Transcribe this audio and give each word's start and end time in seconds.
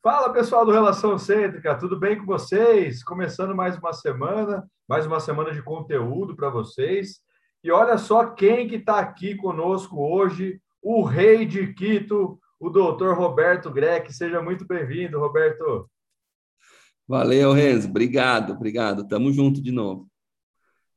Fala 0.00 0.32
pessoal 0.32 0.64
do 0.64 0.70
Relação 0.70 1.18
Cêntrica, 1.18 1.76
tudo 1.76 1.98
bem 1.98 2.16
com 2.16 2.24
vocês? 2.24 3.02
Começando 3.02 3.52
mais 3.52 3.76
uma 3.76 3.92
semana, 3.92 4.64
mais 4.88 5.04
uma 5.04 5.18
semana 5.18 5.52
de 5.52 5.60
conteúdo 5.60 6.36
para 6.36 6.48
vocês. 6.48 7.20
E 7.64 7.72
olha 7.72 7.98
só 7.98 8.24
quem 8.26 8.68
que 8.68 8.76
está 8.76 9.00
aqui 9.00 9.34
conosco 9.34 10.00
hoje, 10.00 10.60
o 10.80 11.02
rei 11.02 11.44
de 11.44 11.74
Quito, 11.74 12.38
o 12.60 12.70
doutor 12.70 13.18
Roberto 13.18 13.72
Greck. 13.72 14.12
Seja 14.14 14.40
muito 14.40 14.64
bem-vindo, 14.64 15.18
Roberto. 15.18 15.90
Valeu, 17.06 17.52
Renzo. 17.52 17.88
Obrigado, 17.88 18.52
obrigado. 18.52 19.08
Tamo 19.08 19.32
junto 19.32 19.60
de 19.60 19.72
novo. 19.72 20.08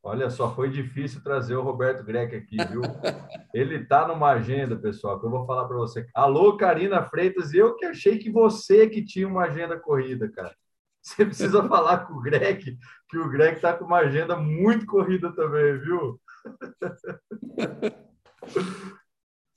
Olha 0.03 0.31
só, 0.31 0.53
foi 0.55 0.69
difícil 0.69 1.21
trazer 1.21 1.55
o 1.55 1.61
Roberto 1.61 2.03
Greco 2.03 2.35
aqui, 2.35 2.57
viu? 2.69 2.81
Ele 3.53 3.75
está 3.75 4.07
numa 4.07 4.31
agenda, 4.31 4.75
pessoal, 4.75 5.19
que 5.19 5.25
eu 5.27 5.29
vou 5.29 5.45
falar 5.45 5.65
para 5.65 5.77
você. 5.77 6.07
Alô, 6.15 6.57
Karina 6.57 7.03
Freitas, 7.03 7.53
eu 7.53 7.75
que 7.75 7.85
achei 7.85 8.17
que 8.17 8.31
você 8.31 8.89
que 8.89 9.05
tinha 9.05 9.27
uma 9.27 9.43
agenda 9.43 9.77
corrida, 9.79 10.27
cara. 10.27 10.55
Você 11.03 11.23
precisa 11.23 11.61
falar 11.69 12.07
com 12.07 12.15
o 12.15 12.21
Greg, 12.21 12.79
que 13.07 13.17
o 13.17 13.29
Greg 13.29 13.57
está 13.57 13.73
com 13.73 13.85
uma 13.85 13.99
agenda 13.99 14.35
muito 14.35 14.87
corrida 14.87 15.31
também, 15.35 15.77
viu? 15.79 16.19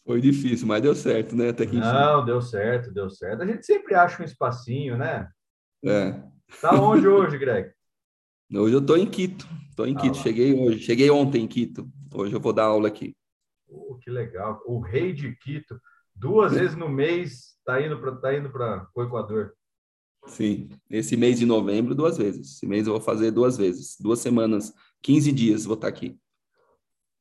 Foi 0.07 0.21
difícil, 0.21 0.66
mas 0.66 0.83
deu 0.83 0.95
certo, 0.95 1.35
né? 1.35 1.49
Até 1.49 1.65
que 1.65 1.77
Não, 1.77 2.23
deu 2.23 2.43
certo, 2.43 2.93
deu 2.93 3.09
certo. 3.09 3.43
A 3.43 3.47
gente 3.47 3.65
sempre 3.65 3.95
acha 3.95 4.21
um 4.23 4.27
espacinho, 4.27 4.99
né? 4.99 5.27
É. 5.83 6.23
Tá 6.61 6.79
onde 6.79 7.09
hoje, 7.09 7.38
Greg? 7.38 7.73
Hoje 8.57 8.75
eu 8.75 8.81
estou 8.81 8.97
em 8.97 9.07
Quito. 9.07 9.49
Estou 9.69 9.87
em 9.87 9.95
Quito. 9.97 10.17
Cheguei 10.19 10.55
hoje. 10.55 10.79
Cheguei 10.81 11.11
ontem 11.11 11.43
em 11.43 11.49
Quito. 11.49 11.89
Hoje 12.15 12.35
eu 12.35 12.41
vou 12.41 12.53
dar 12.53 12.65
aula 12.65 12.87
aqui. 12.87 13.17
Oh, 13.69 13.97
que 13.97 14.09
legal. 14.09 14.63
O 14.65 14.79
rei 14.79 15.13
de 15.13 15.35
Quito. 15.37 15.80
Duas 16.15 16.53
vezes 16.53 16.77
no 16.77 16.89
mês 16.89 17.57
está 17.59 17.83
indo 17.83 17.99
para 17.99 18.15
tá 18.17 18.35
indo 18.35 18.51
para 18.51 18.87
o 18.95 19.03
Equador. 19.03 19.53
Sim. 20.27 20.69
Esse 20.88 21.16
mês 21.16 21.38
de 21.38 21.46
novembro, 21.46 21.95
duas 21.95 22.16
vezes. 22.16 22.57
Esse 22.57 22.66
mês 22.66 22.87
eu 22.87 22.93
vou 22.93 23.02
fazer 23.02 23.33
duas 23.33 23.57
vezes. 23.57 23.96
Duas 24.01 24.21
semanas, 24.21 24.73
15 25.02 25.33
dias 25.33 25.65
vou 25.65 25.74
estar 25.74 25.91
tá 25.91 25.93
aqui. 25.93 26.16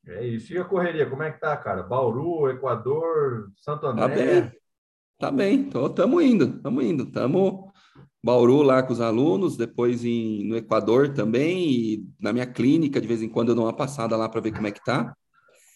É 0.06 0.28
isso. 0.28 0.54
E 0.54 0.58
a 0.58 0.64
correria, 0.64 1.10
como 1.10 1.24
é 1.24 1.32
que 1.32 1.40
tá, 1.40 1.58
cara? 1.58 1.82
Bauru, 1.82 2.50
Equador, 2.50 3.52
Santo 3.58 3.88
André? 3.88 4.08
Tá 4.08 4.16
bem. 4.16 4.52
Tá 5.18 5.32
bem. 5.32 5.56
Então, 5.62 5.88
estamos 5.88 6.24
indo. 6.24 6.58
Estamos 6.58 6.84
indo. 6.84 7.04
Estamos 7.04 7.73
Bauru 8.24 8.62
lá 8.62 8.82
com 8.82 8.94
os 8.94 9.02
alunos, 9.02 9.58
depois 9.58 10.06
em, 10.06 10.48
no 10.48 10.56
Equador 10.56 11.10
também, 11.10 11.70
e 11.70 12.08
na 12.20 12.32
minha 12.32 12.46
clínica, 12.46 13.02
de 13.02 13.08
vez 13.08 13.22
em 13.22 13.28
quando 13.28 13.50
eu 13.50 13.56
dou 13.56 13.66
uma 13.66 13.76
passada 13.76 14.16
lá 14.16 14.30
para 14.30 14.40
ver 14.40 14.54
como 14.54 14.68
é 14.68 14.72
que 14.72 14.84
tá. 14.84 15.14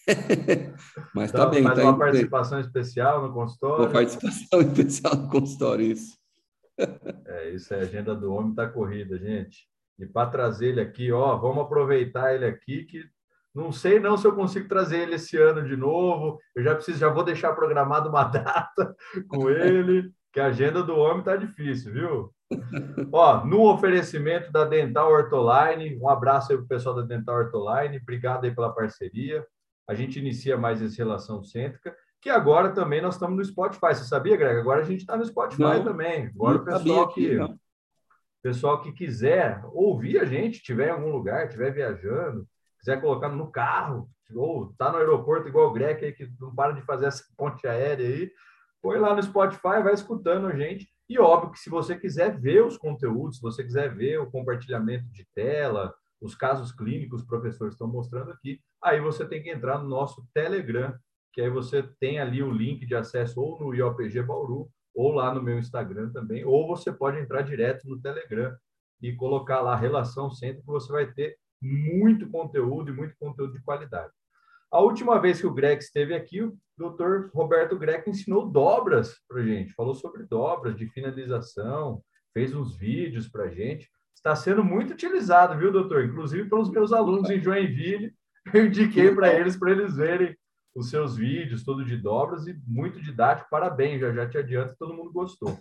Mas 1.14 1.30
tá, 1.30 1.40
tá 1.40 1.46
bem. 1.46 1.62
Faz 1.62 1.78
tá 1.78 1.84
uma 1.84 1.98
participação 1.98 2.60
especial 2.60 3.22
no 3.26 3.34
consultório? 3.34 3.84
Uma 3.84 3.92
participação 3.92 4.60
especial 4.62 5.16
no 5.16 5.28
consultório, 5.28 5.84
isso. 5.84 6.16
É, 7.26 7.50
isso 7.50 7.74
é 7.74 7.80
agenda 7.80 8.14
do 8.14 8.32
homem, 8.32 8.54
tá 8.54 8.66
corrida, 8.66 9.18
gente. 9.18 9.68
E 9.98 10.06
para 10.06 10.30
trazer 10.30 10.68
ele 10.68 10.80
aqui, 10.80 11.12
ó, 11.12 11.36
vamos 11.36 11.64
aproveitar 11.64 12.34
ele 12.34 12.46
aqui, 12.46 12.84
que 12.84 13.04
não 13.54 13.72
sei 13.72 13.98
não 13.98 14.16
se 14.16 14.26
eu 14.26 14.34
consigo 14.34 14.68
trazer 14.68 15.00
ele 15.00 15.16
esse 15.16 15.36
ano 15.36 15.62
de 15.62 15.76
novo. 15.76 16.38
Eu 16.54 16.62
já 16.62 16.74
preciso, 16.74 16.98
já 16.98 17.08
vou 17.08 17.24
deixar 17.24 17.52
programado 17.52 18.08
uma 18.08 18.24
data 18.24 18.96
com 19.28 19.50
ele, 19.50 20.10
que 20.32 20.40
a 20.40 20.46
agenda 20.46 20.82
do 20.82 20.96
homem 20.96 21.22
tá 21.22 21.36
difícil, 21.36 21.92
viu? 21.92 22.34
Ó, 23.12 23.44
no 23.44 23.70
oferecimento 23.70 24.50
da 24.50 24.64
Dental 24.64 25.10
Ortoline, 25.10 25.98
um 25.98 26.08
abraço 26.08 26.52
aí 26.52 26.58
para 26.58 26.64
o 26.64 26.68
pessoal 26.68 26.94
da 26.94 27.02
Dental 27.02 27.36
Ortoline, 27.36 27.98
obrigado 27.98 28.44
aí 28.44 28.54
pela 28.54 28.72
parceria. 28.72 29.46
A 29.88 29.94
gente 29.94 30.18
inicia 30.18 30.56
mais 30.56 30.82
essa 30.82 30.96
relação 30.96 31.42
cêntrica, 31.42 31.96
que 32.20 32.28
agora 32.28 32.70
também 32.70 33.00
nós 33.00 33.14
estamos 33.14 33.36
no 33.36 33.44
Spotify. 33.44 33.94
Você 33.94 34.04
sabia, 34.04 34.36
Greg? 34.36 34.58
Agora 34.58 34.82
a 34.82 34.84
gente 34.84 35.00
está 35.00 35.16
no 35.16 35.24
Spotify 35.24 35.62
não, 35.62 35.84
também. 35.84 36.26
Agora 36.26 36.58
o 36.58 36.64
pessoal 36.64 37.08
que, 37.08 37.38
pessoal 38.42 38.82
que 38.82 38.92
quiser 38.92 39.62
ouvir 39.72 40.18
a 40.18 40.24
gente, 40.24 40.62
tiver 40.62 40.88
em 40.88 40.92
algum 40.92 41.10
lugar, 41.10 41.46
estiver 41.46 41.72
viajando, 41.72 42.46
quiser 42.78 43.00
colocar 43.00 43.28
no 43.28 43.50
carro, 43.50 44.10
ou 44.34 44.74
tá 44.76 44.90
no 44.92 44.98
aeroporto 44.98 45.48
igual 45.48 45.68
o 45.68 45.72
Greg 45.72 46.04
aí, 46.04 46.12
que 46.12 46.30
não 46.40 46.54
para 46.54 46.72
de 46.72 46.82
fazer 46.82 47.06
essa 47.06 47.24
ponte 47.36 47.66
aérea 47.66 48.06
aí, 48.06 48.30
põe 48.82 48.98
lá 48.98 49.14
no 49.14 49.22
Spotify, 49.22 49.82
vai 49.82 49.94
escutando 49.94 50.46
a 50.46 50.56
gente 50.56 50.88
e 51.08 51.18
óbvio 51.18 51.52
que 51.52 51.58
se 51.58 51.70
você 51.70 51.98
quiser 51.98 52.38
ver 52.38 52.64
os 52.64 52.76
conteúdos, 52.76 53.36
se 53.36 53.42
você 53.42 53.64
quiser 53.64 53.94
ver 53.94 54.20
o 54.20 54.30
compartilhamento 54.30 55.06
de 55.10 55.26
tela, 55.34 55.94
os 56.20 56.34
casos 56.34 56.70
clínicos, 56.70 57.22
os 57.22 57.26
professores 57.26 57.74
estão 57.74 57.88
mostrando 57.88 58.30
aqui, 58.30 58.60
aí 58.82 59.00
você 59.00 59.26
tem 59.26 59.42
que 59.42 59.50
entrar 59.50 59.78
no 59.78 59.88
nosso 59.88 60.26
Telegram, 60.34 60.94
que 61.32 61.40
aí 61.40 61.48
você 61.48 61.82
tem 61.98 62.18
ali 62.18 62.42
o 62.42 62.50
link 62.50 62.84
de 62.84 62.94
acesso 62.94 63.40
ou 63.40 63.58
no 63.58 63.74
IOPG 63.74 64.22
Bauru, 64.22 64.68
ou 64.94 65.12
lá 65.12 65.32
no 65.32 65.42
meu 65.42 65.58
Instagram 65.58 66.10
também, 66.10 66.44
ou 66.44 66.66
você 66.66 66.92
pode 66.92 67.18
entrar 67.18 67.42
direto 67.42 67.88
no 67.88 68.00
Telegram 68.00 68.54
e 69.00 69.14
colocar 69.14 69.60
lá 69.60 69.76
relação 69.76 70.30
sempre, 70.30 70.60
que 70.60 70.66
você 70.66 70.90
vai 70.92 71.06
ter 71.06 71.38
muito 71.62 72.28
conteúdo 72.28 72.90
e 72.90 72.94
muito 72.94 73.14
conteúdo 73.18 73.52
de 73.52 73.62
qualidade. 73.62 74.12
A 74.70 74.80
última 74.80 75.18
vez 75.18 75.40
que 75.40 75.46
o 75.46 75.52
Greg 75.52 75.82
esteve 75.82 76.14
aqui, 76.14 76.42
o 76.42 76.54
doutor 76.76 77.30
Roberto 77.32 77.78
Greg 77.78 78.08
ensinou 78.08 78.46
dobras 78.46 79.16
para 79.26 79.42
gente, 79.42 79.72
falou 79.72 79.94
sobre 79.94 80.24
dobras 80.24 80.76
de 80.76 80.86
finalização, 80.90 82.02
fez 82.34 82.54
uns 82.54 82.76
vídeos 82.76 83.28
para 83.28 83.48
gente. 83.48 83.90
Está 84.14 84.36
sendo 84.36 84.62
muito 84.62 84.92
utilizado, 84.92 85.56
viu, 85.56 85.72
doutor? 85.72 86.04
Inclusive 86.04 86.50
pelos 86.50 86.70
meus 86.70 86.92
alunos 86.92 87.30
em 87.30 87.40
Joinville, 87.40 88.12
eu 88.52 88.66
indiquei 88.66 89.14
para 89.14 89.32
eles, 89.32 89.56
para 89.56 89.70
eles 89.70 89.96
verem 89.96 90.36
os 90.74 90.90
seus 90.90 91.16
vídeos, 91.16 91.64
todo 91.64 91.84
de 91.84 91.96
dobras 91.96 92.46
e 92.46 92.54
muito 92.66 93.00
didático. 93.00 93.48
Parabéns, 93.50 94.00
já 94.00 94.12
já 94.12 94.28
te 94.28 94.36
adianto, 94.36 94.76
todo 94.78 94.94
mundo 94.94 95.10
gostou. 95.12 95.58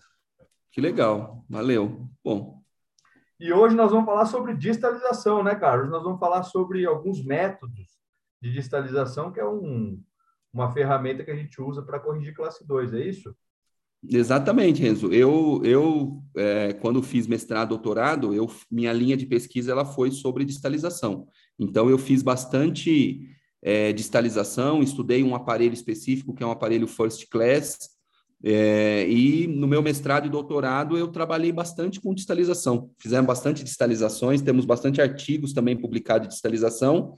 Que 0.69 0.81
legal, 0.81 1.45
valeu. 1.50 2.09
Bom. 2.22 2.62
E 3.39 3.53
hoje 3.53 3.75
nós 3.75 3.91
vamos 3.91 4.06
falar 4.06 4.25
sobre 4.25 4.53
distalização, 4.53 5.44
né, 5.44 5.56
Carlos? 5.56 5.89
Nós 5.89 6.03
vamos 6.03 6.19
falar 6.19 6.44
sobre 6.44 6.85
alguns 6.85 7.24
métodos 7.24 7.96
de 8.41 8.51
distalização, 8.51 9.31
que 9.31 9.39
é 9.39 9.47
um, 9.47 10.01
uma 10.53 10.71
ferramenta 10.71 11.23
que 11.23 11.31
a 11.31 11.35
gente 11.35 11.61
usa 11.61 11.81
para 11.81 11.99
corrigir 11.99 12.33
classe 12.33 12.65
2, 12.65 12.93
é 12.93 13.01
isso? 13.01 13.35
Exatamente, 14.07 14.81
Renzo. 14.81 15.11
Eu, 15.11 15.61
eu 15.63 16.21
é, 16.35 16.73
quando 16.73 17.01
fiz 17.01 17.27
mestrado, 17.27 17.69
doutorado, 17.69 18.33
eu, 18.33 18.49
minha 18.69 18.93
linha 18.93 19.17
de 19.17 19.25
pesquisa 19.25 19.71
ela 19.71 19.85
foi 19.85 20.11
sobre 20.11 20.45
distalização. 20.45 21.27
Então, 21.57 21.89
eu 21.89 21.97
fiz 21.97 22.21
bastante 22.21 23.27
é, 23.61 23.91
distalização, 23.91 24.83
estudei 24.83 25.23
um 25.23 25.35
aparelho 25.35 25.73
específico, 25.73 26.33
que 26.33 26.43
é 26.43 26.45
um 26.45 26.51
aparelho 26.51 26.87
first 26.87 27.27
class, 27.29 27.97
é, 28.43 29.09
e 29.09 29.47
no 29.47 29.67
meu 29.67 29.81
mestrado 29.81 30.27
e 30.27 30.29
doutorado 30.29 30.95
eu 30.95 31.07
trabalhei 31.07 31.51
bastante 31.51 31.99
com 31.99 32.13
distalização. 32.13 32.91
Fizemos 32.99 33.25
bastante 33.25 33.63
distalizações, 33.63 34.41
temos 34.43 34.63
bastante 34.63 35.01
artigos 35.01 35.53
também 35.53 35.75
publicados 35.75 36.27
de 36.27 36.33
distalização, 36.35 37.15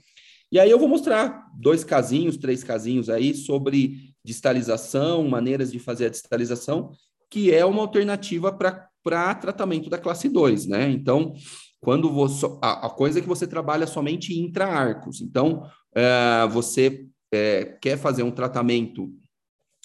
e 0.52 0.58
aí 0.58 0.70
eu 0.70 0.78
vou 0.78 0.88
mostrar 0.88 1.48
dois 1.54 1.84
casinhos, 1.84 2.36
três 2.36 2.64
casinhos 2.64 3.08
aí 3.08 3.34
sobre 3.34 4.14
distalização, 4.24 5.28
maneiras 5.28 5.70
de 5.70 5.78
fazer 5.78 6.06
a 6.06 6.10
distalização, 6.10 6.92
que 7.30 7.54
é 7.54 7.64
uma 7.64 7.82
alternativa 7.82 8.52
para 8.52 9.34
tratamento 9.34 9.88
da 9.88 9.98
classe 9.98 10.28
2, 10.28 10.66
né? 10.66 10.90
Então, 10.90 11.34
quando 11.80 12.10
você, 12.10 12.46
a, 12.60 12.86
a 12.86 12.90
coisa 12.90 13.18
é 13.18 13.22
que 13.22 13.28
você 13.28 13.46
trabalha 13.46 13.86
somente 13.86 14.38
intra-arcos. 14.38 15.20
Então, 15.20 15.64
é, 15.94 16.46
você 16.50 17.06
é, 17.32 17.64
quer 17.80 17.96
fazer 17.96 18.22
um 18.22 18.30
tratamento 18.30 19.10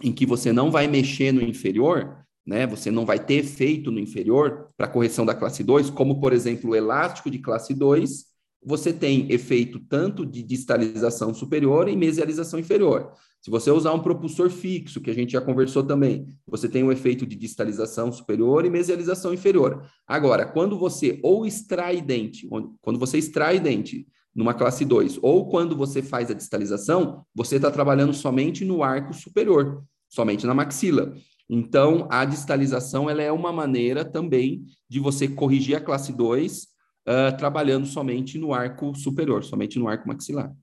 em 0.04 0.12
que 0.12 0.26
você 0.26 0.52
não 0.52 0.72
vai 0.72 0.88
mexer 0.88 1.32
no 1.32 1.42
inferior, 1.42 2.26
né? 2.46 2.68
Você 2.68 2.92
não 2.92 3.06
vai 3.06 3.20
ter 3.20 3.36
efeito 3.36 3.92
no 3.92 4.00
inferior 4.00 4.68
para 4.76 4.88
correção 4.88 5.26
da 5.26 5.34
classe 5.34 5.64
2, 5.64 5.90
como, 5.90 6.20
por 6.20 6.34
exemplo, 6.34 6.72
o 6.72 6.76
elástico 6.76 7.32
de 7.32 7.40
classe 7.40 7.74
2, 7.74 8.26
você 8.66 8.92
tem 8.92 9.32
efeito 9.32 9.80
tanto 9.80 10.26
de 10.26 10.42
distalização 10.42 11.34
superior 11.34 11.88
e 11.88 11.96
mesialização 11.96 12.60
inferior. 12.60 13.12
Se 13.40 13.52
você 13.52 13.70
usar 13.70 13.94
um 13.94 14.00
propulsor 14.00 14.50
fixo, 14.50 15.00
que 15.00 15.12
a 15.12 15.14
gente 15.14 15.34
já 15.34 15.42
conversou 15.42 15.84
também, 15.84 16.26
você 16.48 16.68
tem 16.68 16.84
um 16.84 16.92
efeito 16.92 17.28
de 17.28 17.36
distalização 17.36 18.12
superior 18.12 18.66
e 18.66 18.72
mesialização 18.72 19.32
inferior. 19.32 19.86
Agora, 20.08 20.48
quando 20.48 20.80
você 20.80 21.20
ou 21.22 21.46
extrai 21.46 22.02
dente, 22.02 22.50
quando 22.82 22.98
você 22.98 23.20
extrai 23.20 23.60
dente 23.60 24.08
numa 24.34 24.54
classe 24.54 24.84
2, 24.84 25.20
ou 25.22 25.48
quando 25.48 25.76
você 25.78 26.02
faz 26.02 26.32
a 26.32 26.34
distalização, 26.34 27.24
você 27.36 27.58
está 27.58 27.70
trabalhando 27.70 28.14
somente 28.14 28.66
no 28.66 28.82
arco 28.82 29.14
superior, 29.14 29.84
somente 30.10 30.48
na 30.48 30.56
maxila. 30.56 31.14
Então, 31.48 32.08
a 32.10 32.26
distalização 32.26 33.08
ela 33.08 33.22
é 33.22 33.32
uma 33.32 33.54
maneira 33.54 34.04
também 34.04 34.66
de 34.90 35.00
você 35.00 35.28
corrigir 35.28 35.76
a 35.78 35.82
classe 35.82 36.12
2 36.12 36.75
uh, 37.08 37.36
trabalhando 37.38 37.86
somente 37.86 38.38
no 38.38 38.54
arco 38.54 38.96
superior, 38.96 39.44
somente 39.44 39.80
no 39.80 39.88
arco 39.88 40.08
maxilar. 40.08 40.54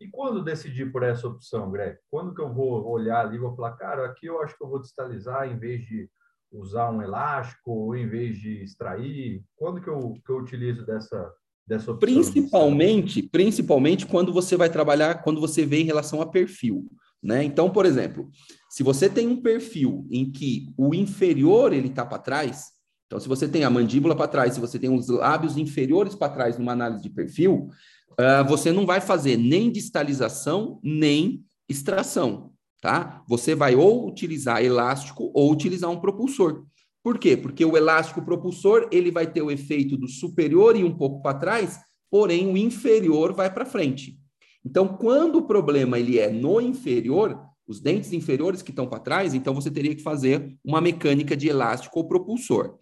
E 0.00 0.08
quando 0.08 0.44
decidir 0.44 0.92
por 0.92 1.02
essa 1.02 1.26
opção, 1.26 1.70
Greg? 1.70 1.96
Quando 2.10 2.34
que 2.34 2.42
eu 2.42 2.52
vou 2.52 2.86
olhar 2.86 3.20
ali 3.24 3.36
e 3.36 3.40
vou 3.40 3.54
falar, 3.54 3.72
cara, 3.72 4.04
aqui 4.06 4.26
eu 4.26 4.40
acho 4.42 4.56
que 4.56 4.62
eu 4.62 4.68
vou 4.68 4.80
distalizar 4.80 5.48
em 5.48 5.58
vez 5.58 5.82
de 5.86 6.08
usar 6.52 6.90
um 6.90 7.00
elástico 7.00 7.70
ou 7.70 7.96
em 7.96 8.06
vez 8.06 8.38
de 8.38 8.62
extrair? 8.62 9.42
Quando 9.56 9.80
que 9.80 9.88
eu, 9.88 10.14
que 10.24 10.30
eu 10.30 10.36
utilizo 10.36 10.84
dessa, 10.84 11.32
dessa 11.66 11.90
opção? 11.92 11.98
Principalmente, 11.98 13.22
principalmente 13.22 14.06
quando 14.06 14.32
você 14.32 14.56
vai 14.56 14.68
trabalhar, 14.68 15.22
quando 15.22 15.40
você 15.40 15.64
vê 15.64 15.80
em 15.80 15.86
relação 15.86 16.20
a 16.20 16.26
perfil. 16.26 16.86
Né? 17.22 17.42
Então, 17.42 17.70
por 17.70 17.86
exemplo, 17.86 18.30
Se 18.68 18.82
você 18.82 19.08
tem 19.08 19.28
um 19.28 19.40
perfil 19.40 20.04
em 20.10 20.30
que 20.30 20.66
o 20.76 20.92
inferior 20.92 21.72
ele 21.72 21.86
está 21.86 22.04
para 22.04 22.18
trás, 22.18 22.73
então 23.06 23.20
se 23.20 23.28
você 23.28 23.48
tem 23.48 23.64
a 23.64 23.70
mandíbula 23.70 24.16
para 24.16 24.28
trás, 24.28 24.54
se 24.54 24.60
você 24.60 24.78
tem 24.78 24.90
os 24.90 25.08
lábios 25.08 25.56
inferiores 25.56 26.14
para 26.14 26.32
trás 26.32 26.58
numa 26.58 26.72
análise 26.72 27.02
de 27.02 27.10
perfil, 27.10 27.68
uh, 28.12 28.48
você 28.48 28.72
não 28.72 28.86
vai 28.86 29.00
fazer 29.00 29.36
nem 29.36 29.70
distalização 29.70 30.80
nem 30.82 31.44
extração, 31.68 32.52
tá? 32.80 33.22
Você 33.28 33.54
vai 33.54 33.74
ou 33.74 34.08
utilizar 34.08 34.62
elástico 34.62 35.30
ou 35.34 35.50
utilizar 35.50 35.90
um 35.90 36.00
propulsor. 36.00 36.64
Por 37.02 37.18
quê? 37.18 37.36
Porque 37.36 37.64
o 37.64 37.76
elástico 37.76 38.22
propulsor 38.22 38.88
ele 38.90 39.10
vai 39.10 39.30
ter 39.30 39.42
o 39.42 39.50
efeito 39.50 39.96
do 39.96 40.08
superior 40.08 40.74
e 40.74 40.84
um 40.84 40.96
pouco 40.96 41.22
para 41.22 41.38
trás, 41.38 41.78
porém 42.10 42.50
o 42.50 42.56
inferior 42.56 43.34
vai 43.34 43.52
para 43.52 43.66
frente. 43.66 44.18
Então, 44.64 44.88
quando 44.88 45.36
o 45.36 45.46
problema 45.46 45.98
ele 45.98 46.18
é 46.18 46.30
no 46.30 46.60
inferior, 46.60 47.38
os 47.66 47.80
dentes 47.80 48.12
inferiores 48.12 48.62
que 48.62 48.70
estão 48.70 48.86
para 48.86 48.98
trás, 48.98 49.34
então 49.34 49.54
você 49.54 49.70
teria 49.70 49.94
que 49.94 50.02
fazer 50.02 50.56
uma 50.64 50.80
mecânica 50.80 51.36
de 51.36 51.48
elástico 51.48 51.98
ou 51.98 52.08
propulsor. 52.08 52.78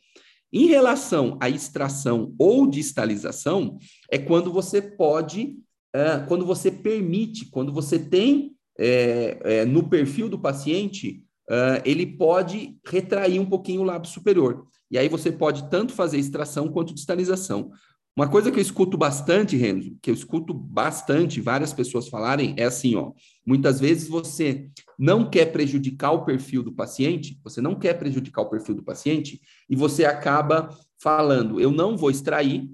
Em 0.52 0.66
relação 0.66 1.38
à 1.40 1.49
extração 1.49 2.34
ou 2.38 2.66
distalização, 2.66 3.78
é 4.10 4.19
quando 4.19 4.52
você 4.52 4.82
pode, 4.82 5.56
uh, 5.96 6.26
quando 6.28 6.44
você 6.44 6.70
permite, 6.70 7.46
quando 7.46 7.72
você 7.72 7.99
tem 7.99 8.54
é, 8.78 9.38
é, 9.44 9.64
no 9.64 9.88
perfil 9.88 10.28
do 10.28 10.38
paciente, 10.38 11.25
uh, 11.49 11.81
ele 11.84 12.06
pode 12.06 12.76
retrair 12.87 13.40
um 13.40 13.46
pouquinho 13.46 13.81
o 13.81 13.84
lábio 13.84 14.10
superior. 14.10 14.66
E 14.90 14.99
aí 14.99 15.08
você 15.08 15.32
pode 15.32 15.70
tanto 15.70 15.94
fazer 15.94 16.19
extração 16.19 16.69
quanto 16.69 16.94
distalização. 16.94 17.70
Uma 18.14 18.29
coisa 18.29 18.50
que 18.50 18.59
eu 18.59 18.62
escuto 18.62 18.99
bastante, 18.99 19.56
Renzo, 19.56 19.97
que 20.03 20.11
eu 20.11 20.14
escuto 20.14 20.53
bastante 20.53 21.41
várias 21.41 21.73
pessoas 21.73 22.09
falarem, 22.09 22.55
é 22.59 22.64
assim, 22.64 22.94
ó. 22.94 23.12
Muitas 23.47 23.81
vezes 23.81 24.06
você 24.06 24.69
não 24.99 25.31
quer 25.31 25.47
prejudicar 25.47 26.12
o 26.12 26.25
perfil 26.25 26.62
do 26.62 26.73
paciente, 26.73 27.41
você 27.43 27.62
não 27.62 27.75
quer 27.75 27.94
prejudicar 27.94 28.43
o 28.43 28.50
perfil 28.50 28.75
do 28.75 28.82
paciente, 28.82 29.41
e 29.69 29.75
você 29.75 30.05
acaba 30.05 30.69
falando, 31.00 31.59
eu 31.59 31.73
não 31.73 31.97
vou 31.97 32.11
extrair, 32.11 32.70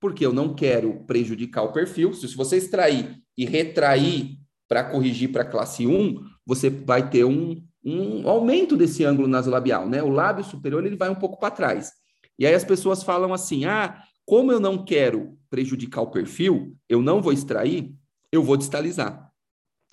porque 0.00 0.26
eu 0.26 0.32
não 0.32 0.52
quero 0.52 1.04
prejudicar 1.06 1.62
o 1.62 1.72
perfil. 1.72 2.12
Se 2.12 2.26
você 2.34 2.56
extrair 2.56 3.22
e 3.38 3.44
retrair 3.44 4.36
para 4.66 4.82
corrigir 4.82 5.30
para 5.30 5.44
classe 5.44 5.86
1, 5.86 6.20
você 6.44 6.68
vai 6.68 7.08
ter 7.08 7.24
um, 7.24 7.62
um 7.84 8.28
aumento 8.28 8.76
desse 8.76 9.04
ângulo 9.04 9.28
nasolabial, 9.28 9.88
né? 9.88 10.02
O 10.02 10.08
lábio 10.08 10.42
superior 10.42 10.84
ele 10.84 10.96
vai 10.96 11.08
um 11.08 11.14
pouco 11.14 11.38
para 11.38 11.52
trás. 11.54 11.92
E 12.36 12.44
aí 12.44 12.54
as 12.54 12.64
pessoas 12.64 13.04
falam 13.04 13.32
assim: 13.32 13.64
ah, 13.64 14.02
como 14.24 14.52
eu 14.52 14.60
não 14.60 14.84
quero 14.84 15.38
prejudicar 15.50 16.02
o 16.02 16.10
perfil, 16.10 16.76
eu 16.88 17.02
não 17.02 17.20
vou 17.20 17.32
extrair, 17.32 17.94
eu 18.30 18.42
vou 18.42 18.56
distalizar. 18.56 19.30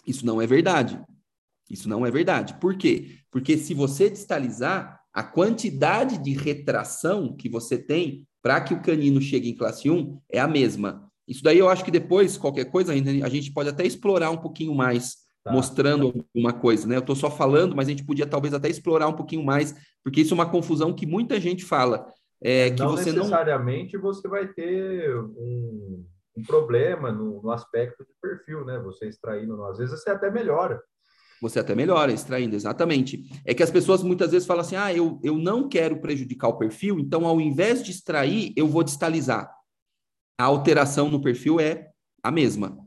Isso 0.06 0.26
não 0.26 0.42
é 0.42 0.48
verdade. 0.48 1.02
Isso 1.70 1.88
não 1.88 2.06
é 2.06 2.12
verdade. 2.12 2.56
Por 2.60 2.76
quê? 2.76 3.18
Porque 3.30 3.58
se 3.58 3.74
você 3.74 4.10
distalizar, 4.10 5.00
a 5.14 5.24
quantidade 5.24 6.18
de 6.18 6.34
retração 6.34 7.36
que 7.36 7.50
você 7.50 7.78
tem 7.78 8.28
para 8.42 8.62
que 8.62 8.74
o 8.74 8.82
canino 8.82 9.22
chegue 9.22 9.50
em 9.50 9.56
classe 9.56 9.90
1 9.90 10.20
é 10.30 10.40
a 10.40 10.48
mesma. 10.48 11.10
Isso 11.28 11.44
daí 11.44 11.60
eu 11.60 11.70
acho 11.70 11.84
que 11.84 11.92
depois, 11.92 12.38
qualquer 12.38 12.66
coisa, 12.66 12.94
a 12.94 13.30
gente 13.30 13.52
pode 13.52 13.70
até 13.70 13.86
explorar 13.86 14.32
um 14.32 14.38
pouquinho 14.38 14.74
mais, 14.74 15.18
tá. 15.44 15.52
mostrando 15.52 16.26
alguma 16.34 16.54
coisa, 16.54 16.88
né? 16.88 16.96
Eu 16.96 17.02
estou 17.02 17.16
só 17.16 17.30
falando, 17.30 17.76
mas 17.76 17.88
a 17.88 17.92
gente 17.92 18.04
podia 18.04 18.26
talvez 18.26 18.54
até 18.54 18.68
explorar 18.70 19.08
um 19.08 19.14
pouquinho 19.14 19.44
mais, 19.44 19.76
porque 20.04 20.22
isso 20.22 20.34
é 20.34 20.36
uma 20.36 20.50
confusão 20.50 20.94
que 20.94 21.06
muita 21.06 21.40
gente 21.40 21.64
fala. 21.66 22.08
É, 22.42 22.70
que 22.72 22.82
não 22.82 22.92
você 22.92 23.12
necessariamente 23.12 23.96
não... 23.96 24.02
você 24.02 24.28
vai 24.28 24.48
ter 24.48 25.14
um, 25.16 26.06
um 26.38 26.44
problema 26.44 27.12
no, 27.12 27.42
no, 27.42 27.52
aspecto 27.52 28.04
de 28.04 28.14
perfil, 28.22 28.66
né? 28.66 28.80
Você 28.80 29.08
extraindo, 29.08 29.62
às 29.66 29.78
vezes 29.78 30.00
você 30.00 30.10
até 30.10 30.32
melhora. 30.32 30.82
Você 31.42 31.60
até 31.60 31.74
melhora 31.74 32.12
extraindo, 32.12 32.56
exatamente. 32.56 33.24
É 33.46 33.54
que 33.54 33.64
as 33.64 33.72
pessoas 33.72 34.04
muitas 34.04 34.32
vezes 34.32 34.48
falam 34.48 34.62
assim: 34.62 34.76
ah, 34.76 34.94
eu, 34.94 35.20
eu 35.24 35.38
não 35.38 35.68
quero 35.68 36.00
prejudicar 36.00 36.48
o 36.50 36.58
perfil, 36.58 37.00
então 37.00 37.26
ao 37.26 37.40
invés 37.40 37.84
de 37.84 37.92
extrair, 37.92 38.54
eu 38.56 38.68
vou 38.68 38.84
distalizar. 38.84 39.50
A 40.38 40.46
alteração 40.46 41.10
no 41.10 41.22
perfil 41.22 41.60
é 41.60 41.90
a 42.24 42.32
mesma. 42.32 42.78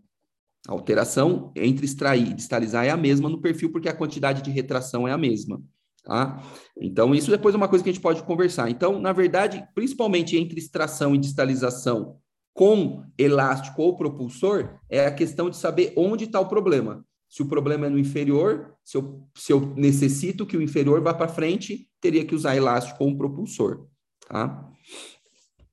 A 0.69 0.73
alteração 0.73 1.53
entre 1.57 1.85
extrair 1.85 2.31
e 2.31 2.35
distalizar 2.35 2.85
é 2.87 2.91
a 2.91 2.97
mesma 2.97 3.29
no 3.29 3.41
perfil, 3.41 3.71
porque 3.73 3.89
a 3.89 3.97
quantidade 3.97 4.43
de 4.43 4.51
retração 4.51 5.09
é 5.09 5.13
a 5.13 5.19
mesma. 5.19 5.61
Tá? 6.03 6.43
Então, 6.77 7.15
isso 7.15 7.31
depois 7.31 7.55
é 7.55 7.59
uma 7.59 7.69
coisa 7.69 7.83
que 7.83 7.91
a 7.91 7.93
gente 7.93 8.03
pode 8.03 8.23
conversar. 8.25 8.69
Então, 8.69 9.01
na 9.01 9.13
verdade, 9.13 9.67
principalmente 9.75 10.37
entre 10.37 10.59
extração 10.59 11.15
e 11.15 11.19
distalização 11.19 12.19
com 12.53 13.05
elástico 13.17 13.83
ou 13.83 13.97
propulsor, 13.97 14.79
é 14.89 15.07
a 15.07 15.15
questão 15.15 15.49
de 15.49 15.57
saber 15.57 15.93
onde 15.97 16.25
está 16.25 16.41
o 16.41 16.49
problema. 16.49 17.05
Se 17.29 17.43
o 17.43 17.49
problema 17.49 17.87
é 17.87 17.89
no 17.89 17.99
inferior, 17.99 18.75
se 18.85 18.97
eu, 18.99 19.27
se 19.35 19.53
eu 19.53 19.61
necessito 19.75 20.45
que 20.45 20.57
o 20.57 20.63
inferior 20.63 21.01
vá 21.01 21.15
para 21.15 21.29
frente, 21.29 21.89
teria 22.01 22.27
que 22.27 22.35
usar 22.35 22.57
elástico 22.57 23.03
ou 23.03 23.11
um 23.11 23.17
propulsor. 23.17 23.87
Tá? 24.29 24.71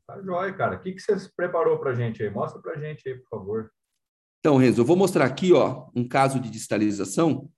Tá 0.07 0.21
jóia, 0.21 0.53
cara. 0.53 0.77
O 0.77 0.79
que, 0.79 0.93
que 0.93 1.01
você 1.01 1.29
preparou 1.35 1.77
para 1.79 1.91
a 1.91 1.95
gente 1.95 2.23
aí? 2.23 2.29
Mostra 2.29 2.61
para 2.61 2.73
a 2.73 2.79
gente 2.79 3.07
aí, 3.09 3.15
por 3.15 3.27
favor. 3.29 3.71
Então, 4.39 4.55
Renzo, 4.55 4.81
eu 4.81 4.85
vou 4.85 4.95
mostrar 4.95 5.25
aqui 5.25 5.51
ó, 5.51 5.89
um 5.93 6.07
caso 6.07 6.39
de 6.39 6.49
distalização 6.49 7.49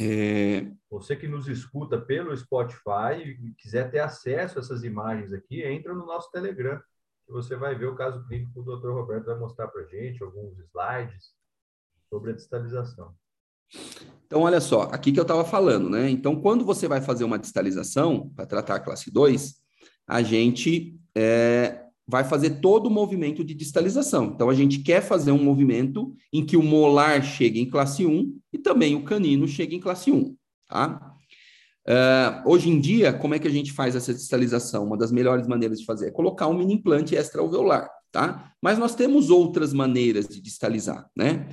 é... 0.00 0.70
Você 0.90 1.14
que 1.14 1.28
nos 1.28 1.46
escuta 1.46 2.00
pelo 2.00 2.36
Spotify 2.36 3.22
e 3.22 3.54
quiser 3.54 3.90
ter 3.90 4.00
acesso 4.00 4.58
a 4.58 4.60
essas 4.60 4.82
imagens 4.82 5.32
aqui, 5.32 5.62
entra 5.62 5.94
no 5.94 6.04
nosso 6.04 6.30
Telegram, 6.32 6.80
que 7.24 7.32
você 7.32 7.54
vai 7.54 7.76
ver 7.76 7.86
o 7.86 7.94
caso 7.94 8.26
clínico 8.26 8.52
que 8.52 8.58
o 8.58 8.76
Dr. 8.76 8.90
Roberto 8.90 9.26
vai 9.26 9.38
mostrar 9.38 9.68
para 9.68 9.84
gente, 9.84 10.22
alguns 10.22 10.58
slides 10.58 11.32
sobre 12.08 12.32
a 12.32 12.34
distalização. 12.34 13.14
Então, 14.26 14.42
olha 14.42 14.60
só, 14.60 14.82
aqui 14.82 15.12
que 15.12 15.20
eu 15.20 15.22
estava 15.22 15.44
falando, 15.44 15.88
né? 15.88 16.10
Então, 16.10 16.40
quando 16.40 16.64
você 16.64 16.88
vai 16.88 17.00
fazer 17.00 17.22
uma 17.22 17.38
distalização 17.38 18.28
para 18.34 18.46
tratar 18.46 18.76
a 18.76 18.80
classe 18.80 19.12
2, 19.12 19.54
a 20.08 20.22
gente 20.22 20.98
é, 21.16 21.84
vai 22.04 22.24
fazer 22.24 22.60
todo 22.60 22.88
o 22.88 22.90
movimento 22.90 23.44
de 23.44 23.54
distalização. 23.54 24.26
Então, 24.26 24.50
a 24.50 24.54
gente 24.54 24.80
quer 24.80 25.00
fazer 25.00 25.30
um 25.30 25.42
movimento 25.42 26.12
em 26.32 26.44
que 26.44 26.56
o 26.56 26.62
molar 26.64 27.22
chegue 27.22 27.60
em 27.60 27.70
classe 27.70 28.04
1 28.04 28.40
e 28.52 28.58
também 28.58 28.96
o 28.96 29.04
canino 29.04 29.46
chegue 29.46 29.76
em 29.76 29.80
classe 29.80 30.10
1, 30.10 30.36
tá? 30.70 31.14
Uh, 31.88 32.48
hoje 32.48 32.70
em 32.70 32.80
dia, 32.80 33.12
como 33.12 33.34
é 33.34 33.38
que 33.38 33.48
a 33.48 33.50
gente 33.50 33.72
faz 33.72 33.96
essa 33.96 34.14
distalização? 34.14 34.84
Uma 34.84 34.96
das 34.96 35.10
melhores 35.10 35.46
maneiras 35.46 35.80
de 35.80 35.84
fazer 35.84 36.08
é 36.08 36.10
colocar 36.10 36.46
um 36.46 36.56
mini 36.56 36.74
implante 36.74 37.14
extraoveolar, 37.14 37.90
tá? 38.12 38.52
Mas 38.62 38.78
nós 38.78 38.94
temos 38.94 39.28
outras 39.28 39.72
maneiras 39.72 40.28
de 40.28 40.40
distalizar, 40.40 41.08
né? 41.16 41.48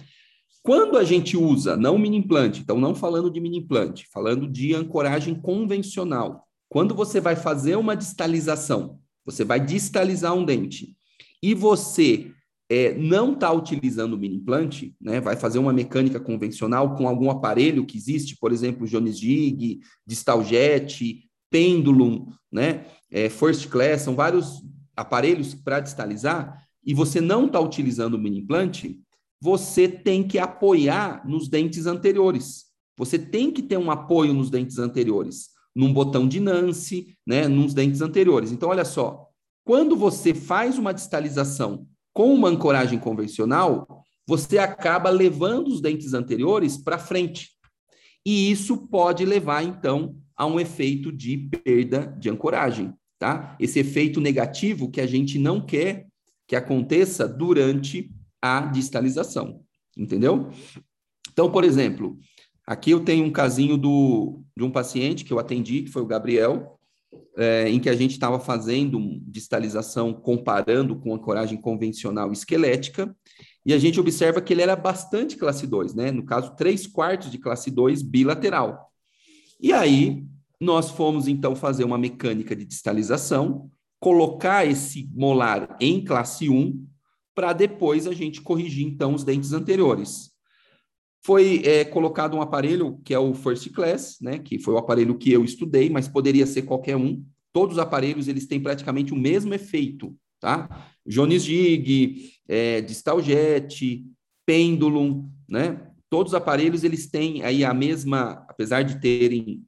Quando 0.62 0.98
a 0.98 1.04
gente 1.04 1.38
usa, 1.38 1.78
não 1.78 1.98
mini 1.98 2.18
implante, 2.18 2.62
então 2.62 2.80
não 2.80 2.94
falando 2.94 3.32
de 3.32 3.40
mini 3.40 3.60
implante, 3.60 4.06
falando 4.12 4.48
de 4.48 4.76
ancoragem 4.76 5.34
convencional, 5.34 6.46
quando 6.70 6.94
você 6.94 7.22
vai 7.22 7.36
fazer 7.36 7.78
uma 7.78 7.96
distalização, 7.96 9.00
você 9.26 9.46
vai 9.46 9.60
distalizar 9.60 10.34
um 10.34 10.44
dente 10.44 10.96
e 11.42 11.54
você 11.54 12.32
é, 12.70 12.94
não 12.96 13.34
está 13.34 13.52
utilizando 13.52 14.14
o 14.14 14.18
mini 14.18 14.36
implante, 14.36 14.96
né, 15.00 15.22
vai 15.22 15.36
fazer 15.36 15.60
uma 15.60 15.72
mecânica 15.72 16.20
convencional 16.20 16.96
com 16.96 17.08
algum 17.08 17.30
aparelho 17.30 17.86
que 17.86 17.98
existe, 17.98 18.38
por 18.38 18.52
exemplo, 18.52 18.88
Jones 18.88 19.20
Jig, 19.20 19.80
Distaljet, 20.06 21.24
Pendulum, 21.50 22.28
né, 22.52 22.86
é, 23.10 23.30
First 23.30 23.70
Class, 23.70 24.02
são 24.02 24.16
vários 24.16 24.64
aparelhos 24.96 25.54
para 25.54 25.80
distalizar, 25.80 26.62
e 26.84 26.94
você 26.94 27.22
não 27.22 27.46
está 27.46 27.60
utilizando 27.60 28.16
o 28.16 28.20
mini 28.20 28.40
implante, 28.40 29.00
você 29.40 29.88
tem 29.88 30.28
que 30.28 30.40
apoiar 30.40 31.28
nos 31.28 31.48
dentes 31.48 31.86
anteriores. 31.86 32.66
Você 32.98 33.20
tem 33.20 33.52
que 33.52 33.62
ter 33.62 33.78
um 33.78 33.92
apoio 33.92 34.34
nos 34.34 34.50
dentes 34.50 34.80
anteriores 34.80 35.50
num 35.78 35.94
botão 35.94 36.28
de 36.28 36.40
Nance, 36.40 37.16
né, 37.26 37.48
nos 37.48 37.72
dentes 37.72 38.02
anteriores. 38.02 38.52
Então, 38.52 38.70
olha 38.70 38.84
só, 38.84 39.28
quando 39.64 39.96
você 39.96 40.34
faz 40.34 40.80
uma 40.80 40.92
distalização 40.92 41.86
com 42.18 42.34
uma 42.34 42.50
ancoragem 42.50 42.98
convencional, 42.98 44.04
você 44.26 44.58
acaba 44.58 45.08
levando 45.12 45.68
os 45.68 45.80
dentes 45.80 46.16
anteriores 46.16 46.76
para 46.76 46.98
frente. 46.98 47.52
E 48.26 48.50
isso 48.50 48.88
pode 48.88 49.24
levar, 49.24 49.62
então, 49.62 50.16
a 50.36 50.48
um 50.48 50.60
efeito 50.60 51.12
de 51.12 51.38
perda 51.38 52.08
de 52.20 52.28
ancoragem, 52.28 52.92
tá? 53.20 53.56
Esse 53.60 53.78
efeito 53.78 54.20
negativo 54.20 54.90
que 54.90 55.00
a 55.00 55.06
gente 55.06 55.38
não 55.38 55.64
quer 55.64 56.08
que 56.48 56.56
aconteça 56.56 57.28
durante 57.28 58.12
a 58.42 58.62
distalização, 58.62 59.62
entendeu? 59.96 60.50
Então, 61.32 61.52
por 61.52 61.64
exemplo, 61.64 62.18
Aqui 62.68 62.92
eu 62.92 63.00
tenho 63.00 63.24
um 63.24 63.32
casinho 63.32 63.78
do, 63.78 64.44
de 64.54 64.62
um 64.62 64.70
paciente 64.70 65.24
que 65.24 65.32
eu 65.32 65.40
atendi, 65.40 65.84
que 65.84 65.90
foi 65.90 66.02
o 66.02 66.06
Gabriel, 66.06 66.77
é, 67.38 67.70
em 67.70 67.80
que 67.80 67.90
a 67.90 67.96
gente 67.96 68.12
estava 68.12 68.40
fazendo 68.40 69.20
distalização 69.24 70.14
comparando 70.14 70.96
com 70.96 71.14
a 71.14 71.20
coragem 71.20 71.60
convencional 71.60 72.32
esquelética, 72.32 73.16
e 73.66 73.74
a 73.74 73.78
gente 73.78 74.00
observa 74.00 74.42
que 74.42 74.54
ele 74.54 74.62
era 74.62 74.76
bastante 74.76 75.36
classe 75.36 75.68
2, 75.68 75.94
né? 75.94 76.10
No 76.10 76.24
caso, 76.24 76.56
3 76.56 76.88
quartos 76.88 77.30
de 77.30 77.38
classe 77.38 77.70
2 77.70 78.02
bilateral. 78.02 78.92
E 79.60 79.74
aí, 79.74 80.24
nós 80.60 80.90
fomos 80.90 81.28
então 81.28 81.56
fazer 81.56 81.84
uma 81.84 81.98
mecânica 81.98 82.56
de 82.56 82.66
distalização, 82.66 83.70
colocar 84.00 84.66
esse 84.66 85.10
molar 85.14 85.76
em 85.82 86.04
classe 86.04 86.50
1, 86.50 86.88
para 87.36 87.54
depois 87.54 88.08
a 88.08 88.14
gente 88.14 88.42
corrigir 88.42 88.88
então 88.88 89.14
os 89.14 89.24
dentes 89.24 89.54
anteriores. 89.54 90.32
Foi 91.24 91.62
é, 91.66 91.84
colocado 91.84 92.36
um 92.36 92.42
aparelho 92.42 93.00
que 93.04 93.14
é 93.14 93.20
o 93.20 93.34
First 93.34 93.70
Class, 93.72 94.18
né, 94.22 94.40
que 94.40 94.60
foi 94.60 94.74
o 94.74 94.78
aparelho 94.78 95.18
que 95.18 95.32
eu 95.32 95.44
estudei, 95.44 95.90
mas 95.90 96.08
poderia 96.08 96.46
ser 96.46 96.64
qualquer 96.64 96.96
um. 96.96 97.24
Todos 97.52 97.78
os 97.78 97.80
aparelhos 97.80 98.28
eles 98.28 98.48
têm 98.48 98.62
praticamente 98.62 99.14
o 99.14 99.18
mesmo 99.18 99.54
efeito, 99.54 100.16
tá? 100.40 100.88
Jones 101.06 101.44
Gig, 101.44 102.32
é, 102.48 102.82
Distal 102.82 103.22
Jet, 103.22 104.06
Pendulum, 104.46 105.30
né? 105.50 105.92
Todos 106.10 106.32
os 106.32 106.36
aparelhos 106.36 106.84
eles 106.84 107.10
têm 107.10 107.44
aí 107.44 107.66
a 107.66 107.74
mesma, 107.74 108.46
apesar 108.48 108.84
de 108.84 109.00
terem 109.02 109.64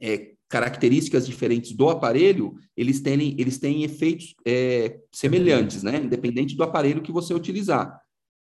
é, 0.00 0.32
características 0.48 1.26
diferentes 1.26 1.72
do 1.72 1.88
aparelho, 1.88 2.54
eles 2.76 3.00
têm, 3.00 3.34
eles 3.38 3.58
têm 3.58 3.82
efeitos 3.82 4.34
é, 4.46 5.00
semelhantes, 5.12 5.82
né? 5.82 5.96
Independente 5.98 6.54
do 6.56 6.62
aparelho 6.62 7.02
que 7.02 7.12
você 7.12 7.34
utilizar. 7.34 8.00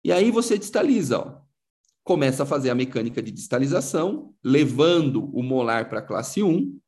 E 0.03 0.11
aí 0.11 0.29
você 0.29 0.57
distaliza, 0.57 1.19
ó. 1.19 1.44
Começa 2.05 2.43
a 2.43 2.45
fazer 2.45 2.69
a 2.69 2.75
mecânica 2.75 3.19
de 3.19 3.31
distalização, 3.31 4.31
levando 4.43 5.25
o 5.35 5.41
molar 5.41 5.89
para 5.89 5.99
a 5.99 6.03
classe 6.03 6.43
1, 6.43 6.79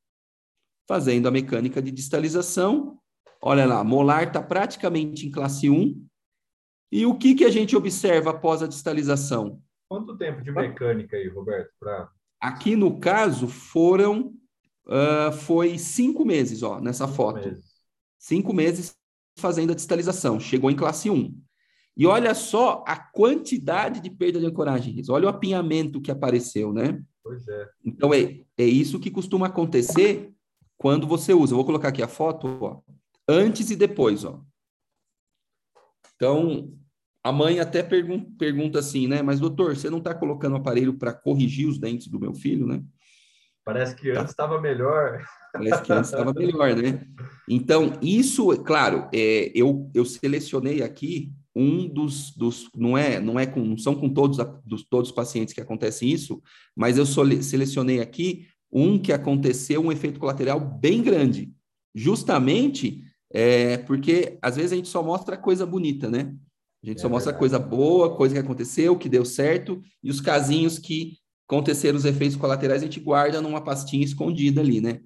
fazendo 0.88 1.28
a 1.28 1.32
mecânica 1.32 1.82
de 1.82 1.90
distalização. 1.90 3.00
Olha 3.42 3.66
lá, 3.66 3.84
molar 3.84 4.28
está 4.28 4.44
praticamente 4.44 5.26
em 5.26 5.32
classe 5.32 5.72
1. 5.72 6.06
E 6.92 7.04
o 7.04 7.18
que, 7.18 7.34
que 7.34 7.46
a 7.46 7.50
gente 7.50 7.76
observa 7.76 8.30
após 8.30 8.62
a 8.62 8.68
distalização? 8.68 9.60
Quanto 9.90 10.16
tempo 10.16 10.44
de 10.44 10.52
mecânica 10.52 11.18
aí, 11.18 11.28
Roberto? 11.28 11.72
Pra... 11.80 12.12
Aqui 12.40 12.76
no 12.76 13.00
caso 13.00 13.48
foram 13.48 14.36
uh, 14.86 15.32
foi 15.32 15.80
cinco 15.80 16.24
meses, 16.26 16.62
ó, 16.62 16.80
nessa 16.80 17.06
cinco 17.06 17.18
foto. 17.18 17.40
Meses. 17.40 17.66
Cinco 18.20 18.54
meses 18.54 18.96
fazendo 19.40 19.72
a 19.72 19.76
distalização. 19.76 20.40
Chegou 20.40 20.70
em 20.70 20.76
classe 20.76 21.10
1. 21.10 21.36
E 21.98 22.06
olha 22.06 22.36
só 22.36 22.84
a 22.88 22.96
quantidade 22.96 24.00
de 24.00 24.10
perda 24.12 24.40
de 24.40 24.46
ancoragem. 24.46 25.02
Olha 25.10 25.26
o 25.26 25.30
apinhamento 25.30 26.00
que 26.00 26.12
apareceu, 26.12 26.72
né? 26.72 27.02
Pois 27.24 27.48
é. 27.48 27.68
Então, 27.84 28.14
é, 28.14 28.40
é 28.56 28.64
isso 28.64 29.00
que 29.00 29.10
costuma 29.10 29.48
acontecer 29.48 30.32
quando 30.78 31.08
você 31.08 31.34
usa. 31.34 31.54
Eu 31.54 31.58
vou 31.58 31.66
colocar 31.66 31.88
aqui 31.88 32.04
a 32.04 32.08
foto, 32.08 32.48
ó, 32.62 32.82
antes 33.28 33.72
e 33.72 33.76
depois, 33.76 34.24
ó. 34.24 34.40
Então, 36.16 36.72
a 37.24 37.32
mãe 37.32 37.60
até 37.60 37.82
pergun 37.82 38.24
pergunta 38.38 38.78
assim, 38.78 39.08
né? 39.08 39.24
Mas, 39.24 39.40
doutor, 39.40 39.76
você 39.76 39.90
não 39.90 39.98
está 39.98 40.14
colocando 40.14 40.54
o 40.54 40.58
aparelho 40.58 40.94
para 40.94 41.12
corrigir 41.12 41.68
os 41.68 41.80
dentes 41.80 42.08
do 42.08 42.20
meu 42.20 42.34
filho, 42.34 42.68
né? 42.68 42.84
Parece 43.66 43.96
que 43.96 44.12
antes 44.12 44.30
estava 44.30 44.56
tá. 44.56 44.62
melhor. 44.62 45.26
Parece 45.52 45.82
que 45.82 45.92
antes 45.92 46.12
estava 46.12 46.32
melhor, 46.32 46.76
né? 46.76 47.06
Então, 47.50 47.92
isso, 48.02 48.56
claro, 48.64 49.10
é, 49.12 49.52
eu, 49.54 49.92
eu 49.94 50.06
selecionei 50.06 50.84
aqui 50.84 51.34
um 51.58 51.88
dos, 51.88 52.32
dos 52.32 52.70
não 52.76 52.98
é 52.98 53.20
não 53.20 53.40
é 53.40 53.46
com 53.46 53.62
não 53.62 53.78
são 53.78 53.96
com 53.96 54.10
todos 54.10 54.38
dos, 54.64 54.84
todos 54.84 55.10
os 55.10 55.16
pacientes 55.16 55.54
que 55.54 55.62
acontece 55.62 56.10
isso, 56.10 56.42
mas 56.76 56.98
eu 56.98 57.06
selecionei 57.06 58.00
aqui 58.00 58.48
um 58.72 59.00
que 59.00 59.12
aconteceu 59.12 59.82
um 59.82 59.92
efeito 59.92 60.20
colateral 60.20 60.60
bem 60.60 61.02
grande, 61.02 61.52
justamente 61.96 63.04
é, 63.34 63.78
porque 63.78 64.38
às 64.42 64.56
vezes 64.56 64.72
a 64.72 64.76
gente 64.76 64.88
só 64.88 65.02
mostra 65.02 65.36
coisa 65.36 65.66
bonita, 65.66 66.10
né? 66.10 66.34
A 66.84 66.88
gente 66.88 67.00
é 67.00 67.02
só 67.02 67.10
mostra 67.10 67.32
verdade. 67.32 67.40
coisa 67.40 67.60
boa, 67.60 68.16
coisa 68.16 68.36
que 68.36 68.42
aconteceu, 68.42 68.98
que 68.98 69.10
deu 69.10 69.26
certo, 69.26 69.82
e 70.04 70.10
os 70.12 70.22
casinhos 70.22 70.78
que 70.78 71.18
acontecer 71.50 71.96
os 71.96 72.06
efeitos 72.06 72.38
colaterais, 72.38 72.82
a 72.82 72.86
gente 72.86 73.00
guarda 73.00 73.42
numa 73.42 73.62
pastinha 73.62 74.06
escondida 74.06 74.62
ali, 74.62 74.80
né? 74.80 75.00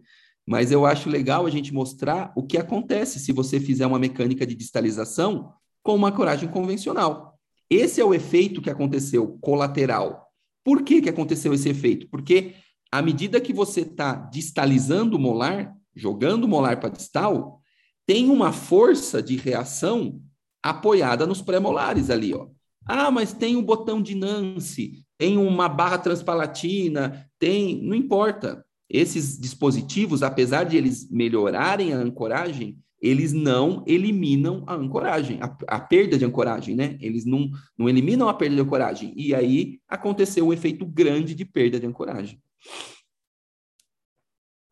Mas 0.46 0.72
eu 0.72 0.86
acho 0.86 1.10
legal 1.10 1.46
a 1.46 1.50
gente 1.50 1.74
mostrar 1.74 2.34
o 2.36 2.44
que 2.44 2.58
acontece 2.58 3.20
se 3.20 3.32
você 3.32 3.60
fizer 3.60 3.86
uma 3.86 4.00
mecânica 4.00 4.46
de 4.46 4.56
distalização 4.56 5.54
com 5.84 5.96
uma 5.96 6.12
coragem 6.12 6.50
convencional. 6.50 7.38
Esse 7.70 8.02
é 8.02 8.06
o 8.06 8.14
efeito 8.14 8.62
que 8.62 8.70
aconteceu 8.70 9.38
colateral. 9.42 10.28
Por 10.64 10.84
que, 10.84 11.02
que 11.02 11.10
aconteceu 11.10 11.54
esse 11.54 11.70
efeito? 11.70 12.08
Porque 12.10 12.54
à 12.92 13.02
medida 13.02 13.40
que 13.40 13.54
você 13.54 13.82
está 13.82 14.14
distalizando 14.14 15.16
o 15.16 15.20
molar, 15.20 15.74
jogando 15.96 16.44
o 16.44 16.48
molar 16.48 16.80
para 16.80 16.90
distal, 16.90 17.62
tem 18.06 18.30
uma 18.30 18.52
força 18.52 19.24
de 19.24 19.38
reação 19.38 20.22
apoiada 20.62 21.26
nos 21.26 21.42
pré-molares 21.42 22.10
ali, 22.10 22.34
ó. 22.34 22.48
Ah, 22.86 23.10
mas 23.12 23.32
tem 23.32 23.56
um 23.56 23.64
botão 23.64 24.02
de 24.02 24.16
Nance, 24.16 25.06
tem 25.18 25.38
uma 25.38 25.70
barra 25.70 26.00
transpalatina, 26.00 27.30
tem, 27.40 27.82
não 27.82 27.96
importa. 27.96 28.66
Esses 28.90 29.40
dispositivos, 29.40 30.24
apesar 30.24 30.66
de 30.66 30.76
eles 30.76 31.10
melhorarem 31.10 31.94
a 31.94 31.98
ancoragem, 31.98 32.78
eles 33.02 33.34
não 33.34 33.84
eliminam 33.88 34.64
a 34.68 34.76
ancoragem, 34.76 35.40
a, 35.42 35.58
a, 35.68 35.80
perda 35.80 36.18
de 36.18 36.26
ancoragem, 36.26 36.76
né? 36.76 36.98
Eles 37.02 37.26
não, 37.26 37.50
não 37.76 37.90
eliminam 37.90 38.30
a 38.30 38.34
perda 38.34 38.56
de 38.56 38.62
ancoragem. 38.62 39.12
E 39.16 39.34
aí 39.34 39.80
aconteceu 39.88 40.48
um 40.48 40.54
efeito 40.54 40.86
grande 40.86 41.34
de 41.34 41.44
perda 41.44 41.80
de 41.80 41.88
ancoragem. 41.88 42.40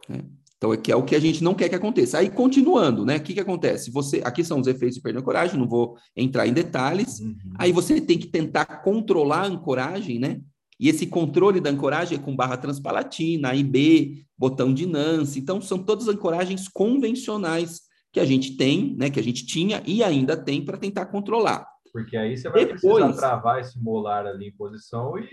É. 0.09 0.23
Então, 0.57 0.71
aqui 0.73 0.91
é 0.91 0.95
o 0.95 1.05
que 1.05 1.15
a 1.15 1.19
gente 1.19 1.41
não 1.41 1.55
quer 1.55 1.69
que 1.69 1.75
aconteça. 1.75 2.19
Aí, 2.19 2.29
continuando, 2.29 3.05
né? 3.05 3.15
O 3.15 3.21
que, 3.21 3.33
que 3.33 3.39
acontece? 3.39 3.89
Você, 3.91 4.21
aqui 4.25 4.43
são 4.43 4.59
os 4.59 4.67
efeitos 4.67 4.97
de 4.97 5.01
perda 5.01 5.17
de 5.17 5.23
ancoragem, 5.23 5.57
não 5.57 5.67
vou 5.67 5.95
entrar 6.15 6.45
em 6.45 6.53
detalhes. 6.53 7.19
Uhum. 7.19 7.35
Aí 7.57 7.71
você 7.71 7.99
tem 7.99 8.17
que 8.17 8.27
tentar 8.27 8.65
controlar 8.83 9.43
a 9.43 9.47
ancoragem, 9.47 10.19
né? 10.19 10.41
E 10.77 10.87
esse 10.87 11.07
controle 11.07 11.59
da 11.59 11.69
ancoragem 11.69 12.17
é 12.17 12.21
com 12.21 12.35
barra 12.35 12.57
transpalatina, 12.57 13.49
AIB, 13.49 14.25
botão 14.37 14.73
de 14.73 14.85
Nance. 14.85 15.39
Então, 15.39 15.61
são 15.61 15.79
todas 15.79 16.07
ancoragens 16.07 16.67
convencionais 16.67 17.88
que 18.11 18.19
a 18.19 18.25
gente 18.25 18.57
tem, 18.57 18.95
né? 18.95 19.09
Que 19.09 19.19
a 19.19 19.23
gente 19.23 19.45
tinha 19.45 19.83
e 19.85 20.03
ainda 20.03 20.35
tem 20.35 20.63
para 20.63 20.77
tentar 20.77 21.07
controlar. 21.07 21.67
Porque 21.91 22.15
aí 22.17 22.37
você 22.37 22.49
vai 22.49 22.65
Depois, 22.65 23.03
precisar 23.03 23.13
travar 23.13 23.59
esse 23.59 23.79
molar 23.79 24.25
ali 24.25 24.47
em 24.47 24.53
posição 24.53 25.17
e, 25.17 25.27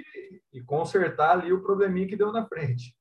e 0.53 0.63
consertar 0.63 1.39
ali 1.39 1.53
o 1.53 1.63
probleminha 1.63 2.07
que 2.07 2.17
deu 2.17 2.33
na 2.33 2.47
frente. 2.47 2.95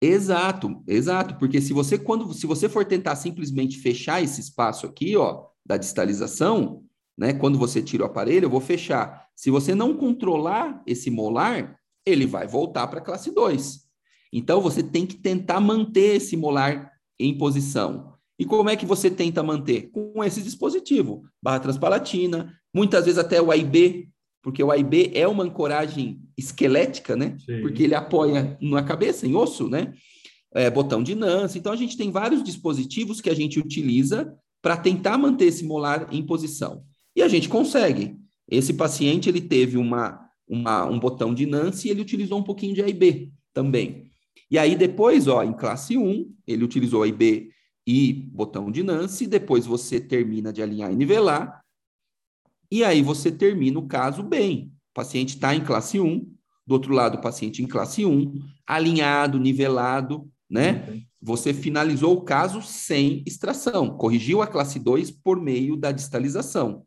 Exato, 0.00 0.82
exato, 0.86 1.36
porque 1.36 1.60
se 1.60 1.72
você 1.72 1.98
quando 1.98 2.32
se 2.34 2.46
você 2.46 2.68
for 2.68 2.84
tentar 2.84 3.16
simplesmente 3.16 3.78
fechar 3.78 4.22
esse 4.22 4.40
espaço 4.40 4.86
aqui, 4.86 5.16
ó, 5.16 5.46
da 5.64 5.78
distalização, 5.78 6.84
né, 7.16 7.32
quando 7.32 7.58
você 7.58 7.82
tira 7.82 8.02
o 8.02 8.06
aparelho, 8.06 8.44
eu 8.44 8.50
vou 8.50 8.60
fechar. 8.60 9.26
Se 9.34 9.50
você 9.50 9.74
não 9.74 9.96
controlar 9.96 10.82
esse 10.86 11.10
molar, 11.10 11.78
ele 12.04 12.26
vai 12.26 12.46
voltar 12.46 12.86
para 12.88 13.00
a 13.00 13.02
classe 13.02 13.30
2. 13.32 13.86
Então 14.32 14.60
você 14.60 14.82
tem 14.82 15.06
que 15.06 15.16
tentar 15.16 15.60
manter 15.60 16.16
esse 16.16 16.36
molar 16.36 16.92
em 17.18 17.36
posição. 17.38 18.15
E 18.38 18.44
como 18.44 18.68
é 18.68 18.76
que 18.76 18.84
você 18.84 19.10
tenta 19.10 19.42
manter? 19.42 19.90
Com 19.90 20.22
esse 20.22 20.42
dispositivo, 20.42 21.24
barra 21.42 21.60
transpalatina, 21.60 22.52
muitas 22.74 23.06
vezes 23.06 23.18
até 23.18 23.40
o 23.40 23.50
AIB, 23.50 24.08
porque 24.42 24.62
o 24.62 24.70
AIB 24.70 25.10
é 25.14 25.26
uma 25.26 25.44
ancoragem 25.44 26.20
esquelética, 26.36 27.16
né? 27.16 27.36
Sim. 27.44 27.60
Porque 27.62 27.82
ele 27.82 27.94
apoia 27.94 28.56
na 28.60 28.82
cabeça, 28.82 29.26
em 29.26 29.34
osso, 29.34 29.68
né? 29.68 29.94
É, 30.54 30.70
botão 30.70 31.02
de 31.02 31.14
Nance. 31.14 31.58
Então, 31.58 31.72
a 31.72 31.76
gente 31.76 31.96
tem 31.96 32.10
vários 32.10 32.44
dispositivos 32.44 33.20
que 33.20 33.30
a 33.30 33.34
gente 33.34 33.58
utiliza 33.58 34.32
para 34.62 34.76
tentar 34.76 35.18
manter 35.18 35.46
esse 35.46 35.64
molar 35.64 36.08
em 36.12 36.22
posição. 36.22 36.84
E 37.14 37.22
a 37.22 37.28
gente 37.28 37.48
consegue. 37.48 38.16
Esse 38.48 38.74
paciente, 38.74 39.28
ele 39.28 39.40
teve 39.40 39.76
uma, 39.76 40.20
uma, 40.46 40.84
um 40.84 40.98
botão 40.98 41.34
de 41.34 41.46
Nance 41.46 41.88
e 41.88 41.90
ele 41.90 42.02
utilizou 42.02 42.38
um 42.38 42.44
pouquinho 42.44 42.74
de 42.74 42.82
AIB 42.82 43.32
também. 43.52 44.10
E 44.50 44.58
aí, 44.58 44.76
depois, 44.76 45.26
ó, 45.26 45.42
em 45.42 45.52
classe 45.52 45.96
1, 45.96 46.32
ele 46.46 46.62
utilizou 46.62 47.02
AIB 47.02 47.50
e 47.86 48.12
botão 48.12 48.70
de 48.70 48.82
Nance, 48.82 49.26
depois 49.26 49.64
você 49.64 50.00
termina 50.00 50.52
de 50.52 50.60
alinhar 50.60 50.92
e 50.92 50.96
nivelar, 50.96 51.64
e 52.70 52.82
aí 52.82 53.00
você 53.00 53.30
termina 53.30 53.78
o 53.78 53.86
caso 53.86 54.22
bem. 54.22 54.72
O 54.90 54.94
paciente 54.94 55.34
está 55.34 55.54
em 55.54 55.64
classe 55.64 56.00
1, 56.00 56.28
do 56.66 56.72
outro 56.72 56.92
lado 56.92 57.18
o 57.18 57.20
paciente 57.20 57.62
em 57.62 57.66
classe 57.66 58.04
1, 58.04 58.40
alinhado, 58.66 59.38
nivelado, 59.38 60.28
né? 60.50 61.02
Você 61.22 61.54
finalizou 61.54 62.16
o 62.16 62.22
caso 62.22 62.60
sem 62.60 63.22
extração, 63.26 63.96
corrigiu 63.96 64.42
a 64.42 64.46
classe 64.46 64.78
2 64.78 65.10
por 65.10 65.40
meio 65.40 65.76
da 65.76 65.92
distalização. 65.92 66.84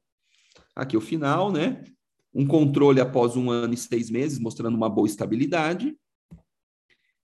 Aqui 0.75 0.97
o 0.97 1.01
final, 1.01 1.51
né? 1.51 1.83
Um 2.33 2.45
controle 2.45 2.99
após 2.99 3.35
um 3.35 3.49
ano 3.49 3.73
e 3.73 3.77
seis 3.77 4.09
meses, 4.09 4.37
mostrando 4.37 4.75
uma 4.75 4.89
boa 4.89 5.07
estabilidade. 5.07 5.95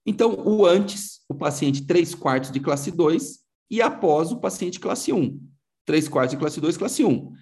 Então, 0.04 0.34
o 0.46 0.64
antes, 0.64 1.20
o 1.28 1.34
paciente 1.34 1.86
3 1.86 2.14
quartos 2.14 2.50
de 2.50 2.60
classe 2.60 2.90
2, 2.90 3.45
e 3.70 3.82
após 3.82 4.32
o 4.32 4.40
paciente 4.40 4.80
classe 4.80 5.12
1. 5.12 5.40
3 5.84 6.08
quartos 6.08 6.32
de 6.32 6.38
classe 6.38 6.60
2, 6.60 6.76
classe 6.76 7.04
1. 7.04 7.32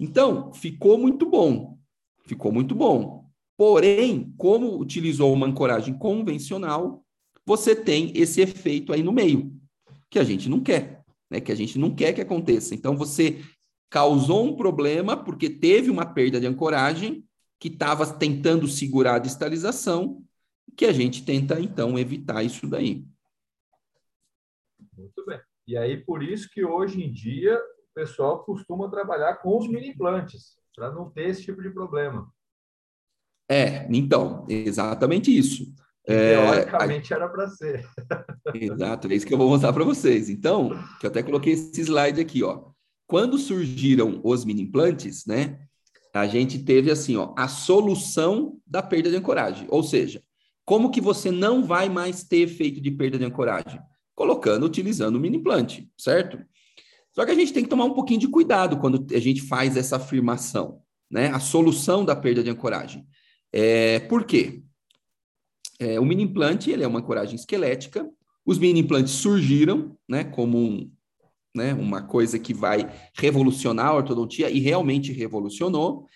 Então, 0.00 0.52
ficou 0.52 0.98
muito 0.98 1.28
bom. 1.28 1.78
Ficou 2.26 2.52
muito 2.52 2.74
bom. 2.74 3.30
Porém, 3.56 4.34
como 4.36 4.78
utilizou 4.78 5.32
uma 5.32 5.46
ancoragem 5.46 5.94
convencional, 5.96 7.04
você 7.46 7.76
tem 7.76 8.12
esse 8.14 8.40
efeito 8.40 8.92
aí 8.92 9.02
no 9.02 9.12
meio, 9.12 9.52
que 10.10 10.18
a 10.18 10.24
gente 10.24 10.48
não 10.48 10.60
quer, 10.60 11.04
né? 11.30 11.40
Que 11.40 11.52
a 11.52 11.54
gente 11.54 11.78
não 11.78 11.94
quer 11.94 12.12
que 12.12 12.20
aconteça. 12.20 12.74
Então, 12.74 12.96
você 12.96 13.40
causou 13.88 14.44
um 14.44 14.56
problema 14.56 15.16
porque 15.16 15.50
teve 15.50 15.90
uma 15.90 16.06
perda 16.06 16.40
de 16.40 16.46
ancoragem 16.46 17.24
que 17.60 17.68
estava 17.68 18.06
tentando 18.06 18.66
segurar 18.66 19.16
a 19.16 19.20
distalização, 19.20 20.24
que 20.76 20.84
a 20.84 20.92
gente 20.92 21.24
tenta, 21.24 21.60
então, 21.60 21.98
evitar 21.98 22.42
isso 22.42 22.66
daí. 22.66 23.04
Muito 24.96 25.24
bem. 25.24 25.38
E 25.66 25.76
aí, 25.76 25.96
por 25.96 26.22
isso 26.22 26.48
que 26.50 26.64
hoje 26.64 27.02
em 27.02 27.12
dia 27.12 27.56
o 27.56 27.94
pessoal 27.94 28.44
costuma 28.44 28.90
trabalhar 28.90 29.36
com 29.36 29.56
os 29.56 29.68
mini 29.68 29.88
implantes, 29.88 30.56
para 30.74 30.90
não 30.90 31.10
ter 31.10 31.28
esse 31.28 31.42
tipo 31.42 31.62
de 31.62 31.70
problema. 31.70 32.32
É, 33.50 33.86
então, 33.90 34.46
exatamente 34.48 35.36
isso. 35.36 35.74
É, 36.06 36.34
teoricamente 36.34 37.12
era 37.12 37.28
para 37.28 37.48
ser. 37.48 37.86
Exato, 38.54 39.08
é 39.08 39.14
isso 39.14 39.26
que 39.26 39.34
eu 39.34 39.38
vou 39.38 39.48
mostrar 39.48 39.72
para 39.72 39.84
vocês. 39.84 40.28
Então, 40.28 40.70
que 40.98 41.06
eu 41.06 41.10
até 41.10 41.22
coloquei 41.22 41.52
esse 41.52 41.80
slide 41.80 42.20
aqui, 42.20 42.42
ó. 42.42 42.70
Quando 43.06 43.38
surgiram 43.38 44.20
os 44.24 44.44
mini 44.44 44.62
implantes, 44.62 45.26
né? 45.26 45.60
A 46.14 46.26
gente 46.26 46.58
teve 46.58 46.90
assim, 46.90 47.16
ó, 47.16 47.34
a 47.36 47.46
solução 47.48 48.58
da 48.66 48.82
perda 48.82 49.10
de 49.10 49.16
ancoragem. 49.16 49.66
Ou 49.70 49.82
seja, 49.82 50.22
como 50.64 50.90
que 50.90 51.00
você 51.00 51.30
não 51.30 51.64
vai 51.64 51.88
mais 51.88 52.24
ter 52.24 52.38
efeito 52.38 52.80
de 52.80 52.90
perda 52.90 53.18
de 53.18 53.24
ancoragem? 53.24 53.80
Colocando, 54.22 54.66
utilizando 54.66 55.16
o 55.16 55.18
mini 55.18 55.36
implante, 55.36 55.90
certo? 55.98 56.38
Só 57.12 57.24
que 57.24 57.32
a 57.32 57.34
gente 57.34 57.52
tem 57.52 57.64
que 57.64 57.68
tomar 57.68 57.86
um 57.86 57.92
pouquinho 57.92 58.20
de 58.20 58.28
cuidado 58.28 58.78
quando 58.78 59.04
a 59.12 59.18
gente 59.18 59.42
faz 59.42 59.76
essa 59.76 59.96
afirmação, 59.96 60.80
né? 61.10 61.26
A 61.30 61.40
solução 61.40 62.04
da 62.04 62.14
perda 62.14 62.40
de 62.40 62.48
ancoragem. 62.48 63.04
É, 63.52 63.98
por 63.98 64.22
quê? 64.22 64.62
É, 65.80 65.98
o 65.98 66.04
mini 66.04 66.22
implante 66.22 66.70
ele 66.70 66.84
é 66.84 66.86
uma 66.86 67.00
ancoragem 67.00 67.34
esquelética. 67.34 68.08
Os 68.46 68.60
mini 68.60 68.78
implantes 68.78 69.12
surgiram, 69.12 69.98
né, 70.08 70.22
como 70.22 70.56
um, 70.56 70.92
né, 71.52 71.74
uma 71.74 72.00
coisa 72.00 72.38
que 72.38 72.54
vai 72.54 72.88
revolucionar 73.16 73.88
a 73.88 73.96
ortodontia 73.96 74.48
e 74.48 74.60
realmente 74.60 75.12
revolucionou. 75.12 76.06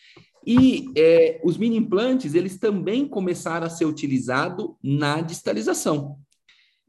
E 0.47 0.93
é, 0.97 1.41
os 1.43 1.57
mini 1.57 1.77
implantes 1.77 2.35
eles 2.35 2.57
também 2.57 3.05
começaram 3.09 3.67
a 3.67 3.71
ser 3.71 3.85
utilizados 3.85 4.69
na 4.81 5.21
distalização. 5.21 6.21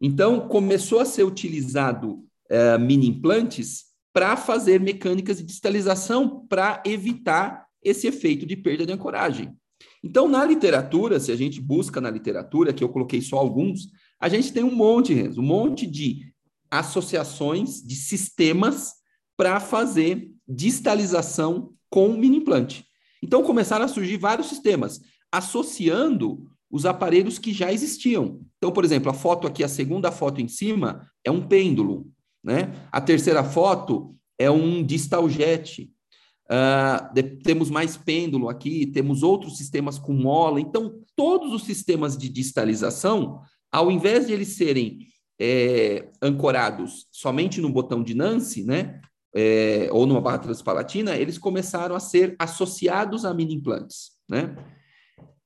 Então 0.02 0.48
começou 0.48 1.00
a 1.00 1.06
ser 1.06 1.24
utilizado 1.24 2.24
é, 2.50 2.78
mini 2.78 3.08
implantes 3.08 3.86
para 4.14 4.36
fazer 4.36 4.80
mecânicas 4.80 5.38
de 5.38 5.44
distalização 5.44 6.46
para 6.48 6.82
evitar 6.86 7.68
esse 7.84 8.08
efeito 8.08 8.46
de 8.46 8.56
perda 8.56 8.86
de 8.86 8.94
ancoragem. 8.94 9.56
Então, 10.04 10.28
na 10.28 10.44
literatura, 10.44 11.20
se 11.20 11.32
a 11.32 11.36
gente 11.36 11.62
busca 11.62 12.02
na 12.02 12.10
literatura, 12.10 12.74
que 12.74 12.84
eu 12.84 12.90
coloquei 12.90 13.22
só 13.22 13.38
alguns, 13.38 13.90
a 14.20 14.30
gente 14.30 14.52
tem 14.52 14.64
um 14.64 14.74
monte, 14.74 15.14
Renzo, 15.14 15.42
um 15.42 15.46
monte 15.46 15.86
de 15.86 16.34
associações, 16.70 17.82
de 17.82 17.96
sistemas 17.96 18.94
para 19.36 19.60
fazer 19.60 20.32
distalização 20.48 21.74
com 21.90 22.10
mini 22.14 22.38
implante. 22.38 22.86
Então, 23.22 23.44
começaram 23.44 23.86
a 23.86 23.90
surgir 23.90 24.18
vários 24.18 24.48
sistemas, 24.48 25.00
associando 25.32 26.50
os 26.70 26.86
aparelhos 26.86 27.40
que 27.40 27.54
já 27.54 27.72
existiam. 27.72 28.42
Então, 28.58 28.72
por 28.72 28.84
exemplo, 28.84 29.10
a 29.10 29.14
foto 29.14 29.48
aqui, 29.48 29.64
a 29.64 29.70
segunda 29.70 30.12
foto 30.12 30.42
em 30.42 30.48
cima, 30.48 31.10
é 31.24 31.32
um 31.32 31.48
pêndulo, 31.48 32.08
né? 32.44 32.74
A 32.92 33.00
terceira 33.00 33.44
foto 33.44 34.16
é 34.38 34.50
um 34.52 34.84
distal 34.84 35.30
jet. 35.30 35.90
Uh, 36.50 37.14
de, 37.14 37.24
temos 37.24 37.70
mais 37.70 37.98
pêndulo 37.98 38.48
aqui, 38.48 38.86
temos 38.88 39.24
outros 39.24 39.58
sistemas 39.58 40.00
com 40.00 40.14
mola. 40.14 40.60
Então, 40.60 41.02
todos 41.16 41.54
os 41.54 41.64
sistemas 41.64 42.18
de 42.18 42.30
distalização, 42.30 43.42
ao 43.72 43.92
invés 43.92 44.28
de 44.28 44.34
eles 44.34 44.50
serem 44.50 45.08
é, 45.40 46.10
ancorados 46.22 47.06
somente 47.12 47.62
no 47.62 47.70
botão 47.70 48.02
de 48.02 48.14
Nance, 48.14 48.64
né, 48.64 49.02
é, 49.36 49.90
ou 49.92 50.06
numa 50.06 50.22
barra 50.22 50.40
transpalatina, 50.40 51.16
eles 51.16 51.38
começaram 51.38 51.96
a 51.96 52.00
ser 52.00 52.36
associados 52.40 53.26
a 53.26 53.34
mini 53.34 53.56
implantes, 53.56 54.12
né? 54.28 54.56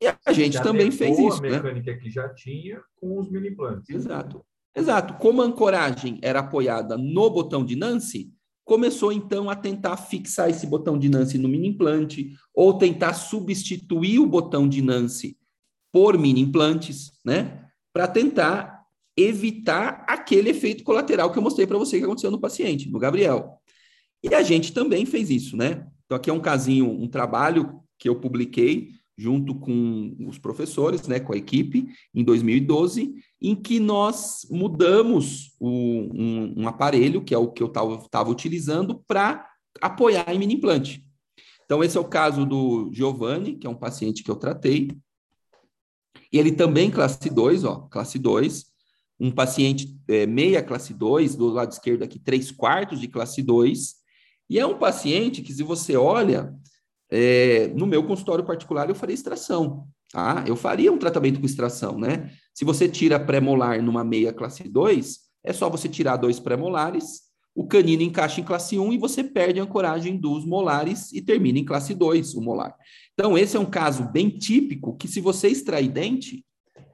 E 0.02 0.08
a 0.26 0.34
gente 0.34 0.54
já 0.54 0.64
também 0.64 0.90
fez 0.90 1.18
isso, 1.18 1.40
a 1.40 1.42
né? 1.42 1.50
mecânica 1.52 1.92
né? 1.92 1.98
que 1.98 2.10
já 2.10 2.28
tinha 2.30 2.82
com 2.96 3.20
os 3.20 3.30
mini 3.30 3.50
implantes. 3.50 3.90
Exato. 3.90 4.44
Exato. 4.76 5.14
Como 5.16 5.42
a 5.42 5.46
ancoragem 5.46 6.20
era 6.22 6.40
apoiada 6.40 6.98
no 6.98 7.30
botão 7.30 7.64
de 7.64 7.76
Nance, 7.76 8.32
começou 8.64 9.12
então 9.12 9.50
a 9.50 9.56
tentar 9.56 9.98
fixar 9.98 10.50
esse 10.50 10.66
botão 10.66 10.98
de 10.98 11.10
Nance 11.10 11.38
no 11.38 11.50
mini 11.50 11.68
implante 11.68 12.34
ou 12.56 12.78
tentar 12.78 13.14
substituir 13.14 14.20
o 14.20 14.26
botão 14.26 14.68
de 14.68 14.82
Nance 14.82 15.38
por 15.92 16.18
mini 16.18 16.42
implantes, 16.42 17.12
né? 17.24 17.66
Para 17.94 18.08
tentar 18.08 18.82
evitar 19.18 20.06
aquele 20.08 20.50
efeito 20.50 20.84
colateral 20.84 21.32
que 21.32 21.38
eu 21.38 21.44
mostrei 21.44 21.68
para 21.68 21.78
você 21.78 21.98
que 21.98 22.06
aconteceu 22.06 22.32
no 22.32 22.40
paciente, 22.40 22.90
no 22.90 22.98
Gabriel. 22.98 23.62
E 24.24 24.34
a 24.34 24.42
gente 24.42 24.74
também 24.74 25.06
fez 25.06 25.30
isso, 25.30 25.58
né? 25.58 25.86
Então 26.06 26.16
aqui 26.16 26.30
é 26.30 26.34
um 26.34 26.40
casinho, 26.40 26.90
um 26.90 27.08
trabalho 27.08 27.82
que 28.00 28.08
eu 28.08 28.20
publiquei 28.20 28.90
junto 29.22 29.54
com 29.54 30.16
os 30.28 30.40
professores, 30.40 31.08
né, 31.08 31.20
com 31.20 31.32
a 31.32 31.38
equipe, 31.38 31.88
em 32.12 32.24
2012, 32.24 33.14
em 33.40 33.56
que 33.56 33.80
nós 33.80 34.48
mudamos 34.50 35.56
o, 35.60 35.70
um, 35.70 36.62
um, 36.62 36.68
aparelho, 36.68 37.24
que 37.24 37.36
é 37.36 37.38
o 37.38 37.52
que 37.52 37.62
eu 37.62 37.68
estava 37.68 38.32
utilizando, 38.32 39.04
para 39.06 39.48
apoiar 39.80 40.34
em 40.34 40.40
mini 40.40 40.56
implante. 40.56 41.06
Então, 41.64 41.84
esse 41.84 41.96
é 41.96 42.02
o 42.02 42.08
caso 42.08 42.48
do 42.48 42.90
Giovanni, 42.92 43.58
que 43.58 43.68
é 43.68 43.70
um 43.70 43.76
paciente 43.76 44.24
que 44.24 44.32
eu 44.32 44.36
tratei. 44.36 44.90
E 46.34 46.40
ele 46.40 46.52
também 46.52 46.90
classe 46.90 47.30
2, 47.30 47.64
ó, 47.64 47.82
classe 47.92 48.18
2, 48.18 48.66
um 49.20 49.30
paciente 49.30 49.96
é, 50.08 50.26
meia 50.26 50.64
classe 50.64 50.96
2, 50.96 51.36
do 51.36 51.48
lado 51.50 51.72
esquerdo 51.72 52.02
aqui, 52.02 52.18
3 52.18 52.52
quartos 52.52 53.00
de 53.00 53.08
classe 53.08 53.44
2, 53.44 54.02
e 54.50 54.58
é 54.58 54.66
um 54.66 54.80
paciente 54.80 55.44
que, 55.44 55.54
se 55.54 55.62
você 55.62 55.96
olha, 55.96 56.54
é, 57.12 57.68
no 57.76 57.86
meu 57.86 58.04
consultório 58.04 58.46
particular, 58.46 58.88
eu 58.88 58.96
faria 58.96 59.14
extração, 59.14 59.86
tá? 60.12 60.46
Eu 60.48 60.56
faria 60.56 60.92
um 60.92 60.98
tratamento 60.98 61.42
com 61.42 61.46
extração, 61.46 62.00
né? 62.00 62.32
Se 62.54 62.64
você 62.64 62.88
tira 62.88 63.20
pré-molar 63.20 63.84
numa 63.84 64.04
meia 64.04 64.32
classe 64.32 64.64
2, 64.64 65.20
é 65.44 65.52
só 65.52 65.70
você 65.70 65.90
tirar 65.90 66.16
dois 66.16 66.40
pré-molares, 66.40 67.24
o 67.54 67.68
canino 67.68 68.02
encaixa 68.02 68.40
em 68.40 68.46
classe 68.46 68.80
1 68.80 68.94
e 68.94 68.98
você 68.98 69.26
perde 69.26 69.60
a 69.60 69.64
ancoragem 69.64 70.16
dos 70.16 70.46
molares 70.46 71.12
e 71.12 71.22
termina 71.22 71.60
em 71.60 71.66
classe 71.66 71.94
2, 71.94 72.34
o 72.36 72.42
molar. 72.42 72.74
Então, 73.14 73.38
esse 73.38 73.58
é 73.58 73.60
um 73.60 73.66
caso 73.66 74.10
bem 74.10 74.30
típico 74.30 74.96
que, 74.96 75.08
se 75.08 75.20
você 75.20 75.50
extrair 75.50 75.90
dente, 75.90 76.46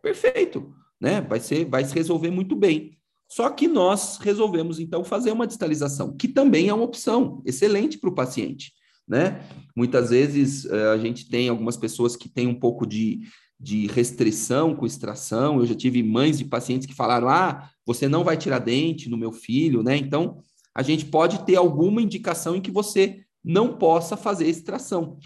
perfeito, 0.01 0.73
né? 0.99 1.21
Vai, 1.21 1.39
ser, 1.39 1.65
vai 1.65 1.85
se 1.85 1.93
resolver 1.93 2.31
muito 2.31 2.55
bem. 2.55 2.97
Só 3.29 3.51
que 3.51 3.67
nós 3.67 4.17
resolvemos, 4.17 4.79
então, 4.79 5.03
fazer 5.03 5.31
uma 5.31 5.45
distalização, 5.45 6.15
que 6.15 6.27
também 6.27 6.69
é 6.69 6.73
uma 6.73 6.85
opção 6.85 7.43
excelente 7.45 7.99
para 7.99 8.09
o 8.09 8.15
paciente 8.15 8.71
né? 9.07 9.41
Muitas 9.75 10.09
vezes 10.09 10.65
uh, 10.65 10.89
a 10.93 10.97
gente 10.97 11.29
tem 11.29 11.49
algumas 11.49 11.77
pessoas 11.77 12.15
que 12.15 12.27
têm 12.27 12.47
um 12.47 12.59
pouco 12.59 12.85
de, 12.85 13.21
de 13.59 13.87
restrição 13.87 14.75
com 14.75 14.85
extração. 14.85 15.59
Eu 15.59 15.65
já 15.65 15.75
tive 15.75 16.03
mães 16.03 16.37
de 16.37 16.45
pacientes 16.45 16.87
que 16.87 16.95
falaram: 16.95 17.29
ah, 17.29 17.69
você 17.85 18.07
não 18.07 18.23
vai 18.23 18.35
tirar 18.35 18.59
dente 18.59 19.09
no 19.09 19.17
meu 19.17 19.31
filho, 19.31 19.81
né? 19.81 19.95
Então, 19.95 20.39
a 20.75 20.83
gente 20.83 21.05
pode 21.05 21.45
ter 21.45 21.55
alguma 21.55 22.01
indicação 22.01 22.55
em 22.55 22.61
que 22.61 22.71
você 22.71 23.23
não 23.43 23.77
possa 23.77 24.17
fazer 24.17 24.47
extração. 24.47 25.17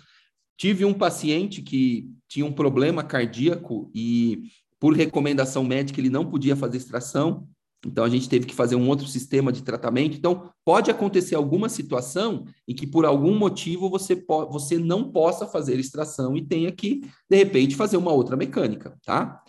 Tive 0.58 0.86
um 0.86 0.94
paciente 0.94 1.62
que 1.62 2.08
tinha 2.28 2.46
um 2.46 2.54
problema 2.54 3.04
cardíaco 3.04 3.90
e, 3.96 4.44
por 4.80 4.94
recomendação 4.94 5.64
médica, 5.64 6.00
ele 6.00 6.10
não 6.10 6.30
podia 6.30 6.56
fazer 6.56 6.78
extração. 6.78 7.48
Então, 7.86 8.04
a 8.04 8.10
gente 8.10 8.30
teve 8.30 8.46
que 8.46 8.54
fazer 8.54 8.76
um 8.76 8.88
outro 8.88 9.08
sistema 9.08 9.52
de 9.52 9.64
tratamento. 9.64 10.16
Então, 10.16 10.52
pode 10.64 10.92
acontecer 10.92 11.34
alguma 11.34 11.68
situação 11.68 12.46
em 12.68 12.76
que, 12.76 12.86
por 12.86 13.06
algum 13.06 13.36
motivo, 13.38 13.90
você, 13.90 14.16
você 14.50 14.78
não 14.78 15.12
possa 15.12 15.48
fazer 15.48 15.80
extração 15.80 16.38
e 16.38 16.46
tenha 16.46 16.72
que, 16.72 17.02
de 17.30 17.38
repente, 17.38 17.76
fazer 17.76 17.98
uma 17.98 18.12
outra 18.12 18.38
mecânica, 18.38 18.96
tá? 19.04 19.44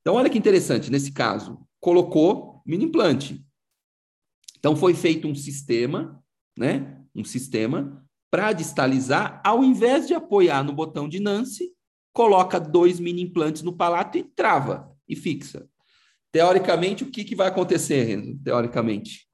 Então, 0.00 0.16
olha 0.16 0.28
que 0.28 0.36
interessante, 0.36 0.90
nesse 0.90 1.12
caso, 1.12 1.58
colocou 1.80 2.60
mini 2.66 2.84
implante. 2.84 3.42
Então, 4.58 4.76
foi 4.76 4.92
feito 4.92 5.26
um 5.26 5.34
sistema, 5.34 6.22
né? 6.56 7.02
Um 7.14 7.24
sistema 7.24 8.04
para 8.30 8.52
distalizar, 8.52 9.40
ao 9.44 9.62
invés 9.62 10.06
de 10.06 10.12
apoiar 10.12 10.64
no 10.64 10.72
botão 10.72 11.08
de 11.08 11.20
Nance, 11.20 11.70
coloca 12.12 12.58
dois 12.58 12.98
mini 12.98 13.22
implantes 13.22 13.62
no 13.62 13.72
palato 13.72 14.18
e 14.18 14.24
trava 14.24 14.92
e 15.08 15.14
fixa. 15.14 15.68
Teoricamente, 16.34 17.04
o 17.04 17.12
que, 17.12 17.22
que 17.22 17.36
vai 17.36 17.46
acontecer, 17.46 18.02
Renzo? 18.02 18.36
Teoricamente. 18.42 19.28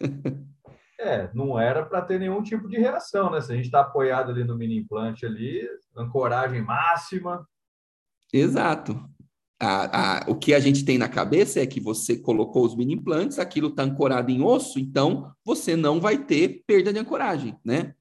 É, 1.00 1.30
não 1.32 1.56
era 1.56 1.86
para 1.86 2.02
ter 2.02 2.18
nenhum 2.18 2.42
tipo 2.42 2.68
de 2.68 2.76
reação, 2.76 3.30
né? 3.30 3.40
Se 3.40 3.52
a 3.52 3.54
gente 3.54 3.66
está 3.66 3.82
apoiado 3.82 4.32
ali 4.32 4.42
no 4.42 4.58
mini 4.58 4.78
implante 4.78 5.24
ali, 5.24 5.64
ancoragem 5.96 6.60
máxima. 6.60 7.46
Exato. 8.32 9.00
A, 9.60 10.24
a, 10.26 10.28
o 10.28 10.34
que 10.34 10.52
a 10.52 10.58
gente 10.58 10.84
tem 10.84 10.98
na 10.98 11.08
cabeça 11.08 11.60
é 11.60 11.66
que 11.68 11.78
você 11.78 12.18
colocou 12.18 12.66
os 12.66 12.74
mini 12.74 12.94
implantes, 12.94 13.38
aquilo 13.38 13.68
está 13.68 13.84
ancorado 13.84 14.32
em 14.32 14.42
osso, 14.42 14.80
então 14.80 15.32
você 15.44 15.76
não 15.76 16.00
vai 16.00 16.18
ter 16.18 16.64
perda 16.66 16.92
de 16.92 16.98
ancoragem, 16.98 17.56
né? 17.64 17.94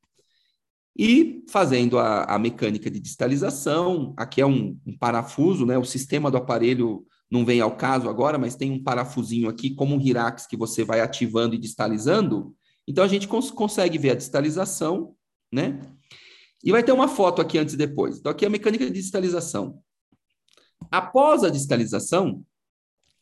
E 0.98 1.46
fazendo 1.52 2.00
a, 2.00 2.24
a 2.24 2.40
mecânica 2.40 2.90
de 2.90 3.00
distalização, 3.00 4.16
aqui 4.18 4.42
é 4.42 4.46
um, 4.48 4.76
um 4.88 4.98
parafuso, 4.98 5.68
né? 5.68 5.78
O 5.78 5.86
sistema 5.86 6.32
do 6.32 6.38
aparelho 6.38 7.06
não 7.30 7.46
vem 7.46 7.60
ao 7.60 7.76
caso 7.76 8.10
agora, 8.10 8.38
mas 8.38 8.56
tem 8.56 8.72
um 8.72 8.82
parafusinho 8.82 9.50
aqui, 9.50 9.72
como 9.72 9.96
um 9.96 10.02
Hirax, 10.02 10.48
que 10.48 10.56
você 10.56 10.84
vai 10.84 11.02
ativando 11.02 11.56
e 11.56 11.58
distalizando. 11.58 12.56
Então, 12.88 13.04
a 13.04 13.08
gente 13.08 13.28
cons 13.28 13.52
consegue 13.52 13.98
ver 13.98 14.12
a 14.12 14.16
distalização, 14.16 15.14
né? 15.52 15.82
E 16.64 16.72
vai 16.72 16.84
ter 16.84 16.94
uma 16.94 17.08
foto 17.08 17.42
aqui 17.42 17.58
antes 17.58 17.74
e 17.74 17.78
depois. 17.78 18.18
Então, 18.18 18.32
aqui 18.32 18.46
é 18.46 18.48
a 18.48 18.52
mecânica 18.52 18.86
de 18.86 18.92
distalização. 18.92 19.82
Após 20.90 21.44
a 21.44 21.50
distalização, 21.50 22.44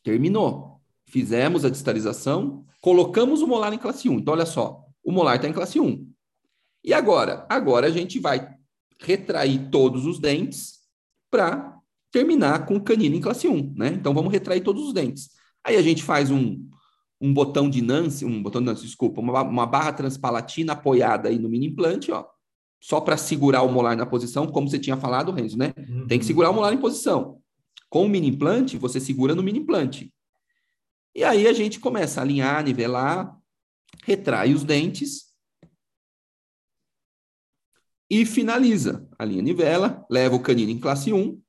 terminou. 0.04 0.80
Fizemos 1.06 1.64
a 1.64 1.70
distalização, 1.70 2.64
colocamos 2.80 3.42
o 3.42 3.46
molar 3.46 3.72
em 3.72 3.78
classe 3.78 4.08
1. 4.08 4.18
Então, 4.18 4.34
olha 4.34 4.46
só, 4.46 4.84
o 5.04 5.10
molar 5.10 5.36
está 5.36 5.48
em 5.48 5.52
classe 5.52 5.80
1. 5.80 6.08
E 6.84 6.92
agora? 6.92 7.44
Agora 7.48 7.88
a 7.88 7.90
gente 7.90 8.20
vai 8.20 8.54
retrair 9.00 9.68
todos 9.70 10.06
os 10.06 10.20
dentes 10.20 10.80
para 11.30 11.75
terminar 12.16 12.64
com 12.64 12.80
canino 12.80 13.14
em 13.14 13.20
classe 13.20 13.46
1, 13.46 13.74
né? 13.76 13.88
Então 13.88 14.14
vamos 14.14 14.32
retrair 14.32 14.62
todos 14.62 14.86
os 14.86 14.94
dentes. 14.94 15.28
Aí 15.62 15.76
a 15.76 15.82
gente 15.82 16.02
faz 16.02 16.30
um, 16.30 16.66
um 17.20 17.34
botão 17.34 17.68
de 17.68 17.82
Nance, 17.82 18.24
um 18.24 18.42
botão 18.42 18.62
de 18.62 18.68
Nance, 18.68 18.86
desculpa, 18.86 19.20
uma, 19.20 19.42
uma 19.42 19.66
barra 19.66 19.92
transpalatina 19.92 20.72
apoiada 20.72 21.28
aí 21.28 21.38
no 21.38 21.46
mini 21.46 21.66
implante, 21.66 22.10
ó, 22.10 22.24
só 22.80 23.02
para 23.02 23.18
segurar 23.18 23.60
o 23.64 23.70
molar 23.70 23.94
na 23.94 24.06
posição, 24.06 24.46
como 24.46 24.66
você 24.66 24.78
tinha 24.78 24.96
falado, 24.96 25.30
Renzo, 25.30 25.58
né? 25.58 25.74
Uhum. 25.76 26.06
Tem 26.06 26.18
que 26.18 26.24
segurar 26.24 26.48
o 26.48 26.54
molar 26.54 26.72
em 26.72 26.78
posição. 26.78 27.38
Com 27.90 28.06
o 28.06 28.08
mini 28.08 28.28
implante, 28.28 28.78
você 28.78 28.98
segura 28.98 29.34
no 29.34 29.42
mini 29.42 29.58
implante. 29.58 30.10
E 31.14 31.22
aí 31.22 31.46
a 31.46 31.52
gente 31.52 31.78
começa 31.78 32.18
a 32.18 32.24
alinhar, 32.24 32.64
nivelar, 32.64 33.36
retrai 34.04 34.54
os 34.54 34.64
dentes 34.64 35.26
e 38.08 38.24
finaliza. 38.24 39.06
A 39.18 39.24
linha 39.26 39.42
nivela, 39.42 40.06
leva 40.08 40.34
o 40.34 40.40
canino 40.40 40.70
em 40.70 40.80
classe 40.80 41.12
1 41.12 41.44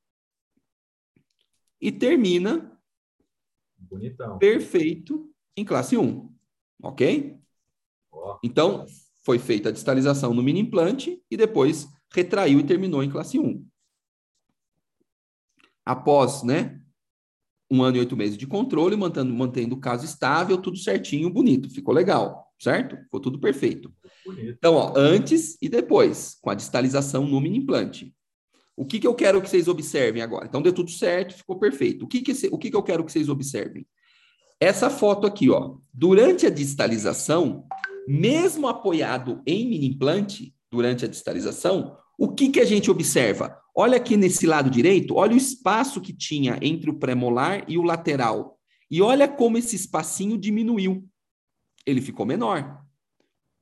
e 1.79 1.91
termina 1.91 2.79
Bonitão. 3.77 4.37
perfeito 4.37 5.31
em 5.55 5.63
classe 5.63 5.97
1. 5.97 6.33
Ok? 6.81 7.39
Oh. 8.11 8.37
Então, 8.43 8.85
foi 9.23 9.39
feita 9.39 9.69
a 9.69 9.71
distalização 9.71 10.33
no 10.33 10.43
mini 10.43 10.59
implante 10.59 11.21
e 11.29 11.35
depois 11.35 11.87
retraiu 12.13 12.59
e 12.59 12.63
terminou 12.63 13.03
em 13.03 13.09
classe 13.09 13.39
1. 13.39 13.65
Após, 15.85 16.43
né, 16.43 16.81
um 17.69 17.83
ano 17.83 17.97
e 17.97 17.99
oito 17.99 18.15
meses 18.15 18.37
de 18.37 18.47
controle, 18.47 18.95
mantendo, 18.95 19.33
mantendo 19.33 19.75
o 19.75 19.79
caso 19.79 20.05
estável, 20.05 20.57
tudo 20.57 20.77
certinho, 20.77 21.29
bonito, 21.29 21.69
ficou 21.69 21.93
legal, 21.93 22.53
certo? 22.59 22.95
Ficou 22.97 23.19
tudo 23.19 23.39
perfeito. 23.39 23.93
Bonito. 24.25 24.55
Então, 24.57 24.75
ó, 24.75 24.93
antes 24.95 25.57
e 25.61 25.67
depois, 25.67 26.37
com 26.41 26.49
a 26.49 26.55
distalização 26.55 27.25
no 27.27 27.41
mini 27.41 27.57
implante. 27.57 28.15
O 28.77 28.85
que, 28.85 28.99
que 28.99 29.07
eu 29.07 29.15
quero 29.15 29.41
que 29.41 29.49
vocês 29.49 29.67
observem 29.67 30.21
agora? 30.21 30.45
Então, 30.45 30.61
deu 30.61 30.71
tudo 30.71 30.91
certo, 30.91 31.33
ficou 31.33 31.57
perfeito. 31.57 32.05
O 32.05 32.07
que, 32.07 32.21
que, 32.21 32.31
o 32.51 32.57
que, 32.59 32.69
que 32.69 32.77
eu 32.77 32.83
quero 32.83 33.03
que 33.03 33.11
vocês 33.11 33.27
observem? 33.27 33.87
Essa 34.59 34.87
foto 34.87 35.25
aqui, 35.25 35.49
ó. 35.49 35.77
Durante 35.91 36.45
a 36.45 36.51
distalização, 36.51 37.65
mesmo 38.07 38.67
apoiado 38.67 39.41
em 39.47 39.67
mini 39.67 39.87
implante, 39.87 40.53
durante 40.71 41.03
a 41.03 41.07
distalização, 41.07 41.97
o 42.19 42.29
que, 42.29 42.49
que 42.49 42.59
a 42.59 42.65
gente 42.65 42.91
observa? 42.91 43.59
Olha 43.75 43.97
aqui 43.97 44.15
nesse 44.15 44.45
lado 44.45 44.69
direito, 44.69 45.15
olha 45.15 45.33
o 45.33 45.37
espaço 45.37 45.99
que 45.99 46.13
tinha 46.13 46.59
entre 46.61 46.91
o 46.91 46.99
premolar 46.99 47.63
e 47.67 47.79
o 47.79 47.83
lateral. 47.83 48.59
E 48.89 49.01
olha 49.01 49.27
como 49.27 49.57
esse 49.57 49.75
espacinho 49.75 50.37
diminuiu. 50.37 51.03
Ele 51.83 52.01
ficou 52.01 52.27
menor. 52.27 52.83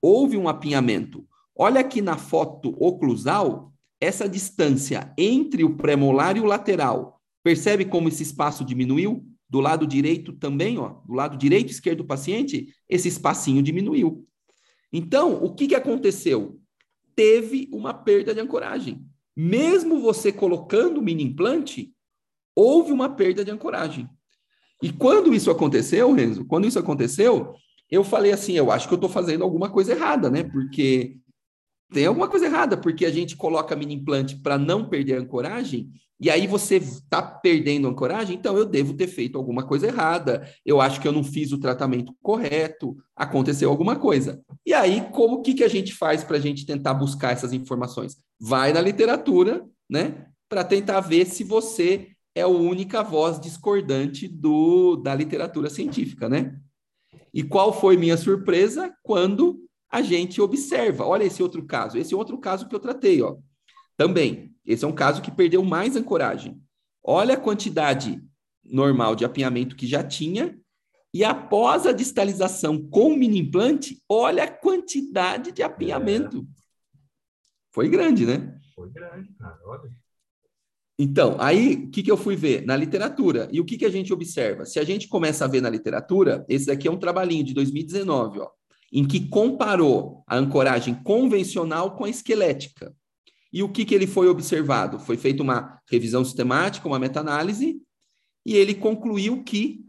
Houve 0.01 0.36
um 0.38 0.49
apinhamento. 0.49 1.25
Olha 1.56 1.80
aqui 1.80 2.01
na 2.01 2.17
foto 2.17 2.75
oclusal, 2.78 3.73
essa 4.06 4.30
distância 4.30 5.13
entre 5.18 5.63
o 5.63 5.76
premolar 5.76 6.38
e 6.38 6.39
o 6.39 6.46
lateral. 6.46 7.22
Percebe 7.44 7.86
como 7.86 8.08
esse 8.08 8.24
espaço 8.24 8.63
diminuiu? 8.63 9.26
Do 9.50 9.60
lado 9.60 9.86
direito 9.86 10.34
também, 10.34 10.78
ó, 10.78 10.89
do 11.06 11.13
lado 11.13 11.38
direito 11.38 11.70
e 11.70 11.72
esquerdo 11.72 12.00
do 12.00 12.06
paciente, 12.06 12.74
esse 12.89 13.08
espacinho 13.08 13.62
diminuiu. 13.62 14.28
Então, 14.91 15.44
o 15.44 15.54
que, 15.54 15.68
que 15.68 15.76
aconteceu? 15.76 16.60
Teve 17.15 17.70
uma 17.72 17.94
perda 17.94 18.34
de 18.34 18.39
ancoragem. 18.39 19.06
Mesmo 19.36 20.00
você 20.00 20.32
colocando 20.32 21.00
o 21.00 21.02
mini 21.02 21.24
implante, 21.24 21.94
houve 22.56 22.91
uma 22.91 23.10
perda 23.10 23.44
de 23.44 23.52
ancoragem. 23.52 24.10
E 24.82 24.91
quando 24.91 25.34
isso 25.34 25.52
aconteceu, 25.52 26.12
Renzo, 26.13 26.46
quando 26.46 26.68
isso 26.68 26.80
aconteceu, 26.80 27.54
eu 27.89 28.04
falei 28.04 28.32
assim, 28.32 28.54
eu 28.54 28.72
acho 28.72 28.88
que 28.88 28.94
eu 28.94 28.98
estou 28.98 29.10
fazendo 29.10 29.44
alguma 29.44 29.70
coisa 29.70 29.91
errada, 29.94 30.30
né? 30.30 30.44
Porque 30.44 31.18
tem 31.91 32.06
alguma 32.06 32.28
coisa 32.28 32.45
errada, 32.45 32.76
porque 32.76 33.06
a 33.06 33.12
gente 33.12 33.36
coloca 33.36 33.76
mini 33.76 33.95
implante 33.95 34.36
para 34.38 34.58
não 34.58 34.89
perder 34.89 35.17
a 35.17 35.21
ancoragem, 35.21 35.89
e 36.19 36.30
aí 36.30 36.48
você 36.48 36.78
está 36.78 37.21
perdendo 37.21 37.88
a 37.88 37.91
ancoragem, 37.91 38.36
então 38.36 38.58
eu 38.58 38.65
devo 38.65 38.93
ter 38.93 39.08
feito 39.08 39.38
alguma 39.38 39.63
coisa 39.67 39.88
errada, 39.88 40.50
eu 40.65 40.80
acho 40.80 41.02
que 41.02 41.08
eu 41.08 41.12
não 41.12 41.24
fiz 41.24 41.52
o 41.52 41.60
tratamento 41.60 42.15
correto, 42.21 42.95
aconteceu 43.15 43.69
alguma 43.69 43.98
coisa. 43.98 44.41
E 44.65 44.74
aí, 44.74 45.02
como 45.12 45.41
que, 45.41 45.54
que 45.54 45.63
a 45.63 45.67
gente 45.67 45.93
faz 45.93 46.24
para 46.24 46.38
a 46.38 46.39
gente 46.39 46.65
tentar 46.65 46.93
buscar 46.93 47.34
essas 47.34 47.52
informações? 47.52 48.15
Vai 48.39 48.71
na 48.71 48.80
literatura, 48.80 49.65
né, 49.89 50.28
para 50.48 50.63
tentar 50.63 51.02
ver 51.02 51.26
se 51.26 51.43
você 51.43 52.08
é 52.34 52.41
a 52.41 52.48
única 52.48 53.04
voz 53.04 53.39
discordante 53.39 54.28
do, 54.28 54.95
da 54.98 55.13
literatura 55.13 55.69
científica, 55.69 56.28
né? 56.28 56.58
E 57.34 57.43
qual 57.43 57.74
foi 57.74 57.98
minha 57.98 58.17
surpresa 58.17 58.93
quando 59.04 59.60
a 59.96 60.02
gente 60.02 60.42
observa? 60.42 61.06
Olha 61.06 61.24
esse 61.24 61.42
outro 61.42 61.66
caso, 61.66 61.98
esse 61.98 62.14
outro 62.14 62.38
caso 62.38 62.68
que 62.68 62.76
eu 62.76 62.80
tratei, 62.80 63.22
ó. 63.22 63.38
Também, 63.96 64.54
esse 64.66 64.84
é 64.84 64.88
um 64.88 64.94
caso 64.94 65.22
que 65.22 65.32
perdeu 65.32 65.64
mais 65.64 65.96
ancoragem. 65.96 66.62
Olha 67.02 67.36
a 67.36 67.40
quantidade 67.40 68.22
normal 68.64 69.16
de 69.16 69.24
apinhamento 69.24 69.76
que 69.76 69.88
já 69.88 70.04
tinha 70.04 70.60
e 71.14 71.24
após 71.24 71.86
a 71.86 71.94
distalização 71.94 72.90
com 72.90 73.16
mini 73.16 73.40
implante, 73.40 74.04
olha 74.10 74.44
a 74.44 74.52
quantidade 74.52 75.54
de 75.54 75.64
apinhamento. 75.64 76.40
É. 76.40 76.62
Foi 77.72 77.88
grande, 77.88 78.26
né? 78.26 78.60
Foi 78.76 78.90
grande, 78.90 79.34
cara. 79.36 79.58
Olha. 79.66 79.90
Então, 81.00 81.38
aí, 81.40 81.76
o 81.76 81.92
que, 81.92 82.04
que 82.04 82.12
eu 82.12 82.18
fui 82.18 82.36
ver? 82.36 82.66
Na 82.66 82.76
literatura. 82.76 83.48
E 83.50 83.62
o 83.62 83.66
que, 83.66 83.78
que 83.78 83.86
a 83.86 83.90
gente 83.90 84.12
observa? 84.12 84.66
Se 84.66 84.78
a 84.78 84.84
gente 84.84 85.08
começa 85.08 85.46
a 85.46 85.48
ver 85.48 85.62
na 85.62 85.70
literatura, 85.70 86.46
esse 86.50 86.66
daqui 86.66 86.86
é 86.86 86.92
um 86.92 87.00
trabalhinho 87.00 87.46
de 87.46 87.54
2019, 87.54 88.40
ó, 88.40 88.50
em 88.96 89.06
que 89.06 89.28
comparou 89.28 90.24
a 90.26 90.38
ancoragem 90.38 90.96
convencional 90.96 91.98
com 91.98 92.06
a 92.06 92.10
esquelética. 92.10 92.96
E 93.52 93.62
o 93.62 93.68
que, 93.68 93.84
que 93.84 93.94
ele 93.94 94.08
foi 94.08 94.30
observado? 94.30 95.00
Foi 95.00 95.18
feita 95.18 95.44
uma 95.44 95.82
revisão 95.86 96.24
sistemática, 96.24 96.88
uma 96.88 96.98
meta-análise, 96.98 97.78
e 98.46 98.56
ele 98.56 98.74
concluiu 98.74 99.44
que 99.44 99.84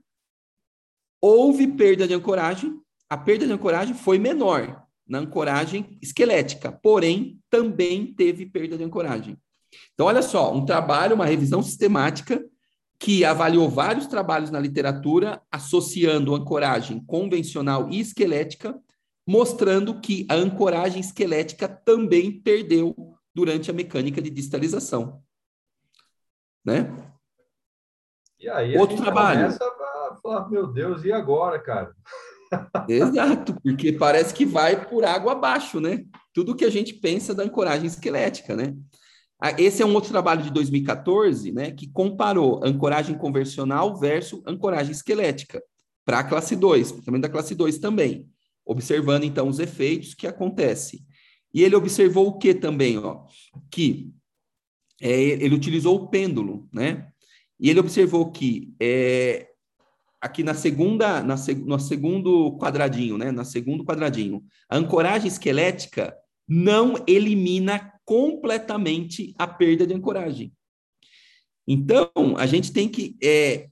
houve 1.23 1.69
perda 1.69 2.09
de 2.09 2.15
ancoragem, 2.15 2.81
a 3.09 3.17
perda 3.17 3.47
de 3.47 3.53
ancoragem 3.53 3.95
foi 3.95 4.19
menor 4.19 4.85
na 5.07 5.19
ancoragem 5.19 5.97
esquelética, 6.03 6.73
porém 6.73 7.39
também 7.49 8.13
teve 8.13 8.45
perda 8.45 8.77
de 8.77 8.83
ancoragem. 8.83 9.39
Então, 9.95 10.07
olha 10.07 10.21
só, 10.21 10.53
um 10.53 10.65
trabalho, 10.65 11.15
uma 11.15 11.27
revisão 11.27 11.63
sistemática 11.63 12.45
que 12.99 13.25
avaliou 13.25 13.69
vários 13.69 14.09
trabalhos 14.09 14.51
na 14.51 14.59
literatura 14.59 15.41
associando 15.49 16.35
ancoragem 16.35 16.99
convencional 17.07 17.89
e 17.89 18.01
esquelética, 18.01 18.77
mostrando 19.27 20.01
que 20.01 20.27
a 20.31 20.35
ancoragem 20.35 21.01
esquelética 21.01 21.69
também 21.69 22.41
perdeu 22.41 22.95
durante 23.35 23.71
a 23.71 23.75
mecânica 23.75 24.23
de 24.23 24.31
distalização. 24.31 25.23
Né? 26.65 26.95
E 28.39 28.49
aí 28.49 28.77
Outro 28.79 28.97
trabalho. 28.97 29.41
começa 29.41 29.65
a 29.65 30.17
falar, 30.23 30.49
meu 30.49 30.67
Deus, 30.67 31.05
e 31.05 31.13
agora, 31.13 31.59
cara? 31.59 31.95
Exato, 32.89 33.59
porque 33.63 33.93
parece 33.93 34.33
que 34.33 34.47
vai 34.47 34.87
por 34.89 35.05
água 35.05 35.33
abaixo, 35.33 35.81
né? 35.81 36.05
Tudo 36.33 36.55
que 36.55 36.65
a 36.65 36.71
gente 36.71 36.95
pensa 36.95 37.35
da 37.35 37.43
ancoragem 37.43 37.87
esquelética, 37.87 38.55
né? 38.55 38.75
Ah, 39.41 39.53
esse 39.59 39.83
é 39.83 39.87
um 39.87 39.95
outro 39.95 40.11
trabalho 40.11 40.43
de 40.43 40.51
2014, 40.51 41.53
né, 41.53 41.71
que 41.71 41.91
comparou 41.91 42.65
ancoragem 42.65 43.19
convencional 43.19 43.95
versus 43.99 44.41
ancoragem 44.47 44.93
esquelética 44.93 45.63
para 46.07 46.21
a 46.21 46.25
classe 46.25 46.57
2, 46.57 46.93
também 47.03 47.21
da 47.21 47.29
classe 47.29 47.55
2 47.55 47.79
também, 47.79 48.27
observando 48.67 49.25
então 49.25 49.49
os 49.49 49.61
efeitos 49.61 50.13
que 50.13 50.27
acontecem. 50.27 51.07
E 51.55 51.63
ele 51.63 51.77
observou 51.77 52.27
o 52.27 52.39
que 52.39 52.53
também? 52.53 52.99
Ó? 52.99 53.25
Que 53.71 54.13
é, 55.01 55.21
ele 55.21 55.55
utilizou 55.55 55.97
o 55.97 56.09
pêndulo, 56.09 56.69
né? 56.73 57.09
E 57.59 57.71
ele 57.71 57.81
observou 57.81 58.31
que 58.31 58.75
é, 58.81 59.49
aqui 60.21 60.43
na 60.43 60.53
segunda, 60.53 61.23
na, 61.23 61.37
no 61.65 61.79
segundo 61.79 62.59
quadradinho, 62.59 63.17
né? 63.17 63.31
Na 63.31 63.45
segundo 63.45 63.85
quadradinho, 63.85 64.45
a 64.69 64.77
ancoragem 64.77 65.29
esquelética 65.29 66.15
não 66.49 67.03
elimina 67.07 67.93
completamente 68.05 69.35
a 69.39 69.47
perda 69.47 69.87
de 69.87 69.95
ancoragem. 69.95 70.53
Então, 71.67 72.11
a 72.37 72.47
gente 72.47 72.73
tem 72.73 72.89
que 72.89 73.17
é, 73.23 73.69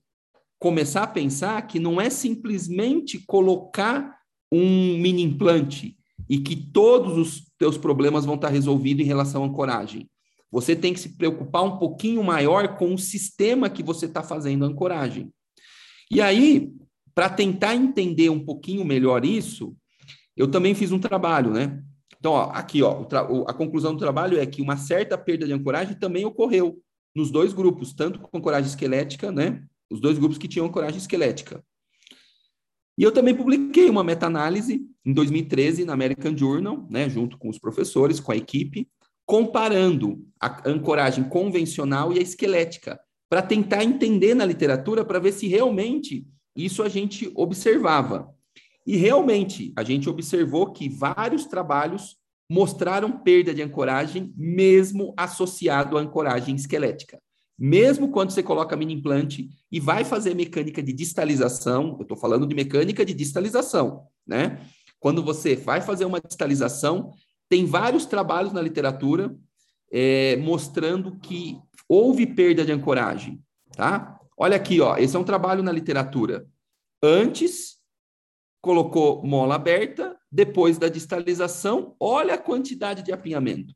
começar 0.58 1.02
a 1.04 1.08
pensar 1.08 1.62
que 1.66 1.78
não 1.78 2.00
é 2.00 2.10
simplesmente 2.10 3.18
colocar 3.26 4.13
um 4.56 4.98
mini 4.98 5.22
implante 5.22 5.96
e 6.28 6.38
que 6.38 6.56
todos 6.56 7.18
os 7.18 7.44
teus 7.58 7.76
problemas 7.76 8.24
vão 8.24 8.36
estar 8.36 8.48
resolvidos 8.48 9.04
em 9.04 9.08
relação 9.08 9.42
à 9.42 9.46
ancoragem. 9.46 10.08
Você 10.50 10.76
tem 10.76 10.92
que 10.94 11.00
se 11.00 11.16
preocupar 11.16 11.64
um 11.64 11.78
pouquinho 11.78 12.22
maior 12.22 12.76
com 12.76 12.94
o 12.94 12.98
sistema 12.98 13.68
que 13.68 13.82
você 13.82 14.06
está 14.06 14.22
fazendo 14.22 14.64
a 14.64 14.68
ancoragem. 14.68 15.32
E 16.10 16.20
aí, 16.20 16.72
para 17.14 17.28
tentar 17.28 17.74
entender 17.74 18.30
um 18.30 18.38
pouquinho 18.38 18.84
melhor 18.84 19.24
isso, 19.24 19.76
eu 20.36 20.48
também 20.48 20.74
fiz 20.74 20.92
um 20.92 20.98
trabalho, 20.98 21.50
né? 21.50 21.82
Então, 22.18 22.32
ó, 22.32 22.50
aqui, 22.52 22.82
ó, 22.82 23.04
a 23.46 23.52
conclusão 23.52 23.92
do 23.92 23.98
trabalho 23.98 24.38
é 24.38 24.46
que 24.46 24.62
uma 24.62 24.76
certa 24.76 25.18
perda 25.18 25.46
de 25.46 25.52
ancoragem 25.52 25.98
também 25.98 26.24
ocorreu 26.24 26.80
nos 27.14 27.30
dois 27.30 27.52
grupos, 27.52 27.92
tanto 27.92 28.18
com 28.18 28.38
ancoragem 28.38 28.68
esquelética, 28.68 29.30
né? 29.30 29.62
Os 29.90 30.00
dois 30.00 30.18
grupos 30.18 30.38
que 30.38 30.48
tinham 30.48 30.66
ancoragem 30.66 30.98
esquelética. 30.98 31.62
E 32.96 33.02
eu 33.02 33.10
também 33.10 33.34
publiquei 33.34 33.90
uma 33.90 34.04
meta-análise 34.04 34.86
em 35.04 35.12
2013 35.12 35.84
na 35.84 35.92
American 35.92 36.36
Journal, 36.36 36.86
né, 36.88 37.08
junto 37.08 37.36
com 37.36 37.48
os 37.48 37.58
professores, 37.58 38.20
com 38.20 38.30
a 38.32 38.36
equipe, 38.36 38.88
comparando 39.26 40.24
a 40.40 40.68
ancoragem 40.68 41.24
convencional 41.24 42.12
e 42.12 42.18
a 42.18 42.22
esquelética, 42.22 43.00
para 43.28 43.42
tentar 43.42 43.82
entender 43.82 44.34
na 44.34 44.44
literatura, 44.44 45.04
para 45.04 45.18
ver 45.18 45.32
se 45.32 45.48
realmente 45.48 46.26
isso 46.54 46.82
a 46.82 46.88
gente 46.88 47.30
observava. 47.34 48.32
E 48.86 48.96
realmente, 48.96 49.72
a 49.76 49.82
gente 49.82 50.08
observou 50.08 50.72
que 50.72 50.88
vários 50.88 51.46
trabalhos 51.46 52.16
mostraram 52.48 53.10
perda 53.10 53.54
de 53.54 53.62
ancoragem, 53.62 54.32
mesmo 54.36 55.14
associado 55.16 55.96
à 55.96 56.00
ancoragem 56.00 56.54
esquelética. 56.54 57.18
Mesmo 57.58 58.10
quando 58.10 58.30
você 58.30 58.42
coloca 58.42 58.76
mini 58.76 58.94
implante 58.94 59.48
e 59.70 59.78
vai 59.78 60.04
fazer 60.04 60.34
mecânica 60.34 60.82
de 60.82 60.92
distalização, 60.92 61.96
eu 61.98 62.02
estou 62.02 62.16
falando 62.16 62.46
de 62.46 62.54
mecânica 62.54 63.04
de 63.04 63.14
distalização, 63.14 64.06
né? 64.26 64.60
Quando 64.98 65.22
você 65.22 65.54
vai 65.54 65.80
fazer 65.80 66.04
uma 66.04 66.20
distalização, 66.20 67.12
tem 67.48 67.64
vários 67.64 68.06
trabalhos 68.06 68.52
na 68.52 68.60
literatura 68.60 69.36
é, 69.92 70.36
mostrando 70.36 71.18
que 71.20 71.58
houve 71.88 72.26
perda 72.26 72.64
de 72.64 72.72
ancoragem, 72.72 73.40
tá? 73.76 74.18
Olha 74.36 74.56
aqui, 74.56 74.80
ó, 74.80 74.96
esse 74.96 75.14
é 75.14 75.18
um 75.18 75.24
trabalho 75.24 75.62
na 75.62 75.70
literatura. 75.70 76.46
Antes, 77.02 77.78
colocou 78.60 79.24
mola 79.24 79.54
aberta, 79.54 80.18
depois 80.32 80.78
da 80.78 80.88
distalização, 80.88 81.94
olha 82.00 82.34
a 82.34 82.38
quantidade 82.38 83.02
de 83.02 83.12
apinhamento. 83.12 83.74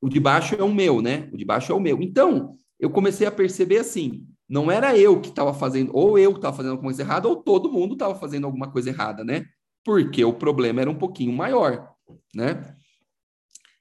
O 0.00 0.08
de 0.08 0.18
baixo 0.18 0.54
é 0.54 0.62
o 0.62 0.72
meu, 0.72 1.02
né? 1.02 1.28
O 1.32 1.36
de 1.36 1.44
baixo 1.44 1.72
é 1.72 1.74
o 1.74 1.80
meu. 1.80 2.00
Então, 2.00 2.56
eu 2.78 2.90
comecei 2.90 3.26
a 3.26 3.30
perceber 3.30 3.78
assim, 3.78 4.26
não 4.48 4.70
era 4.70 4.96
eu 4.96 5.20
que 5.20 5.28
estava 5.28 5.52
fazendo, 5.52 5.90
ou 5.94 6.18
eu 6.18 6.32
que 6.32 6.38
estava 6.38 6.56
fazendo 6.56 6.72
alguma 6.72 6.88
coisa 6.90 7.02
errada, 7.02 7.28
ou 7.28 7.36
todo 7.36 7.70
mundo 7.70 7.92
estava 7.92 8.14
fazendo 8.14 8.46
alguma 8.46 8.70
coisa 8.70 8.88
errada, 8.90 9.22
né? 9.22 9.46
Porque 9.84 10.24
o 10.24 10.32
problema 10.32 10.80
era 10.80 10.90
um 10.90 10.98
pouquinho 10.98 11.32
maior, 11.32 11.90
né? 12.34 12.74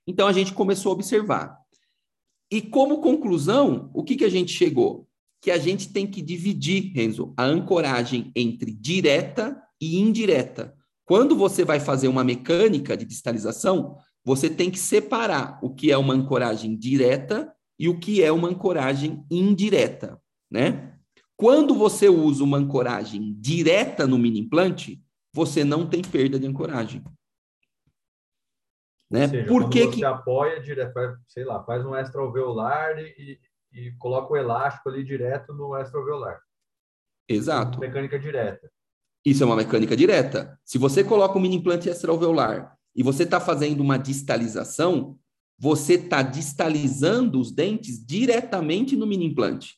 Então 0.05 0.27
a 0.27 0.33
gente 0.33 0.53
começou 0.53 0.91
a 0.91 0.93
observar. 0.93 1.57
E 2.51 2.61
como 2.61 3.01
conclusão, 3.01 3.89
o 3.93 4.03
que, 4.03 4.15
que 4.15 4.25
a 4.25 4.29
gente 4.29 4.51
chegou? 4.51 5.07
Que 5.41 5.51
a 5.51 5.57
gente 5.57 5.93
tem 5.93 6.05
que 6.05 6.21
dividir, 6.21 6.91
Renzo, 6.93 7.33
a 7.37 7.45
ancoragem 7.45 8.31
entre 8.35 8.71
direta 8.71 9.61
e 9.79 9.99
indireta. 9.99 10.75
Quando 11.05 11.35
você 11.35 11.63
vai 11.63 11.79
fazer 11.79 12.07
uma 12.07 12.23
mecânica 12.23 12.95
de 12.97 13.05
distalização, 13.05 13.97
você 14.23 14.49
tem 14.49 14.69
que 14.69 14.79
separar 14.79 15.59
o 15.61 15.73
que 15.73 15.91
é 15.91 15.97
uma 15.97 16.13
ancoragem 16.13 16.75
direta 16.75 17.53
e 17.77 17.87
o 17.87 17.99
que 17.99 18.23
é 18.23 18.31
uma 18.31 18.49
ancoragem 18.49 19.25
indireta, 19.31 20.21
né? 20.51 20.97
Quando 21.35 21.73
você 21.73 22.09
usa 22.09 22.43
uma 22.43 22.57
ancoragem 22.57 23.33
direta 23.39 24.05
no 24.05 24.17
mini 24.17 24.39
implante, 24.39 25.01
você 25.33 25.63
não 25.63 25.87
tem 25.87 26.01
perda 26.01 26.37
de 26.37 26.45
ancoragem. 26.45 27.01
Né? 29.09 29.27
Seja, 29.27 29.47
Por 29.47 29.69
que 29.69 29.85
você 29.85 29.95
que... 29.95 30.05
apoia, 30.05 30.61
sei 31.27 31.45
lá, 31.45 31.63
faz 31.63 31.85
um 31.85 31.95
extraoveolar 31.95 32.99
e, 32.99 33.39
e 33.71 33.91
coloca 33.93 34.33
o 34.33 34.37
elástico 34.37 34.89
ali 34.89 35.03
direto 35.03 35.53
no 35.53 35.77
extraoveolar. 35.77 36.41
Exato. 37.27 37.79
Mecânica 37.79 38.19
direta. 38.19 38.69
Isso 39.25 39.41
é 39.41 39.45
uma 39.45 39.55
mecânica 39.55 39.95
direta. 39.95 40.59
Se 40.65 40.77
você 40.77 41.03
coloca 41.03 41.37
um 41.37 41.41
mini 41.41 41.55
implante 41.55 41.89
extraoveolar 41.89 42.77
e 42.99 43.03
você 43.03 43.23
está 43.23 43.39
fazendo 43.39 43.79
uma 43.79 43.95
distalização, 43.95 45.17
você 45.57 45.93
está 45.93 46.21
distalizando 46.21 47.39
os 47.39 47.49
dentes 47.49 48.05
diretamente 48.05 48.97
no 48.97 49.07
mini 49.07 49.25
implante. 49.25 49.77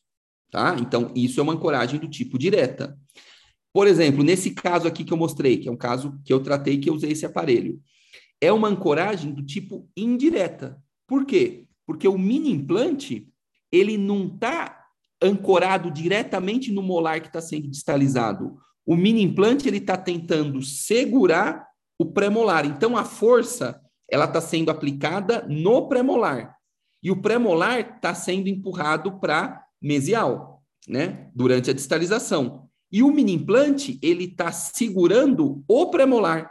Tá? 0.50 0.74
Então, 0.80 1.12
isso 1.14 1.38
é 1.38 1.42
uma 1.44 1.52
ancoragem 1.52 2.00
do 2.00 2.08
tipo 2.08 2.36
direta. 2.36 2.98
Por 3.72 3.86
exemplo, 3.86 4.24
nesse 4.24 4.50
caso 4.50 4.88
aqui 4.88 5.04
que 5.04 5.12
eu 5.12 5.16
mostrei, 5.16 5.56
que 5.56 5.68
é 5.68 5.72
um 5.72 5.76
caso 5.76 6.20
que 6.24 6.32
eu 6.32 6.40
tratei 6.40 6.78
que 6.78 6.90
eu 6.90 6.94
usei 6.94 7.12
esse 7.12 7.24
aparelho, 7.24 7.80
é 8.40 8.52
uma 8.52 8.66
ancoragem 8.66 9.32
do 9.32 9.46
tipo 9.46 9.88
indireta. 9.96 10.82
Por 11.06 11.24
quê? 11.24 11.68
Porque 11.86 12.08
o 12.08 12.18
mini 12.18 12.50
implante, 12.50 13.28
ele 13.70 13.96
não 13.96 14.26
está 14.26 14.84
ancorado 15.22 15.92
diretamente 15.92 16.72
no 16.72 16.82
molar 16.82 17.20
que 17.20 17.28
está 17.28 17.40
sendo 17.40 17.68
distalizado. 17.68 18.58
O 18.84 18.96
mini 18.96 19.22
implante, 19.22 19.68
ele 19.68 19.78
está 19.78 19.96
tentando 19.96 20.60
segurar 20.60 21.70
o 22.02 22.12
premolar. 22.12 22.66
Então, 22.66 22.96
a 22.96 23.04
força, 23.04 23.80
ela 24.10 24.26
está 24.26 24.40
sendo 24.40 24.70
aplicada 24.70 25.46
no 25.48 25.88
premolar. 25.88 26.56
E 27.02 27.10
o 27.10 27.20
premolar 27.20 27.80
está 27.80 28.14
sendo 28.14 28.48
empurrado 28.48 29.18
para 29.18 29.64
mesial, 29.80 30.62
né? 30.86 31.30
Durante 31.34 31.70
a 31.70 31.74
distalização. 31.74 32.68
E 32.90 33.02
o 33.02 33.10
mini 33.10 33.32
implante, 33.32 33.98
ele 34.02 34.24
está 34.24 34.52
segurando 34.52 35.64
o 35.66 35.86
premolar. 35.86 36.50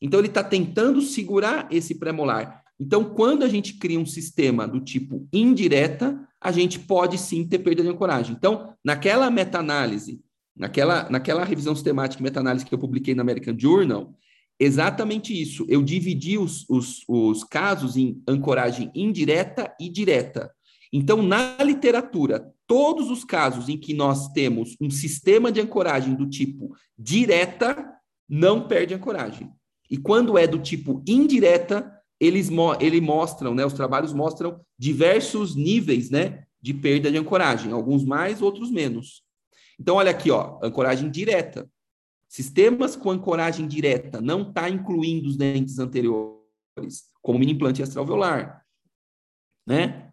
Então, 0.00 0.20
ele 0.20 0.28
está 0.28 0.42
tentando 0.42 1.02
segurar 1.02 1.66
esse 1.70 1.98
premolar. 1.98 2.62
Então, 2.78 3.04
quando 3.04 3.42
a 3.42 3.48
gente 3.48 3.74
cria 3.74 4.00
um 4.00 4.06
sistema 4.06 4.66
do 4.66 4.80
tipo 4.80 5.28
indireta, 5.30 6.26
a 6.40 6.50
gente 6.50 6.78
pode 6.78 7.18
sim 7.18 7.46
ter 7.46 7.58
perda 7.58 7.82
de 7.82 7.88
ancoragem. 7.88 8.34
Então, 8.34 8.72
naquela 8.82 9.30
meta-análise, 9.30 10.22
naquela, 10.56 11.08
naquela 11.10 11.44
revisão 11.44 11.74
sistemática 11.74 12.22
meta-análise 12.22 12.64
que 12.64 12.74
eu 12.74 12.78
publiquei 12.78 13.14
na 13.14 13.20
American 13.20 13.54
Journal, 13.58 14.14
exatamente 14.60 15.32
isso. 15.40 15.64
Eu 15.68 15.82
dividi 15.82 16.36
os, 16.36 16.68
os, 16.68 17.02
os 17.08 17.42
casos 17.42 17.96
em 17.96 18.22
ancoragem 18.28 18.90
indireta 18.94 19.74
e 19.80 19.88
direta. 19.88 20.52
Então, 20.92 21.22
na 21.22 21.56
literatura, 21.62 22.52
todos 22.66 23.10
os 23.10 23.24
casos 23.24 23.68
em 23.68 23.78
que 23.78 23.94
nós 23.94 24.28
temos 24.28 24.76
um 24.80 24.90
sistema 24.90 25.50
de 25.50 25.60
ancoragem 25.60 26.14
do 26.14 26.28
tipo 26.28 26.74
direta, 26.98 27.90
não 28.28 28.68
perde 28.68 28.94
ancoragem. 28.94 29.50
E 29.90 29.96
quando 29.96 30.36
é 30.36 30.46
do 30.46 30.58
tipo 30.58 31.02
indireta, 31.08 31.90
eles 32.20 32.50
ele 32.80 33.00
mostram, 33.00 33.54
né, 33.54 33.64
os 33.64 33.72
trabalhos 33.72 34.12
mostram 34.12 34.60
diversos 34.78 35.56
níveis, 35.56 36.10
né, 36.10 36.44
de 36.60 36.74
perda 36.74 37.10
de 37.10 37.16
ancoragem, 37.16 37.72
alguns 37.72 38.04
mais, 38.04 38.42
outros 38.42 38.70
menos. 38.70 39.22
Então, 39.78 39.96
olha 39.96 40.10
aqui, 40.10 40.30
ó, 40.30 40.58
ancoragem 40.62 41.10
direta. 41.10 41.68
Sistemas 42.30 42.94
com 42.94 43.10
ancoragem 43.10 43.66
direta 43.66 44.20
não 44.20 44.42
está 44.42 44.70
incluindo 44.70 45.28
os 45.28 45.36
dentes 45.36 45.80
anteriores, 45.80 46.38
como 47.20 47.40
mini 47.40 47.54
implante 47.54 47.82
extraoveolar, 47.82 48.64
né? 49.66 50.12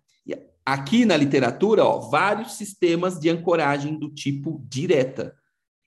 Aqui 0.65 1.05
na 1.05 1.15
literatura, 1.15 1.85
ó, 1.85 1.99
vários 2.09 2.53
sistemas 2.53 3.19
de 3.19 3.29
ancoragem 3.29 3.99
do 3.99 4.09
tipo 4.09 4.65
direta. 4.67 5.37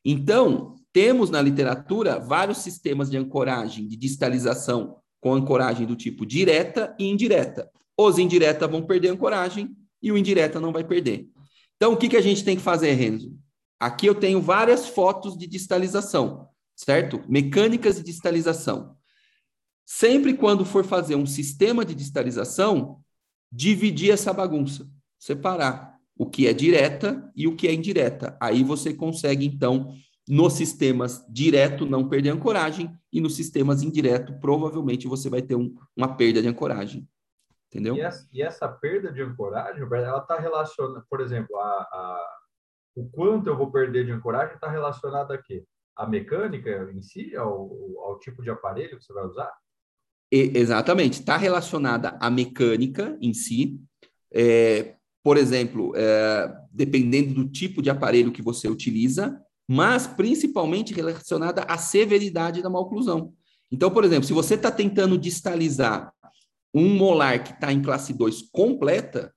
Então, 0.04 0.76
temos 0.92 1.30
na 1.30 1.42
literatura 1.42 2.20
vários 2.20 2.58
sistemas 2.58 3.10
de 3.10 3.16
ancoragem, 3.18 3.88
de 3.88 3.96
distalização 3.96 4.98
com 5.20 5.34
ancoragem 5.34 5.84
do 5.84 5.96
tipo 5.96 6.24
direta 6.24 6.94
e 6.96 7.10
indireta. 7.10 7.68
Os 7.98 8.18
indireta 8.18 8.68
vão 8.68 8.86
perder 8.86 9.08
ancoragem 9.08 9.76
e 10.00 10.12
o 10.12 10.16
indireta 10.16 10.60
não 10.60 10.72
vai 10.72 10.84
perder. 10.84 11.28
Então, 11.76 11.92
o 11.92 11.96
que, 11.96 12.08
que 12.08 12.16
a 12.16 12.22
gente 12.22 12.44
tem 12.44 12.56
que 12.56 12.62
fazer, 12.62 12.92
Renzo? 12.92 13.36
Aqui 13.80 14.06
eu 14.06 14.14
tenho 14.14 14.42
várias 14.42 14.86
fotos 14.86 15.36
de 15.38 15.46
distalização, 15.46 16.50
certo? 16.76 17.24
Mecânicas 17.26 17.96
de 17.96 18.02
distalização. 18.02 18.94
Sempre 19.86 20.34
quando 20.34 20.64
for 20.64 20.84
fazer 20.84 21.14
um 21.14 21.26
sistema 21.26 21.82
de 21.84 21.94
distalização, 21.94 23.00
dividir 23.50 24.12
essa 24.12 24.32
bagunça, 24.32 24.86
separar 25.18 25.96
o 26.16 26.28
que 26.28 26.46
é 26.46 26.52
direta 26.52 27.32
e 27.34 27.48
o 27.48 27.56
que 27.56 27.66
é 27.66 27.72
indireta. 27.72 28.36
Aí 28.38 28.62
você 28.62 28.92
consegue, 28.92 29.46
então, 29.46 29.94
nos 30.28 30.52
sistemas 30.52 31.24
direto 31.28 31.86
não 31.86 32.08
perder 32.08 32.30
ancoragem 32.30 32.94
e 33.12 33.20
nos 33.20 33.34
sistemas 33.34 33.82
indireto 33.82 34.38
provavelmente 34.38 35.08
você 35.08 35.28
vai 35.28 35.42
ter 35.42 35.56
um, 35.56 35.74
uma 35.96 36.14
perda 36.16 36.42
de 36.42 36.48
ancoragem. 36.48 37.08
Entendeu? 37.68 37.96
E 37.96 38.00
essa, 38.00 38.28
e 38.32 38.42
essa 38.42 38.68
perda 38.68 39.12
de 39.12 39.22
ancoragem, 39.22 39.82
ela 39.82 40.18
está 40.18 40.38
relacionada, 40.38 41.04
por 41.08 41.20
exemplo, 41.20 41.56
a, 41.56 41.68
a, 41.68 42.39
o 42.94 43.08
quanto 43.08 43.48
eu 43.48 43.56
vou 43.56 43.70
perder 43.70 44.04
de 44.04 44.12
ancoragem 44.12 44.54
está 44.54 44.70
relacionado 44.70 45.32
a 45.32 45.38
quê? 45.38 45.64
A 45.96 46.06
mecânica 46.06 46.90
em 46.94 47.02
si, 47.02 47.36
ao, 47.36 47.70
ao 48.02 48.18
tipo 48.18 48.42
de 48.42 48.50
aparelho 48.50 48.98
que 48.98 49.04
você 49.04 49.12
vai 49.12 49.24
usar? 49.24 49.52
E, 50.32 50.52
exatamente, 50.54 51.20
está 51.20 51.36
relacionada 51.36 52.16
à 52.20 52.30
mecânica 52.30 53.16
em 53.20 53.34
si. 53.34 53.80
É, 54.32 54.96
por 55.22 55.36
exemplo, 55.36 55.92
é, 55.96 56.52
dependendo 56.70 57.34
do 57.34 57.48
tipo 57.48 57.82
de 57.82 57.90
aparelho 57.90 58.32
que 58.32 58.42
você 58.42 58.68
utiliza, 58.68 59.40
mas 59.68 60.06
principalmente 60.06 60.94
relacionada 60.94 61.62
à 61.62 61.76
severidade 61.76 62.62
da 62.62 62.70
maloclusão. 62.70 63.32
Então, 63.70 63.90
por 63.90 64.04
exemplo, 64.04 64.24
se 64.24 64.32
você 64.32 64.54
está 64.54 64.70
tentando 64.70 65.16
distalizar 65.18 66.12
um 66.74 66.94
molar 66.96 67.42
que 67.42 67.52
está 67.52 67.72
em 67.72 67.82
classe 67.82 68.12
2 68.12 68.50
completa, 68.50 69.32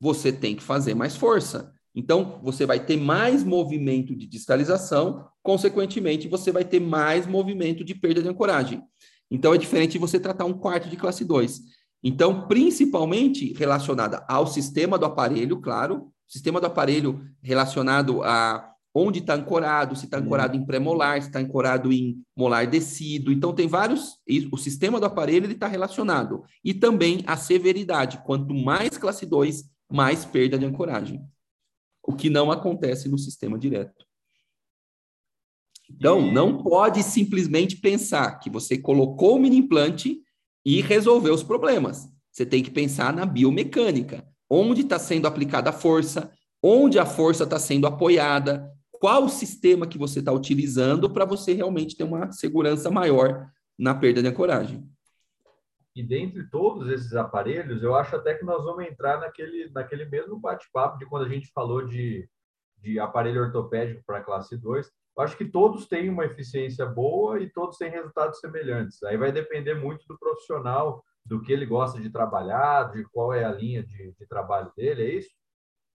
você 0.00 0.32
tem 0.32 0.56
que 0.56 0.62
fazer 0.62 0.94
mais 0.94 1.16
força. 1.16 1.72
Então, 1.98 2.38
você 2.42 2.66
vai 2.66 2.78
ter 2.78 2.98
mais 2.98 3.42
movimento 3.42 4.14
de 4.14 4.26
distalização, 4.26 5.26
consequentemente, 5.42 6.28
você 6.28 6.52
vai 6.52 6.62
ter 6.62 6.78
mais 6.78 7.26
movimento 7.26 7.82
de 7.82 7.94
perda 7.94 8.22
de 8.22 8.28
ancoragem. 8.28 8.82
Então, 9.30 9.54
é 9.54 9.58
diferente 9.58 9.92
de 9.92 9.98
você 9.98 10.20
tratar 10.20 10.44
um 10.44 10.52
quarto 10.52 10.90
de 10.90 10.96
classe 10.96 11.24
2. 11.24 11.62
Então, 12.04 12.46
principalmente 12.46 13.54
relacionada 13.54 14.22
ao 14.28 14.46
sistema 14.46 14.98
do 14.98 15.06
aparelho, 15.06 15.58
claro, 15.58 16.12
sistema 16.28 16.60
do 16.60 16.66
aparelho 16.66 17.24
relacionado 17.42 18.22
a 18.22 18.72
onde 18.94 19.20
está 19.20 19.34
ancorado, 19.34 19.96
se 19.96 20.04
está 20.04 20.18
ancorado 20.18 20.56
em 20.56 20.64
pré-molar, 20.64 21.20
se 21.20 21.28
está 21.28 21.38
ancorado 21.38 21.92
em 21.92 22.18
molar 22.36 22.66
descido. 22.66 23.32
Então, 23.32 23.54
tem 23.54 23.66
vários. 23.66 24.18
O 24.52 24.58
sistema 24.58 25.00
do 25.00 25.06
aparelho 25.06 25.50
está 25.50 25.66
relacionado. 25.66 26.44
E 26.62 26.74
também 26.74 27.24
a 27.26 27.36
severidade. 27.36 28.22
Quanto 28.24 28.54
mais 28.54 28.96
classe 28.98 29.24
2, 29.24 29.64
mais 29.90 30.24
perda 30.24 30.58
de 30.58 30.66
ancoragem. 30.66 31.22
O 32.06 32.14
que 32.14 32.30
não 32.30 32.50
acontece 32.50 33.08
no 33.08 33.18
sistema 33.18 33.58
direto. 33.58 34.06
Então, 35.90 36.32
não 36.32 36.62
pode 36.62 37.02
simplesmente 37.02 37.76
pensar 37.76 38.38
que 38.38 38.50
você 38.50 38.76
colocou 38.76 39.36
o 39.36 39.38
mini 39.38 39.58
implante 39.58 40.20
e 40.64 40.80
resolveu 40.80 41.32
os 41.32 41.42
problemas. 41.42 42.08
Você 42.32 42.44
tem 42.44 42.62
que 42.62 42.70
pensar 42.70 43.12
na 43.12 43.24
biomecânica. 43.24 44.26
Onde 44.48 44.82
está 44.82 44.98
sendo 44.98 45.26
aplicada 45.26 45.70
a 45.70 45.72
força, 45.72 46.30
onde 46.62 46.98
a 46.98 47.06
força 47.06 47.44
está 47.44 47.58
sendo 47.58 47.86
apoiada, 47.86 48.70
qual 48.90 49.24
o 49.24 49.28
sistema 49.28 49.86
que 49.86 49.98
você 49.98 50.18
está 50.18 50.32
utilizando 50.32 51.10
para 51.10 51.24
você 51.24 51.52
realmente 51.52 51.96
ter 51.96 52.04
uma 52.04 52.32
segurança 52.32 52.90
maior 52.90 53.48
na 53.78 53.94
perda 53.94 54.22
de 54.22 54.28
ancoragem. 54.28 54.84
E 55.96 56.02
dentre 56.02 56.44
todos 56.50 56.90
esses 56.90 57.14
aparelhos, 57.14 57.82
eu 57.82 57.94
acho 57.94 58.14
até 58.14 58.34
que 58.34 58.44
nós 58.44 58.62
vamos 58.62 58.84
entrar 58.84 59.18
naquele, 59.18 59.70
naquele 59.70 60.04
mesmo 60.04 60.38
bate-papo 60.38 60.98
de 60.98 61.06
quando 61.06 61.24
a 61.24 61.28
gente 61.28 61.50
falou 61.54 61.86
de, 61.86 62.28
de 62.76 63.00
aparelho 63.00 63.42
ortopédico 63.42 64.04
para 64.06 64.22
classe 64.22 64.58
2. 64.58 64.86
Eu 65.16 65.24
acho 65.24 65.34
que 65.38 65.46
todos 65.46 65.86
têm 65.86 66.10
uma 66.10 66.26
eficiência 66.26 66.84
boa 66.84 67.40
e 67.40 67.48
todos 67.48 67.78
têm 67.78 67.90
resultados 67.90 68.38
semelhantes. 68.40 69.02
Aí 69.04 69.16
vai 69.16 69.32
depender 69.32 69.72
muito 69.72 70.06
do 70.06 70.18
profissional, 70.18 71.02
do 71.24 71.40
que 71.40 71.50
ele 71.50 71.64
gosta 71.64 71.98
de 71.98 72.10
trabalhar, 72.10 72.92
de 72.92 73.02
qual 73.04 73.32
é 73.32 73.44
a 73.44 73.52
linha 73.52 73.82
de, 73.82 74.12
de 74.12 74.26
trabalho 74.26 74.70
dele, 74.76 75.02
é 75.02 75.14
isso? 75.14 75.30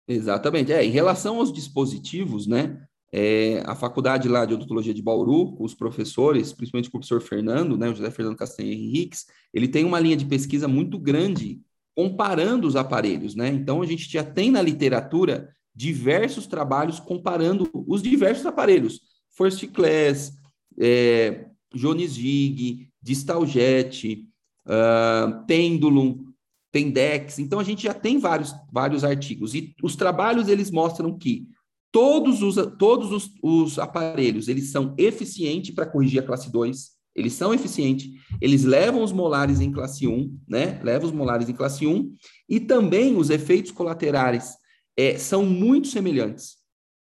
Exatamente. 0.08 0.72
É, 0.72 0.82
em 0.82 0.92
relação 0.92 1.40
aos 1.40 1.52
dispositivos, 1.52 2.48
né? 2.48 2.88
É, 3.12 3.64
a 3.66 3.76
faculdade 3.76 4.28
lá 4.28 4.46
de 4.46 4.54
odontologia 4.54 4.94
de 4.94 5.02
Bauru, 5.02 5.56
os 5.60 5.74
professores, 5.74 6.54
principalmente 6.54 6.90
o 6.90 6.92
professor 6.92 7.22
Fernando, 7.22 7.76
né, 7.78 7.90
o 7.90 7.96
José 7.96 8.12
Fernando 8.12 8.38
Castanha 8.38 8.72
Henriques, 8.72 9.26
ele 9.54 9.68
tem 9.68 9.84
uma 9.84 10.00
linha 10.00 10.16
de 10.16 10.26
pesquisa 10.26 10.68
muito 10.68 11.00
grande 11.00 11.60
comparando 11.96 12.68
os 12.68 12.76
aparelhos, 12.76 13.36
né? 13.36 13.50
Então 13.50 13.82
a 13.82 13.86
gente 13.86 14.10
já 14.10 14.24
tem 14.24 14.52
na 14.52 14.62
literatura 14.62 15.50
diversos 15.76 16.48
trabalhos 16.48 17.00
comparando 17.00 17.70
os 17.74 18.02
diversos 18.02 18.46
aparelhos, 18.46 19.02
First 19.32 19.68
Class, 19.68 20.34
é, 20.80 21.46
Jones 21.74 22.14
Jig, 22.14 22.90
Distaljet, 23.02 24.26
uh, 24.66 25.46
Pendulum, 25.46 26.26
Pendex. 26.72 27.40
Então 27.40 27.60
a 27.60 27.64
gente 27.64 27.84
já 27.84 27.94
tem 27.94 28.20
vários, 28.20 28.54
vários 28.72 29.04
artigos 29.04 29.54
e 29.56 29.74
os 29.82 29.96
trabalhos 29.96 30.48
eles 30.48 30.72
mostram 30.72 31.18
que 31.18 31.48
todos 31.92 32.42
os, 32.42 32.56
todos 32.78 33.12
os, 33.12 33.32
os 33.42 33.80
aparelhos 33.80 34.48
eles 34.48 34.72
são 34.72 34.94
eficientes 34.98 35.74
para 35.74 35.86
corrigir 35.86 36.22
a 36.22 36.26
classe 36.26 36.52
2, 36.52 37.00
eles 37.16 37.34
são 37.34 37.54
eficientes, 37.54 38.10
eles 38.40 38.64
levam 38.64 39.04
os 39.04 39.12
molares 39.12 39.60
em 39.60 39.72
classe 39.72 40.08
1, 40.08 40.40
né? 40.48 40.80
Levam 40.84 41.08
os 41.10 41.14
molares 41.14 41.50
em 41.50 41.54
classe 41.54 41.86
1 41.86 42.14
e 42.48 42.60
também 42.60 43.18
os 43.18 43.30
efeitos 43.30 43.72
colaterais 43.72 44.56
é, 44.96 45.18
são 45.18 45.46
muito 45.46 45.88
semelhantes, 45.88 46.58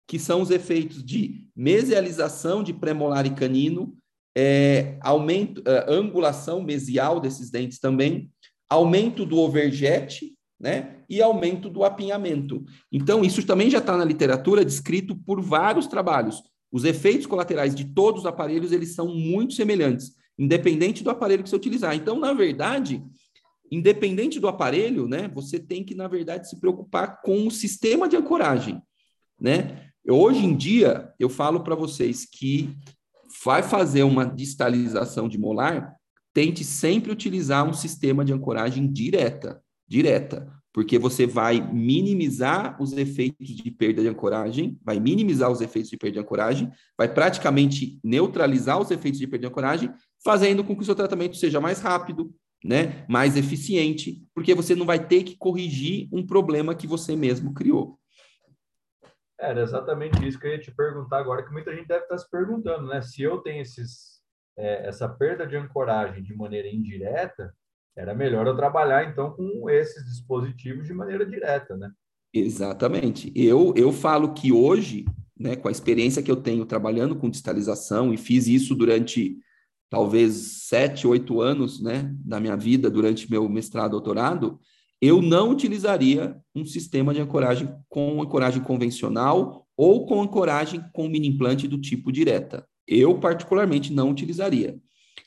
que 0.07 0.19
são 0.19 0.43
os 0.43 0.51
efeitos 0.51 1.03
de 1.03 1.49
mesialização 1.55 2.63
de 2.63 2.73
premolar 2.73 3.27
e 3.27 3.35
canino, 3.35 3.97
é, 4.37 4.99
aumento, 5.01 5.63
é, 5.67 5.91
angulação 5.91 6.63
mesial 6.63 7.21
desses 7.21 7.51
dentes 7.51 7.79
também, 7.79 8.31
aumento 8.69 9.25
do 9.25 9.39
overjet, 9.39 10.33
né? 10.63 10.99
E 11.09 11.21
aumento 11.21 11.69
do 11.69 11.83
apinhamento. 11.83 12.65
Então, 12.91 13.25
isso 13.25 13.45
também 13.45 13.69
já 13.69 13.79
está 13.79 13.97
na 13.97 14.05
literatura 14.05 14.65
descrito 14.65 15.17
por 15.17 15.43
vários 15.43 15.89
trabalhos. 15.89 16.41
Os 16.71 16.85
efeitos 16.85 17.27
colaterais 17.27 17.75
de 17.75 17.87
todos 17.87 18.21
os 18.21 18.27
aparelhos, 18.27 18.71
eles 18.71 18.95
são 18.95 19.09
muito 19.09 19.55
semelhantes, 19.55 20.13
independente 20.39 21.03
do 21.03 21.11
aparelho 21.11 21.43
que 21.43 21.51
você 21.51 21.57
utilizar. 21.57 21.97
Então, 21.97 22.19
na 22.19 22.33
verdade, 22.33 23.03
independente 23.71 24.39
do 24.39 24.47
aparelho, 24.47 25.09
né, 25.09 25.29
você 25.35 25.59
tem 25.59 25.83
que, 25.83 25.97
na 25.97 26.07
verdade, 26.07 26.49
se 26.49 26.61
preocupar 26.61 27.21
com 27.23 27.47
o 27.47 27.51
sistema 27.51 28.09
de 28.09 28.17
ancoragem, 28.17 28.81
né? 29.41 29.89
Hoje 30.09 30.45
em 30.45 30.57
dia, 30.57 31.13
eu 31.19 31.29
falo 31.29 31.61
para 31.61 31.75
vocês 31.75 32.25
que 32.25 32.71
vai 33.45 33.63
fazer 33.63 34.03
uma 34.03 34.25
distalização 34.25 35.29
de 35.29 35.39
molar, 35.39 35.95
tente 36.35 36.65
sempre 36.65 37.13
utilizar 37.13 37.69
um 37.69 37.73
sistema 37.73 38.25
de 38.25 38.33
ancoragem 38.33 38.91
direta, 38.91 39.62
direta, 39.93 40.51
porque 40.73 40.99
você 40.99 41.27
vai 41.27 41.61
minimizar 41.61 42.81
os 42.83 42.93
efeitos 42.95 43.47
de 43.47 43.71
perda 43.71 44.01
de 44.01 44.09
ancoragem, 44.09 44.81
vai 44.83 44.99
minimizar 44.99 45.51
os 45.51 45.61
efeitos 45.61 45.91
de 45.91 45.99
perda 45.99 46.15
de 46.15 46.21
ancoragem, 46.21 46.73
vai 46.97 47.13
praticamente 47.13 48.01
neutralizar 48.03 48.81
os 48.81 48.91
efeitos 48.91 49.21
de 49.21 49.27
perda 49.27 49.43
de 49.43 49.51
ancoragem, 49.51 49.93
fazendo 50.25 50.65
com 50.65 50.75
que 50.75 50.81
o 50.81 50.85
seu 50.85 50.95
tratamento 50.95 51.37
seja 51.37 51.61
mais 51.61 51.79
rápido, 51.81 52.35
né, 52.65 53.05
mais 53.07 53.37
eficiente, 53.37 54.27
porque 54.35 54.55
você 54.55 54.75
não 54.75 54.87
vai 54.87 55.05
ter 55.07 55.25
que 55.25 55.37
corrigir 55.37 56.09
um 56.11 56.27
problema 56.27 56.75
que 56.75 56.87
você 56.87 57.15
mesmo 57.15 57.53
criou. 57.53 57.99
Era 59.39 59.61
exatamente 59.61 60.27
isso 60.27 60.39
que 60.39 60.47
eu 60.47 60.53
ia 60.53 60.61
te 60.61 60.71
perguntar 60.71 61.19
agora, 61.19 61.43
que 61.43 61.53
muita 61.53 61.75
gente 61.75 61.89
deve 61.89 62.05
estar 62.05 62.17
se 62.17 62.31
perguntando, 62.31 62.87
né? 62.87 63.03
Se 63.03 63.21
eu 63.21 63.39
tenho 63.39 63.61
esses 63.61 64.23
é, 64.57 64.87
essa 64.87 65.09
perda 65.09 65.47
de 65.47 65.57
ancoragem 65.57 66.23
de 66.23 66.35
maneira 66.35 66.69
indireta, 66.69 67.55
era 67.97 68.15
melhor 68.15 68.47
eu 68.47 68.57
trabalhar 68.57 69.09
então 69.09 69.31
com 69.33 69.69
esses 69.69 70.05
dispositivos 70.07 70.87
de 70.87 70.95
maneira 70.95 71.27
direta, 71.27 71.77
né? 71.77 71.91
Exatamente. 72.33 73.31
Eu, 73.35 73.75
eu 73.77 73.93
falo 73.93 74.33
que 74.33 74.51
hoje, 74.53 75.05
né, 75.39 75.55
com 75.55 75.69
a 75.69 75.71
experiência 75.71 76.23
que 76.23 76.31
eu 76.31 76.37
tenho 76.37 76.65
trabalhando 76.65 77.15
com 77.15 77.29
distalização, 77.29 78.13
e 78.13 78.17
fiz 78.17 78.47
isso 78.47 78.75
durante 78.75 79.37
talvez 79.91 80.63
sete, 80.63 81.07
oito 81.07 81.43
anos 81.43 81.83
né, 81.83 82.11
da 82.25 82.41
minha 82.41 82.57
vida, 82.57 82.91
durante 82.91 83.31
meu 83.31 83.47
mestrado, 83.49 83.91
doutorado, 83.91 84.59
eu 85.03 85.21
não 85.21 85.51
utilizaria 85.51 86.41
um 86.55 86.65
sistema 86.65 87.13
de 87.13 87.21
ancoragem 87.21 87.69
com 87.91 88.23
ancoragem 88.23 88.63
convencional 88.63 89.67
ou 89.77 90.07
com 90.07 90.23
ancoragem 90.23 90.83
com 90.93 91.09
mini 91.09 91.29
implante 91.29 91.69
do 91.69 91.79
tipo 91.79 92.11
direta. 92.11 92.67
Eu, 92.87 93.19
particularmente, 93.19 93.93
não 93.93 94.11
utilizaria. 94.11 94.79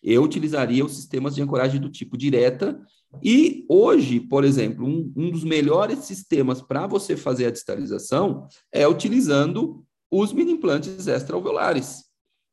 Eu 0.05 0.21
utilizaria 0.21 0.85
os 0.85 0.95
sistemas 0.95 1.33
de 1.33 1.41
ancoragem 1.41 1.81
do 1.81 1.89
tipo 1.89 2.15
direta. 2.15 2.79
E 3.23 3.65
hoje, 3.67 4.19
por 4.19 4.43
exemplo, 4.43 4.85
um, 4.85 5.11
um 5.15 5.31
dos 5.31 5.43
melhores 5.43 5.99
sistemas 5.99 6.61
para 6.61 6.85
você 6.85 7.17
fazer 7.17 7.47
a 7.47 7.51
distalização 7.51 8.47
é 8.71 8.87
utilizando 8.87 9.83
os 10.11 10.31
mini 10.31 10.51
implantes 10.51 11.07
extraalveolares, 11.07 12.03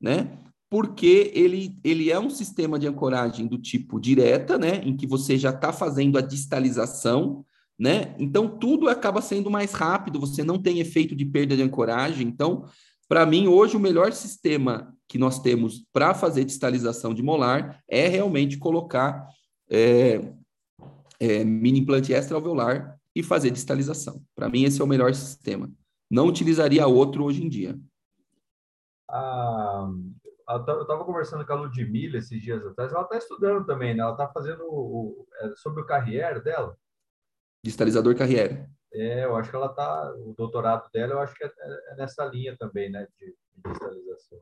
né? 0.00 0.38
Porque 0.70 1.30
ele, 1.34 1.78
ele 1.84 2.10
é 2.10 2.18
um 2.18 2.30
sistema 2.30 2.78
de 2.78 2.88
ancoragem 2.88 3.46
do 3.46 3.58
tipo 3.58 4.00
direta, 4.00 4.56
né? 4.56 4.80
Em 4.82 4.96
que 4.96 5.06
você 5.06 5.36
já 5.36 5.50
está 5.50 5.74
fazendo 5.74 6.16
a 6.16 6.22
distalização, 6.22 7.44
né? 7.78 8.16
Então 8.18 8.48
tudo 8.48 8.88
acaba 8.88 9.20
sendo 9.20 9.50
mais 9.50 9.72
rápido, 9.72 10.18
você 10.18 10.42
não 10.42 10.58
tem 10.58 10.80
efeito 10.80 11.14
de 11.14 11.26
perda 11.26 11.54
de 11.54 11.62
ancoragem. 11.62 12.26
Então, 12.26 12.64
para 13.06 13.26
mim, 13.26 13.46
hoje, 13.46 13.76
o 13.76 13.80
melhor 13.80 14.10
sistema 14.14 14.96
que 15.12 15.18
nós 15.18 15.38
temos 15.38 15.84
para 15.92 16.14
fazer 16.14 16.42
distalização 16.42 17.12
de 17.12 17.22
molar 17.22 17.84
é 17.86 18.08
realmente 18.08 18.56
colocar 18.56 19.28
é, 19.70 20.32
é, 21.20 21.44
mini 21.44 21.80
implante 21.80 22.14
extra-alveolar 22.14 22.98
e 23.14 23.22
fazer 23.22 23.50
distalização. 23.50 24.24
Para 24.34 24.48
mim, 24.48 24.64
esse 24.64 24.80
é 24.80 24.84
o 24.84 24.86
melhor 24.86 25.12
sistema. 25.12 25.70
Não 26.10 26.28
utilizaria 26.28 26.86
outro 26.86 27.24
hoje 27.24 27.44
em 27.44 27.48
dia. 27.50 27.78
Ah, 29.10 29.86
eu 30.48 30.80
estava 30.80 31.04
conversando 31.04 31.44
com 31.44 31.52
a 31.52 31.56
Ludmilla 31.56 32.16
esses 32.16 32.40
dias 32.40 32.64
atrás, 32.64 32.90
ela 32.90 33.02
está 33.02 33.18
estudando 33.18 33.66
também, 33.66 33.94
né? 33.94 34.00
Ela 34.00 34.12
está 34.12 34.28
fazendo 34.28 34.64
o, 34.64 35.26
é, 35.42 35.50
sobre 35.56 35.82
o 35.82 35.86
carrière 35.86 36.42
dela. 36.42 36.74
Distalizador 37.62 38.16
carrière. 38.16 38.66
É, 38.94 39.26
eu 39.26 39.36
acho 39.36 39.50
que 39.50 39.56
ela 39.56 39.66
está, 39.66 40.10
o 40.14 40.32
doutorado 40.32 40.88
dela, 40.90 41.12
eu 41.12 41.20
acho 41.20 41.34
que 41.34 41.44
é, 41.44 41.52
é 41.90 41.96
nessa 41.96 42.24
linha 42.24 42.56
também, 42.56 42.90
né, 42.90 43.06
de, 43.18 43.26
de 43.26 43.70
distalização. 43.70 44.40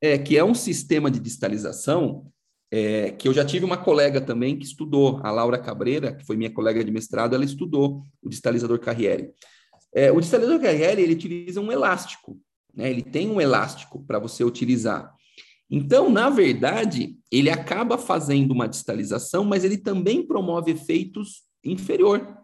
É, 0.00 0.18
que 0.18 0.36
é 0.36 0.44
um 0.44 0.54
sistema 0.54 1.10
de 1.10 1.18
distalização 1.18 2.30
é, 2.70 3.10
que 3.12 3.28
eu 3.28 3.32
já 3.32 3.44
tive 3.44 3.64
uma 3.64 3.76
colega 3.76 4.20
também 4.20 4.58
que 4.58 4.64
estudou, 4.64 5.20
a 5.22 5.30
Laura 5.30 5.58
Cabreira, 5.58 6.12
que 6.14 6.26
foi 6.26 6.36
minha 6.36 6.50
colega 6.50 6.84
de 6.84 6.90
mestrado, 6.90 7.34
ela 7.34 7.44
estudou 7.44 8.02
o 8.22 8.28
distalizador 8.28 8.78
Carriere. 8.78 9.30
É, 9.94 10.12
o 10.12 10.20
distalizador 10.20 10.60
Carriere, 10.60 11.00
ele 11.00 11.14
utiliza 11.14 11.60
um 11.60 11.72
elástico, 11.72 12.38
né, 12.74 12.90
ele 12.90 13.02
tem 13.02 13.30
um 13.30 13.40
elástico 13.40 14.04
para 14.04 14.18
você 14.18 14.44
utilizar. 14.44 15.14
Então, 15.70 16.10
na 16.10 16.28
verdade, 16.28 17.16
ele 17.30 17.50
acaba 17.50 17.98
fazendo 17.98 18.52
uma 18.52 18.68
distalização, 18.68 19.44
mas 19.44 19.64
ele 19.64 19.78
também 19.78 20.24
promove 20.24 20.72
efeitos 20.72 21.42
inferior. 21.64 22.36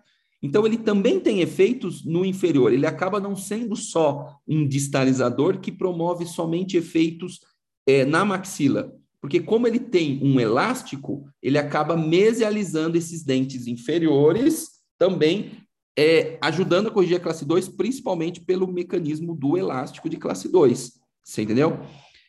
Então, 0.43 0.67
ele 0.67 0.77
também 0.77 1.21
tem 1.21 1.41
efeitos 1.41 2.05
no 2.05 2.25
inferior. 2.25 2.73
Ele 2.73 2.87
acaba 2.87 3.21
não 3.21 3.37
sendo 3.37 3.77
só 3.77 4.37
um 4.47 4.67
distalizador 4.67 5.61
que 5.61 5.71
promove 5.71 6.27
somente 6.27 6.77
efeitos 6.77 7.41
é, 7.87 8.05
na 8.05 8.25
maxila. 8.25 8.93
Porque, 9.21 9.39
como 9.39 9.69
ele 9.69 9.79
tem 9.79 10.19
um 10.21 10.41
elástico, 10.41 11.25
ele 11.41 11.57
acaba 11.57 11.97
mesializando 11.97 12.99
esses 12.99 13.23
dentes 13.23 13.69
inferiores 13.69 14.83
também, 14.99 15.53
é, 15.97 16.39
ajudando 16.43 16.89
a 16.89 16.91
corrigir 16.91 17.19
a 17.19 17.21
classe 17.21 17.45
2, 17.45 17.69
principalmente 17.69 18.41
pelo 18.41 18.67
mecanismo 18.67 19.37
do 19.37 19.57
elástico 19.57 20.09
de 20.09 20.17
classe 20.17 20.49
2. 20.49 20.93
Você 21.23 21.43
entendeu? 21.43 21.79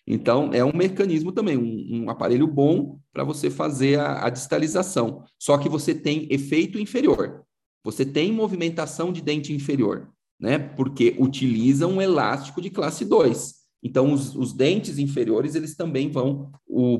Então, 0.05 0.51
é 0.53 0.63
um 0.63 0.75
mecanismo 0.75 1.31
também, 1.31 1.57
um, 1.57 2.03
um 2.03 2.09
aparelho 2.09 2.45
bom 2.45 2.99
para 3.11 3.23
você 3.23 3.49
fazer 3.49 3.99
a, 3.99 4.25
a, 4.25 4.29
distalização. 4.29 5.23
Só 5.39 5.57
que 5.57 5.69
você 5.69 5.95
tem 5.95 6.27
efeito 6.29 6.77
inferior. 6.77 7.43
Você 7.83 8.05
tem 8.05 8.31
movimentação 8.31 9.11
de 9.11 9.21
dente 9.21 9.53
inferior, 9.53 10.09
né? 10.39 10.57
Porque 10.57 11.15
utiliza 11.19 11.85
um 11.87 12.01
elástico 12.01 12.61
de 12.61 12.69
classe 12.69 13.03
2. 13.03 13.63
Então, 13.83 14.13
os, 14.13 14.33
os 14.35 14.53
dentes 14.53 14.97
inferiores, 14.97 15.55
eles 15.55 15.75
também 15.75 16.09
vão 16.09 16.51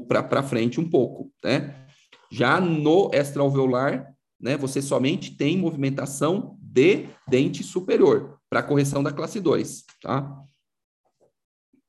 para 0.07 0.43
frente 0.43 0.79
um 0.79 0.89
pouco, 0.89 1.31
né? 1.43 1.87
Já 2.29 2.59
no 2.59 3.09
extraalveolar, 3.13 4.13
né, 4.41 4.57
você 4.57 4.81
somente 4.81 5.37
tem 5.37 5.57
movimentação 5.57 6.57
de 6.59 7.07
dente 7.27 7.63
superior 7.63 8.39
para 8.49 8.61
correção 8.61 9.01
da 9.01 9.13
classe 9.13 9.39
2, 9.39 9.85
tá? 10.01 10.43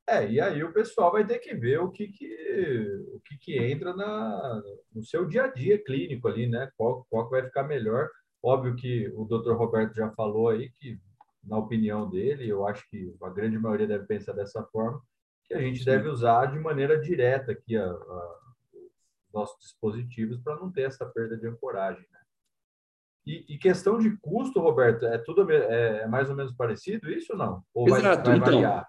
É, 0.07 0.31
e 0.31 0.39
aí 0.39 0.63
o 0.63 0.73
pessoal 0.73 1.11
vai 1.11 1.27
ter 1.27 1.39
que 1.39 1.55
ver 1.55 1.81
o 1.81 1.91
que, 1.91 2.09
que, 2.09 2.29
o 3.15 3.21
que, 3.21 3.39
que 3.39 3.59
entra 3.59 3.97
na, 3.97 4.63
no 4.95 5.03
seu 5.03 5.27
dia 5.27 5.45
a 5.45 5.49
dia 5.49 5.83
clínico 5.83 6.29
ali, 6.29 6.47
né? 6.47 6.71
Qual, 6.77 7.07
qual 7.09 7.29
vai 7.31 7.43
ficar 7.43 7.65
melhor. 7.65 8.09
Óbvio 8.45 8.77
que 8.77 9.09
o 9.17 9.25
doutor 9.25 9.57
Roberto 9.57 9.95
já 9.95 10.11
falou 10.11 10.51
aí 10.51 10.69
que, 10.79 11.01
na 11.43 11.57
opinião 11.57 12.11
dele, 12.11 12.47
eu 12.47 12.67
acho 12.67 12.87
que 12.91 13.11
a 13.23 13.31
grande 13.31 13.59
maioria 13.59 13.87
deve 13.87 14.05
pensar 14.05 14.35
dessa 14.35 14.63
forma, 14.65 15.01
que 15.47 15.55
a 15.55 15.61
gente 15.61 15.79
Sim. 15.79 15.87
deve 15.87 16.09
usar 16.09 16.53
de 16.53 16.59
maneira 16.59 17.01
direta 17.01 17.53
aqui 17.53 17.75
a, 17.75 17.87
a 17.87 18.39
nossos 19.33 19.59
dispositivos 19.59 20.39
para 20.41 20.57
não 20.57 20.71
ter 20.71 20.83
essa 20.83 21.07
perda 21.07 21.39
de 21.39 21.47
ancoragem. 21.47 22.05
Né? 22.13 22.19
E, 23.27 23.55
e, 23.55 23.59
questão 23.59 23.99
de 23.99 24.15
custo, 24.19 24.61
Roberto, 24.61 25.07
é 25.07 25.17
tudo 25.17 25.51
é, 25.51 26.03
é 26.03 26.07
mais 26.07 26.29
ou 26.29 26.37
menos 26.37 26.53
parecido 26.53 27.11
isso 27.11 27.33
ou 27.33 27.39
não? 27.39 27.65
Ou 27.73 27.89
Exato. 27.89 28.29
Vai, 28.29 28.39
vai 28.41 28.49
então, 28.59 28.85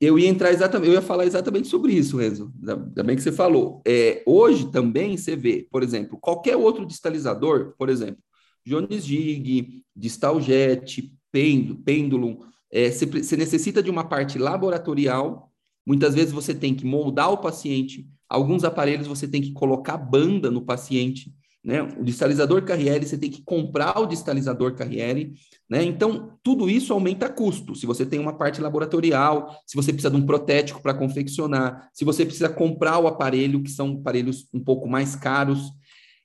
eu 0.00 0.18
ia 0.18 0.28
entrar 0.28 0.50
exatamente, 0.50 0.88
eu 0.88 0.94
ia 0.94 1.02
falar 1.02 1.26
exatamente 1.26 1.68
sobre 1.68 1.92
isso, 1.92 2.16
Renzo. 2.16 2.52
Ainda 2.58 3.04
bem 3.04 3.14
que 3.14 3.22
você 3.22 3.30
falou. 3.30 3.82
É, 3.86 4.22
hoje 4.26 4.68
também 4.72 5.16
você 5.16 5.36
vê, 5.36 5.68
por 5.70 5.82
exemplo, 5.82 6.18
qualquer 6.18 6.56
outro 6.56 6.84
distalizador, 6.84 7.74
por 7.78 7.88
exemplo, 7.88 8.20
Jones 8.66 9.04
Gig, 9.04 9.82
Distaljet, 9.94 11.12
Pêndulo, 11.32 12.46
é, 12.70 12.90
você, 12.90 13.06
você 13.06 13.36
necessita 13.36 13.82
de 13.82 13.90
uma 13.90 14.04
parte 14.04 14.38
laboratorial. 14.38 15.50
Muitas 15.86 16.14
vezes 16.14 16.32
você 16.32 16.54
tem 16.54 16.74
que 16.74 16.84
moldar 16.84 17.32
o 17.32 17.38
paciente. 17.38 18.06
Alguns 18.28 18.62
aparelhos 18.62 19.06
você 19.06 19.26
tem 19.26 19.42
que 19.42 19.52
colocar 19.52 19.96
banda 19.96 20.50
no 20.50 20.62
paciente. 20.62 21.34
Né? 21.62 21.82
O 21.82 22.02
distalizador 22.02 22.62
Carriere, 22.64 23.06
você 23.06 23.18
tem 23.18 23.30
que 23.30 23.42
comprar 23.42 23.98
o 24.00 24.06
distalizador 24.06 24.74
Carriere, 24.74 25.34
né? 25.68 25.82
Então, 25.82 26.38
tudo 26.42 26.70
isso 26.70 26.90
aumenta 26.90 27.28
custo. 27.28 27.74
Se 27.74 27.84
você 27.84 28.06
tem 28.06 28.18
uma 28.18 28.32
parte 28.32 28.62
laboratorial, 28.62 29.54
se 29.66 29.76
você 29.76 29.92
precisa 29.92 30.10
de 30.10 30.16
um 30.16 30.24
protético 30.24 30.80
para 30.80 30.94
confeccionar, 30.94 31.90
se 31.92 32.02
você 32.02 32.24
precisa 32.24 32.48
comprar 32.48 32.98
o 32.98 33.06
aparelho, 33.06 33.62
que 33.62 33.70
são 33.70 33.98
aparelhos 34.00 34.48
um 34.54 34.60
pouco 34.60 34.88
mais 34.88 35.14
caros. 35.14 35.70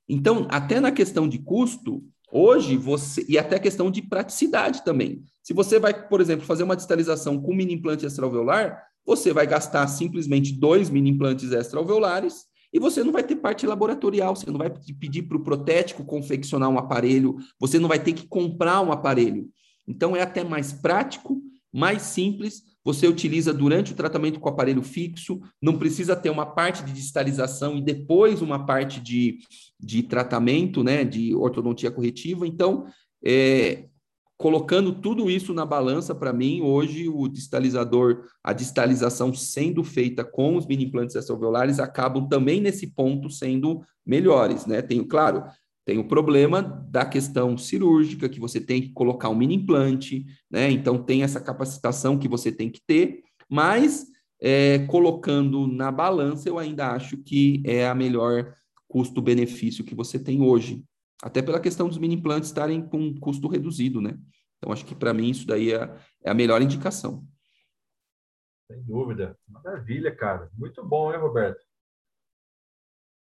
Então, 0.08 0.48
até 0.50 0.80
na 0.80 0.92
questão 0.92 1.28
de 1.28 1.40
custo, 1.40 2.02
hoje 2.36 2.76
você. 2.76 3.26
E 3.30 3.38
até 3.38 3.58
questão 3.58 3.90
de 3.90 4.02
praticidade 4.02 4.84
também. 4.84 5.24
Se 5.42 5.54
você 5.54 5.80
vai, 5.80 6.08
por 6.08 6.20
exemplo, 6.20 6.46
fazer 6.46 6.64
uma 6.64 6.76
distalização 6.76 7.42
com 7.42 7.56
mini 7.56 7.74
implante 7.74 8.06
extraalveolar, 8.06 8.84
você 9.06 9.32
vai 9.32 9.48
gastar 9.48 9.88
simplesmente 9.88 10.52
dois 10.52 10.90
mini 10.90 11.12
implantes 11.12 11.52
extraalveolares 11.52 12.46
e 12.74 12.80
você 12.80 13.04
não 13.04 13.14
vai 13.14 13.24
ter 13.24 13.38
parte 13.38 13.66
laboratorial, 13.66 14.36
você 14.36 14.52
não 14.52 14.58
vai 14.58 14.70
pedir 14.70 15.24
para 15.24 15.38
o 15.38 15.44
protético 15.44 16.04
confeccionar 16.04 16.70
um 16.70 16.78
aparelho, 16.78 17.38
você 17.58 17.80
não 17.80 17.88
vai 17.88 18.00
ter 18.00 18.12
que 18.12 18.28
comprar 18.28 18.82
um 18.82 18.92
aparelho. 18.92 19.48
Então, 19.88 20.14
é 20.14 20.22
até 20.22 20.44
mais 20.44 20.74
prático, 20.74 21.42
mais 21.72 22.02
simples, 22.02 22.64
você 22.86 23.08
utiliza 23.08 23.52
durante 23.52 23.92
o 23.92 23.96
tratamento 23.96 24.40
com 24.40 24.48
o 24.48 24.52
aparelho 24.52 24.84
fixo, 24.84 25.42
não 25.60 25.80
precisa 25.80 26.16
ter 26.16 26.30
uma 26.30 26.46
parte 26.46 26.84
de 26.84 26.94
distalização 26.94 27.76
e 27.76 27.82
depois 27.82 28.44
uma 28.44 28.64
parte 28.64 29.02
de, 29.02 29.40
de 29.80 30.04
tratamento, 30.04 30.84
né, 30.84 31.04
de 31.04 31.34
ortodontia 31.36 31.90
corretiva. 31.90 32.46
Então, 32.48 32.86
é, 33.26 33.86
colocando 34.38 34.94
tudo 34.94 35.32
isso 35.32 35.52
na 35.52 35.66
balança, 35.66 36.14
para 36.14 36.32
mim, 36.32 36.62
hoje 36.62 37.10
o 37.10 37.28
distalizador, 37.28 38.26
a 38.44 38.54
distalização 38.54 39.34
sendo 39.34 39.84
feita 39.84 40.24
com 40.24 40.56
os 40.56 40.68
mini 40.68 40.86
implantes 40.86 41.16
extraovulares 41.16 41.80
acabam 41.80 42.28
também 42.28 42.62
nesse 42.62 42.88
ponto 42.88 43.32
sendo 43.32 43.82
melhores, 44.06 44.68
né? 44.68 44.84
Tem, 44.84 45.04
claro, 45.04 45.44
tem 45.86 46.00
o 46.00 46.08
problema 46.08 46.62
da 46.64 47.06
questão 47.06 47.56
cirúrgica, 47.58 48.28
que 48.28 48.40
você 48.40 48.60
tem 48.60 48.82
que 48.82 48.90
colocar 48.90 49.30
um 49.30 49.36
mini 49.36 49.56
implante, 49.56 50.26
né? 50.50 50.72
Então 50.72 51.02
tem 51.02 51.22
essa 51.22 51.40
capacitação 51.40 52.18
que 52.18 52.28
você 52.28 52.52
tem 52.52 52.72
que 52.72 52.82
ter, 52.86 53.22
mas 53.48 54.08
é, 54.42 54.80
colocando 54.88 55.68
na 55.68 55.92
balança, 55.92 56.50
eu 56.50 56.58
ainda 56.58 56.92
acho 56.92 57.18
que 57.18 57.62
é 57.66 57.88
a 57.88 57.94
melhor 57.94 58.56
custo-benefício 58.88 59.86
que 59.86 59.94
você 59.94 60.18
tem 60.18 60.42
hoje, 60.42 60.84
até 61.22 61.42
pela 61.42 61.60
questão 61.60 61.88
dos 61.88 61.98
mini 61.98 62.16
implantes 62.16 62.50
estarem 62.50 62.82
com 62.82 63.18
custo 63.20 63.48
reduzido, 63.48 64.02
né? 64.02 64.18
Então, 64.58 64.74
acho 64.74 64.86
que 64.86 64.96
para 64.96 65.14
mim 65.14 65.30
isso 65.30 65.46
daí 65.46 65.72
é, 65.72 65.96
é, 66.24 66.32
a 66.32 66.34
melhor 66.34 66.62
indicação. 66.62 67.24
Sem 68.72 68.82
dúvida. 68.84 69.38
Maravilha, 69.48 70.16
cara. 70.16 70.50
Muito 70.58 70.84
bom, 70.84 71.14
hein, 71.14 71.20
Roberto? 71.20 71.64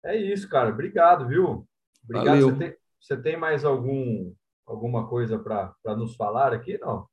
É 0.04 0.18
isso, 0.18 0.50
cara. 0.50 0.72
Obrigado, 0.72 1.28
viu? 1.28 1.66
Obrigado. 2.14 2.42
Você 2.42 2.56
tem, 2.56 2.76
você 3.00 3.18
tem 3.18 3.38
mais 3.38 3.66
algum, 3.66 4.34
alguma 4.66 5.08
coisa 5.08 5.40
para 5.40 5.96
nos 5.96 6.16
falar 6.16 6.54
aqui, 6.54 6.78
não? 6.78 7.08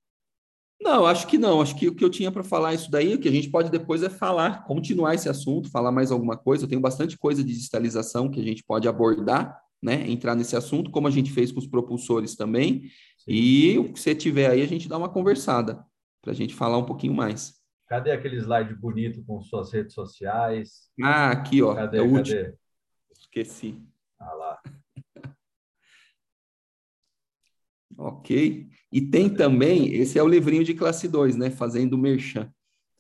Não, 0.81 1.07
acho 1.07 1.27
que 1.27 1.39
não. 1.39 1.61
Acho 1.61 1.77
que 1.77 1.89
o 1.89 1.95
que 1.95 2.05
eu 2.05 2.11
tinha 2.11 2.31
para 2.31 2.45
falar 2.45 2.73
isso 2.73 2.91
daí, 2.91 3.15
o 3.15 3.21
que 3.21 3.29
a 3.29 3.33
gente 3.33 3.51
pode 3.51 3.71
depois 3.71 4.03
é 4.03 4.09
falar, 4.09 4.65
continuar 4.65 5.15
esse 5.15 5.29
assunto, 5.29 5.71
falar 5.71 5.91
mais 5.91 6.13
alguma 6.13 6.37
coisa. 6.37 6.65
Eu 6.65 6.69
tenho 6.69 6.81
bastante 6.81 7.19
coisa 7.19 7.43
de 7.43 7.53
digitalização 7.53 8.31
que 8.31 8.41
a 8.41 8.45
gente 8.45 8.63
pode 8.63 8.87
abordar, 8.87 9.61
né, 9.83 10.09
entrar 10.09 10.35
nesse 10.35 10.57
assunto, 10.57 10.91
como 10.91 11.09
a 11.09 11.11
gente 11.11 11.33
fez 11.33 11.51
com 11.51 11.59
os 11.59 11.67
propulsores 11.67 12.37
também. 12.37 12.83
Sim. 13.19 13.33
E 13.33 13.79
o 13.79 13.93
que 13.93 13.99
você 13.99 14.15
tiver 14.15 14.51
aí, 14.51 14.63
a 14.63 14.67
gente 14.67 14.89
dá 14.89 14.97
uma 14.97 15.09
conversada 15.09 15.85
para 16.23 16.33
a 16.33 16.35
gente 16.35 16.55
falar 16.55 16.79
um 16.79 16.87
pouquinho 16.87 17.15
mais. 17.15 17.59
Cadê 17.89 18.13
aquele 18.13 18.37
slide 18.37 18.75
bonito 18.75 19.25
com 19.25 19.41
suas 19.41 19.73
redes 19.73 19.95
sociais? 19.95 20.91
Ah, 21.03 21.31
aqui, 21.31 21.63
ó. 21.63 21.75
Cadê, 21.75 21.99
é 21.99 22.03
o 22.03 22.13
cadê? 22.13 22.19
último. 22.19 22.59
Esqueci. 23.11 23.83
Ah 24.21 24.35
lá. 24.35 24.63
Ok. 27.99 28.69
E 28.93 29.01
tem 29.01 29.29
também, 29.29 29.93
esse 29.95 30.19
é 30.19 30.23
o 30.23 30.29
livrinho 30.29 30.65
de 30.65 30.73
classe 30.73 31.09
2, 31.09 31.37
né? 31.37 31.51
Fazendo 31.51 31.99
merchan. 31.99 32.51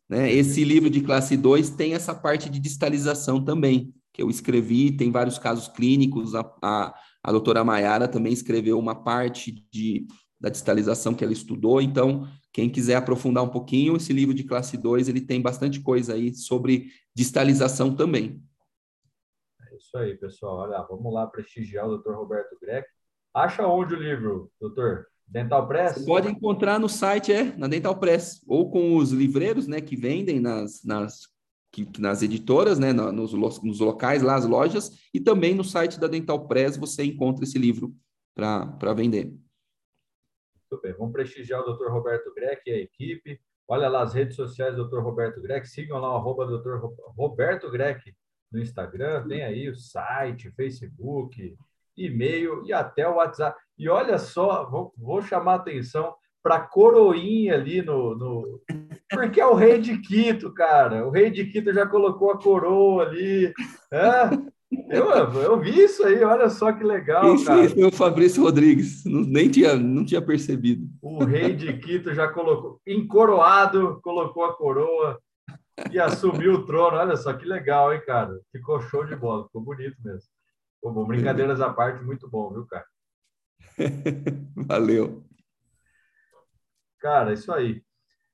Né? 0.08 0.32
Esse 0.32 0.64
livro 0.64 0.90
de 0.90 1.00
classe 1.00 1.36
2 1.36 1.70
tem 1.70 1.94
essa 1.94 2.14
parte 2.14 2.50
de 2.50 2.58
distalização 2.58 3.42
também 3.42 3.94
que 4.18 4.22
eu 4.22 4.28
escrevi, 4.28 4.90
tem 4.90 5.12
vários 5.12 5.38
casos 5.38 5.68
clínicos, 5.68 6.34
a, 6.34 6.40
a, 6.60 6.94
a 7.22 7.30
doutora 7.30 7.62
Maiara 7.62 8.08
também 8.08 8.32
escreveu 8.32 8.76
uma 8.76 8.94
parte 8.94 9.64
de, 9.70 10.08
da 10.40 10.48
distalização 10.48 11.14
que 11.14 11.22
ela 11.22 11.32
estudou, 11.32 11.80
então, 11.80 12.26
quem 12.52 12.68
quiser 12.68 12.96
aprofundar 12.96 13.44
um 13.44 13.48
pouquinho, 13.48 13.96
esse 13.96 14.12
livro 14.12 14.34
de 14.34 14.42
classe 14.42 14.76
2, 14.76 15.08
ele 15.08 15.20
tem 15.20 15.40
bastante 15.40 15.80
coisa 15.80 16.14
aí 16.14 16.34
sobre 16.34 16.90
distalização 17.14 17.94
também. 17.94 18.42
É 19.70 19.76
isso 19.76 19.96
aí, 19.96 20.16
pessoal. 20.16 20.68
Olha, 20.68 20.82
vamos 20.82 21.14
lá 21.14 21.24
prestigiar 21.28 21.86
o 21.86 21.90
doutor 21.90 22.16
Roberto 22.16 22.58
Greco. 22.60 22.88
Acha 23.34 23.66
onde 23.66 23.94
o 23.94 23.98
livro, 23.98 24.50
doutor? 24.60 25.06
Dental 25.26 25.68
Press? 25.68 25.94
Você 25.94 26.06
pode 26.06 26.28
encontrar 26.28 26.78
no 26.80 26.88
site, 26.88 27.32
é, 27.32 27.56
na 27.56 27.68
Dental 27.68 27.96
Press, 27.98 28.42
ou 28.46 28.70
com 28.70 28.96
os 28.96 29.12
livreiros, 29.12 29.66
né, 29.66 29.80
que 29.80 29.94
vendem 29.94 30.40
nas, 30.40 30.82
nas 30.82 31.28
que, 31.70 31.86
nas 32.00 32.22
editoras, 32.22 32.78
né, 32.78 32.92
nos, 32.92 33.32
nos 33.32 33.80
locais 33.80 34.22
lá, 34.22 34.36
as 34.36 34.46
lojas, 34.46 34.90
e 35.12 35.20
também 35.20 35.54
no 35.54 35.64
site 35.64 36.00
da 36.00 36.06
Dental 36.06 36.48
Press 36.48 36.76
você 36.76 37.04
encontra 37.04 37.44
esse 37.44 37.58
livro 37.58 37.94
para 38.34 38.94
vender. 38.94 39.26
Muito 40.70 40.82
bem, 40.82 40.94
vamos 40.94 41.12
prestigiar 41.12 41.60
o 41.60 41.72
Dr. 41.72 41.90
Roberto 41.90 42.32
Greck 42.34 42.62
e 42.66 42.72
a 42.72 42.78
equipe. 42.78 43.40
Olha 43.66 43.88
lá 43.88 44.02
as 44.02 44.14
redes 44.14 44.34
sociais 44.34 44.76
do 44.76 44.88
Dr. 44.88 45.00
Roberto 45.00 45.42
Greck, 45.42 45.68
sigam 45.68 45.98
lá 45.98 46.12
o 46.12 46.16
arroba 46.16 46.46
Dr. 46.46 46.78
Roberto 47.16 47.70
Greck 47.70 48.14
no 48.50 48.60
Instagram, 48.60 49.26
tem 49.28 49.42
aí 49.42 49.68
o 49.68 49.76
site, 49.76 50.50
Facebook, 50.52 51.54
e-mail 51.98 52.62
e 52.64 52.72
até 52.72 53.08
o 53.08 53.16
WhatsApp. 53.16 53.58
E 53.78 53.88
olha 53.88 54.18
só, 54.18 54.68
vou, 54.68 54.92
vou 54.96 55.22
chamar 55.22 55.52
a 55.52 55.56
atenção 55.56 56.14
para 56.42 56.60
coroinha 56.60 57.54
ali 57.54 57.82
no, 57.82 58.14
no, 58.16 58.60
Porque 59.10 59.40
é 59.40 59.46
o 59.46 59.54
rei 59.54 59.78
de 59.78 59.98
Quito, 59.98 60.52
cara. 60.52 61.06
O 61.06 61.10
rei 61.10 61.30
de 61.30 61.44
Quito 61.44 61.72
já 61.72 61.86
colocou 61.86 62.30
a 62.30 62.38
coroa 62.38 63.04
ali. 63.04 63.52
É. 63.92 64.30
Eu, 64.90 65.06
eu 65.10 65.58
vi 65.58 65.80
isso 65.80 66.04
aí, 66.04 66.22
olha 66.22 66.50
só 66.50 66.70
que 66.72 66.84
legal, 66.84 67.34
esse, 67.34 67.46
cara. 67.46 67.68
Foi 67.70 67.84
o 67.84 67.90
Fabrício 67.90 68.42
Rodrigues, 68.42 69.02
não, 69.04 69.22
nem 69.22 69.50
tinha, 69.50 69.74
não 69.76 70.04
tinha 70.04 70.20
percebido. 70.20 70.86
O 71.00 71.24
rei 71.24 71.54
de 71.54 71.72
Quito 71.78 72.14
já 72.14 72.28
colocou, 72.28 72.78
encoroado, 72.86 73.98
colocou 74.02 74.44
a 74.44 74.54
coroa 74.54 75.18
e 75.90 75.98
assumiu 75.98 76.54
o 76.54 76.66
trono. 76.66 76.98
Olha 76.98 77.16
só 77.16 77.32
que 77.32 77.46
legal, 77.46 77.94
hein, 77.94 78.02
cara? 78.04 78.38
Ficou 78.52 78.80
show 78.80 79.04
de 79.04 79.16
bola, 79.16 79.44
ficou 79.44 79.62
bonito 79.62 79.96
mesmo. 80.04 80.28
Ficou 80.78 80.92
bom. 80.92 81.06
Brincadeiras 81.06 81.60
à 81.60 81.72
parte, 81.72 82.04
muito 82.04 82.28
bom, 82.28 82.52
viu, 82.52 82.66
cara? 82.66 82.86
Valeu. 84.56 85.24
Cara, 87.00 87.32
isso 87.32 87.52
aí. 87.52 87.82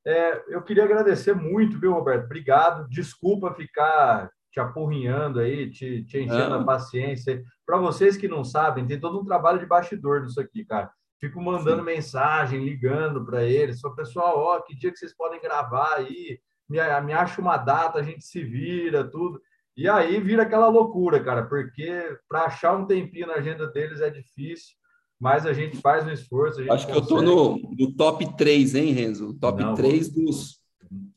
É, 0.06 0.54
eu 0.54 0.62
queria 0.62 0.84
agradecer 0.84 1.34
muito, 1.34 1.78
viu, 1.78 1.92
Roberto? 1.92 2.26
Obrigado. 2.26 2.88
Desculpa 2.88 3.54
ficar 3.54 4.30
te 4.52 4.60
apurrinhando 4.60 5.40
aí, 5.40 5.70
te, 5.70 6.04
te 6.04 6.18
enchendo 6.20 6.50
não. 6.50 6.60
a 6.60 6.64
paciência. 6.64 7.42
Para 7.66 7.78
vocês 7.78 8.16
que 8.16 8.28
não 8.28 8.44
sabem, 8.44 8.86
tem 8.86 9.00
todo 9.00 9.20
um 9.20 9.24
trabalho 9.24 9.58
de 9.58 9.66
bastidor 9.66 10.22
nisso 10.22 10.40
aqui, 10.40 10.64
cara. 10.64 10.92
Fico 11.18 11.40
mandando 11.40 11.78
Sim. 11.78 11.86
mensagem, 11.86 12.64
ligando 12.64 13.24
para 13.24 13.42
eles. 13.42 13.80
Só, 13.80 13.90
pessoal, 13.90 14.38
ó, 14.38 14.60
que 14.60 14.76
dia 14.76 14.92
que 14.92 14.98
vocês 14.98 15.16
podem 15.16 15.40
gravar 15.40 15.94
aí? 15.96 16.38
Me, 16.68 16.78
me 17.00 17.12
acha 17.12 17.40
uma 17.40 17.56
data, 17.56 17.98
a 17.98 18.02
gente 18.02 18.24
se 18.24 18.44
vira, 18.44 19.02
tudo. 19.02 19.40
E 19.76 19.88
aí 19.88 20.20
vira 20.20 20.44
aquela 20.44 20.68
loucura, 20.68 21.22
cara, 21.22 21.44
porque 21.44 22.16
para 22.28 22.44
achar 22.44 22.76
um 22.76 22.86
tempinho 22.86 23.26
na 23.26 23.34
agenda 23.34 23.66
deles 23.66 24.00
é 24.00 24.08
difícil, 24.08 24.76
mas 25.18 25.46
a 25.46 25.52
gente 25.52 25.78
faz 25.78 26.06
um 26.06 26.12
esforço. 26.12 26.60
Acho 26.70 26.86
que 26.86 26.92
eu 26.92 27.00
estou 27.00 27.20
no, 27.20 27.58
no, 27.76 27.92
top 27.96 28.36
3, 28.36 28.76
hein, 28.76 28.92
Renzo? 28.92 29.34
Top 29.34 29.60
Não, 29.60 29.74
3 29.74 30.10
dos, 30.10 30.60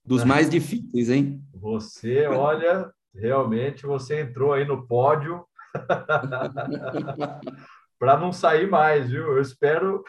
dos 0.04 0.24
mais 0.24 0.50
difíceis, 0.50 1.10
hein? 1.10 1.40
Você, 1.54 2.26
olha, 2.26 2.92
realmente 3.14 3.86
você 3.86 4.22
entrou 4.22 4.54
aí 4.54 4.66
no 4.66 4.88
pódio 4.88 5.46
para 8.00 8.18
não 8.18 8.32
sair 8.32 8.70
mais, 8.70 9.10
viu? 9.10 9.24
Eu 9.24 9.42
espero, 9.42 10.04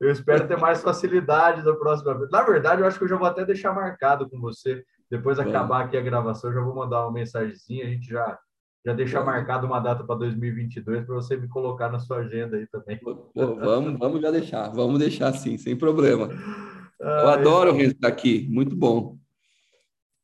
eu 0.00 0.10
espero 0.10 0.46
ter 0.46 0.56
mais 0.56 0.82
facilidade 0.82 1.64
da 1.64 1.74
próxima 1.74 2.16
vez. 2.16 2.30
Na 2.30 2.42
verdade, 2.42 2.80
eu 2.80 2.86
acho 2.86 2.98
que 2.98 3.04
eu 3.04 3.08
já 3.08 3.16
vou 3.16 3.26
até 3.26 3.44
deixar 3.44 3.72
marcado 3.72 4.30
com 4.30 4.40
você 4.40 4.84
depois 5.12 5.38
é. 5.38 5.42
acabar 5.42 5.84
aqui 5.84 5.94
a 5.94 6.00
gravação, 6.00 6.48
eu 6.48 6.54
já 6.54 6.62
vou 6.62 6.74
mandar 6.74 7.02
uma 7.02 7.12
mensagenzinha, 7.12 7.84
a 7.84 7.88
gente 7.88 8.08
já 8.08 8.38
já 8.84 8.94
deixar 8.94 9.20
é. 9.20 9.24
marcado 9.24 9.66
uma 9.66 9.78
data 9.78 10.02
para 10.02 10.16
2022 10.16 11.04
para 11.04 11.14
você 11.14 11.36
me 11.36 11.46
colocar 11.48 11.90
na 11.90 12.00
sua 12.00 12.20
agenda 12.20 12.56
aí 12.56 12.66
também. 12.66 12.98
Pô, 12.98 13.30
vamos, 13.34 13.98
vamos 13.98 14.22
já 14.22 14.30
deixar, 14.30 14.70
vamos 14.70 14.98
deixar 14.98 15.30
sim, 15.34 15.58
sem 15.58 15.76
problema. 15.76 16.30
Eu 16.98 17.06
ah, 17.06 17.34
adoro 17.34 17.78
estar 17.78 18.08
aqui, 18.08 18.48
muito 18.50 18.74
bom. 18.74 19.18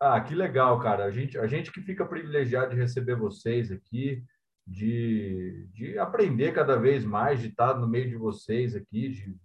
Ah, 0.00 0.18
que 0.22 0.34
legal, 0.34 0.80
cara. 0.80 1.04
A 1.04 1.10
gente, 1.10 1.38
a 1.38 1.46
gente 1.46 1.70
que 1.70 1.82
fica 1.82 2.06
privilegiado 2.06 2.70
de 2.70 2.80
receber 2.80 3.14
vocês 3.14 3.70
aqui, 3.70 4.24
de, 4.66 5.68
de 5.74 5.98
aprender 5.98 6.52
cada 6.52 6.76
vez 6.76 7.04
mais, 7.04 7.40
de 7.40 7.48
estar 7.48 7.78
no 7.78 7.86
meio 7.86 8.08
de 8.08 8.16
vocês 8.16 8.74
aqui, 8.74 9.10
de, 9.10 9.36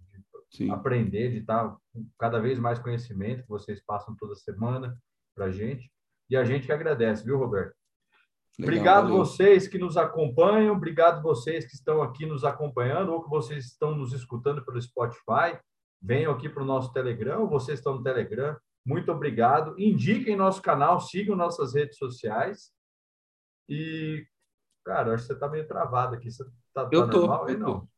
de 0.50 0.70
aprender, 0.70 1.32
de 1.32 1.38
estar 1.38 1.76
com 1.92 2.06
cada 2.18 2.40
vez 2.40 2.58
mais 2.58 2.78
conhecimento 2.78 3.42
que 3.42 3.48
vocês 3.48 3.80
passam 3.84 4.16
toda 4.16 4.34
semana 4.34 4.96
para 5.34 5.46
a 5.46 5.50
gente. 5.50 5.90
E 6.30 6.36
a 6.36 6.44
gente 6.44 6.66
que 6.66 6.72
agradece, 6.72 7.24
viu, 7.24 7.38
Roberto? 7.38 7.74
Legal, 8.58 8.68
obrigado 8.68 9.08
valeu. 9.08 9.18
vocês 9.18 9.66
que 9.66 9.78
nos 9.78 9.96
acompanham, 9.96 10.76
obrigado 10.76 11.22
vocês 11.22 11.66
que 11.66 11.74
estão 11.74 12.02
aqui 12.02 12.24
nos 12.24 12.44
acompanhando 12.44 13.12
ou 13.12 13.22
que 13.22 13.28
vocês 13.28 13.64
estão 13.64 13.96
nos 13.96 14.12
escutando 14.12 14.64
pelo 14.64 14.80
Spotify. 14.80 15.58
Venham 16.00 16.32
aqui 16.32 16.48
para 16.48 16.62
o 16.62 16.66
nosso 16.66 16.92
Telegram, 16.92 17.40
ou 17.40 17.48
vocês 17.48 17.78
estão 17.78 17.96
no 17.96 18.02
Telegram. 18.02 18.56
Muito 18.86 19.10
obrigado. 19.10 19.74
Indiquem 19.78 20.36
nosso 20.36 20.62
canal, 20.62 21.00
sigam 21.00 21.34
nossas 21.34 21.74
redes 21.74 21.96
sociais. 21.96 22.70
E, 23.68 24.26
cara, 24.84 25.14
acho 25.14 25.22
que 25.22 25.28
você 25.28 25.32
está 25.32 25.48
meio 25.48 25.66
travado 25.66 26.14
aqui. 26.14 26.30
Você 26.30 26.42
está 26.42 26.84
tá 26.84 26.90
eu 26.92 27.08
tô, 27.08 27.20
normal 27.20 27.48
eu 27.48 27.58
não? 27.58 27.80
Tô. 27.80 27.88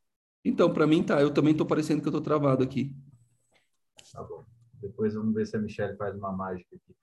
Então, 0.44 0.72
para 0.72 0.86
mim 0.86 1.02
tá. 1.02 1.20
Eu 1.20 1.34
também 1.34 1.50
estou 1.50 1.66
parecendo 1.66 2.00
que 2.00 2.08
eu 2.08 2.12
estou 2.12 2.22
travado 2.22 2.62
aqui. 2.62 2.94
Tá 4.12 4.22
bom. 4.22 4.44
Depois 4.74 5.14
vamos 5.14 5.34
ver 5.34 5.46
se 5.46 5.56
a 5.56 5.60
Michelle 5.60 5.96
faz 5.96 6.14
uma 6.14 6.30
mágica 6.30 6.76
aqui. 6.76 6.94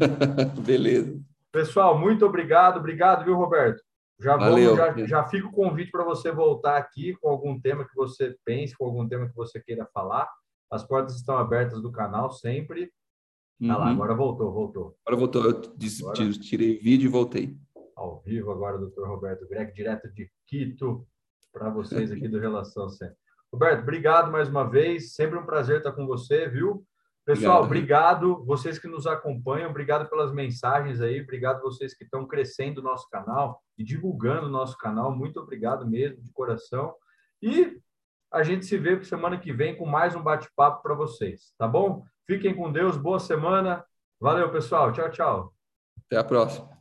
Beleza. 0.64 1.20
Pessoal, 1.52 1.98
muito 1.98 2.24
obrigado. 2.26 2.78
Obrigado, 2.78 3.24
viu, 3.24 3.34
Roberto? 3.34 3.82
Já, 4.18 4.36
Valeu. 4.36 4.76
Vamos, 4.76 5.00
já, 5.00 5.06
já 5.06 5.24
fica 5.24 5.46
o 5.46 5.52
convite 5.52 5.90
para 5.90 6.04
você 6.04 6.32
voltar 6.32 6.76
aqui 6.76 7.14
com 7.20 7.28
algum 7.28 7.60
tema 7.60 7.86
que 7.86 7.94
você 7.94 8.36
pense, 8.44 8.76
com 8.76 8.86
algum 8.86 9.06
tema 9.06 9.28
que 9.28 9.34
você 9.34 9.60
queira 9.60 9.86
falar. 9.92 10.28
As 10.70 10.82
portas 10.82 11.16
estão 11.16 11.36
abertas 11.36 11.80
do 11.80 11.92
canal 11.92 12.30
sempre. 12.30 12.90
Uhum. 13.60 13.70
Ah 13.70 13.78
lá, 13.78 13.90
agora 13.90 14.14
voltou, 14.14 14.52
voltou. 14.52 14.96
Agora 15.04 15.20
voltou. 15.20 15.44
Eu 15.44 15.50
agora... 16.10 16.32
tirei 16.32 16.78
vídeo 16.78 17.06
e 17.06 17.10
voltei. 17.10 17.56
Ao 17.94 18.20
vivo 18.20 18.50
agora, 18.50 18.78
doutor 18.78 19.08
Roberto 19.08 19.48
Greg, 19.48 19.72
direto 19.72 20.12
de 20.12 20.30
Quito, 20.46 21.06
para 21.52 21.70
vocês 21.70 22.10
aqui 22.12 22.28
do 22.28 22.38
Relação 22.38 22.88
Sempre. 22.88 23.16
Roberto, 23.52 23.82
obrigado 23.82 24.30
mais 24.30 24.48
uma 24.48 24.64
vez. 24.68 25.14
Sempre 25.14 25.38
um 25.38 25.46
prazer 25.46 25.78
estar 25.78 25.92
com 25.92 26.06
você, 26.06 26.48
viu? 26.48 26.84
Pessoal, 27.26 27.64
obrigado. 27.64 28.22
obrigado. 28.22 28.46
Vocês 28.46 28.78
que 28.78 28.86
nos 28.86 29.04
acompanham, 29.04 29.68
obrigado 29.68 30.08
pelas 30.08 30.32
mensagens 30.32 31.00
aí, 31.00 31.20
obrigado 31.20 31.60
vocês 31.60 31.92
que 31.92 32.04
estão 32.04 32.24
crescendo 32.24 32.80
o 32.80 32.84
nosso 32.84 33.10
canal 33.10 33.60
e 33.76 33.82
divulgando 33.82 34.46
o 34.46 34.50
nosso 34.50 34.78
canal. 34.78 35.10
Muito 35.10 35.40
obrigado 35.40 35.84
mesmo, 35.84 36.22
de 36.22 36.30
coração. 36.30 36.94
E 37.42 37.80
a 38.32 38.44
gente 38.44 38.64
se 38.64 38.78
vê 38.78 39.02
semana 39.02 39.38
que 39.38 39.52
vem 39.52 39.76
com 39.76 39.84
mais 39.84 40.14
um 40.14 40.22
bate-papo 40.22 40.82
para 40.82 40.94
vocês, 40.94 41.52
tá 41.58 41.66
bom? 41.66 42.04
Fiquem 42.26 42.54
com 42.54 42.70
Deus, 42.70 42.96
boa 42.96 43.18
semana. 43.18 43.84
Valeu, 44.20 44.50
pessoal. 44.52 44.92
Tchau, 44.92 45.10
tchau. 45.10 45.54
Até 46.06 46.18
a 46.18 46.24
próxima. 46.24 46.75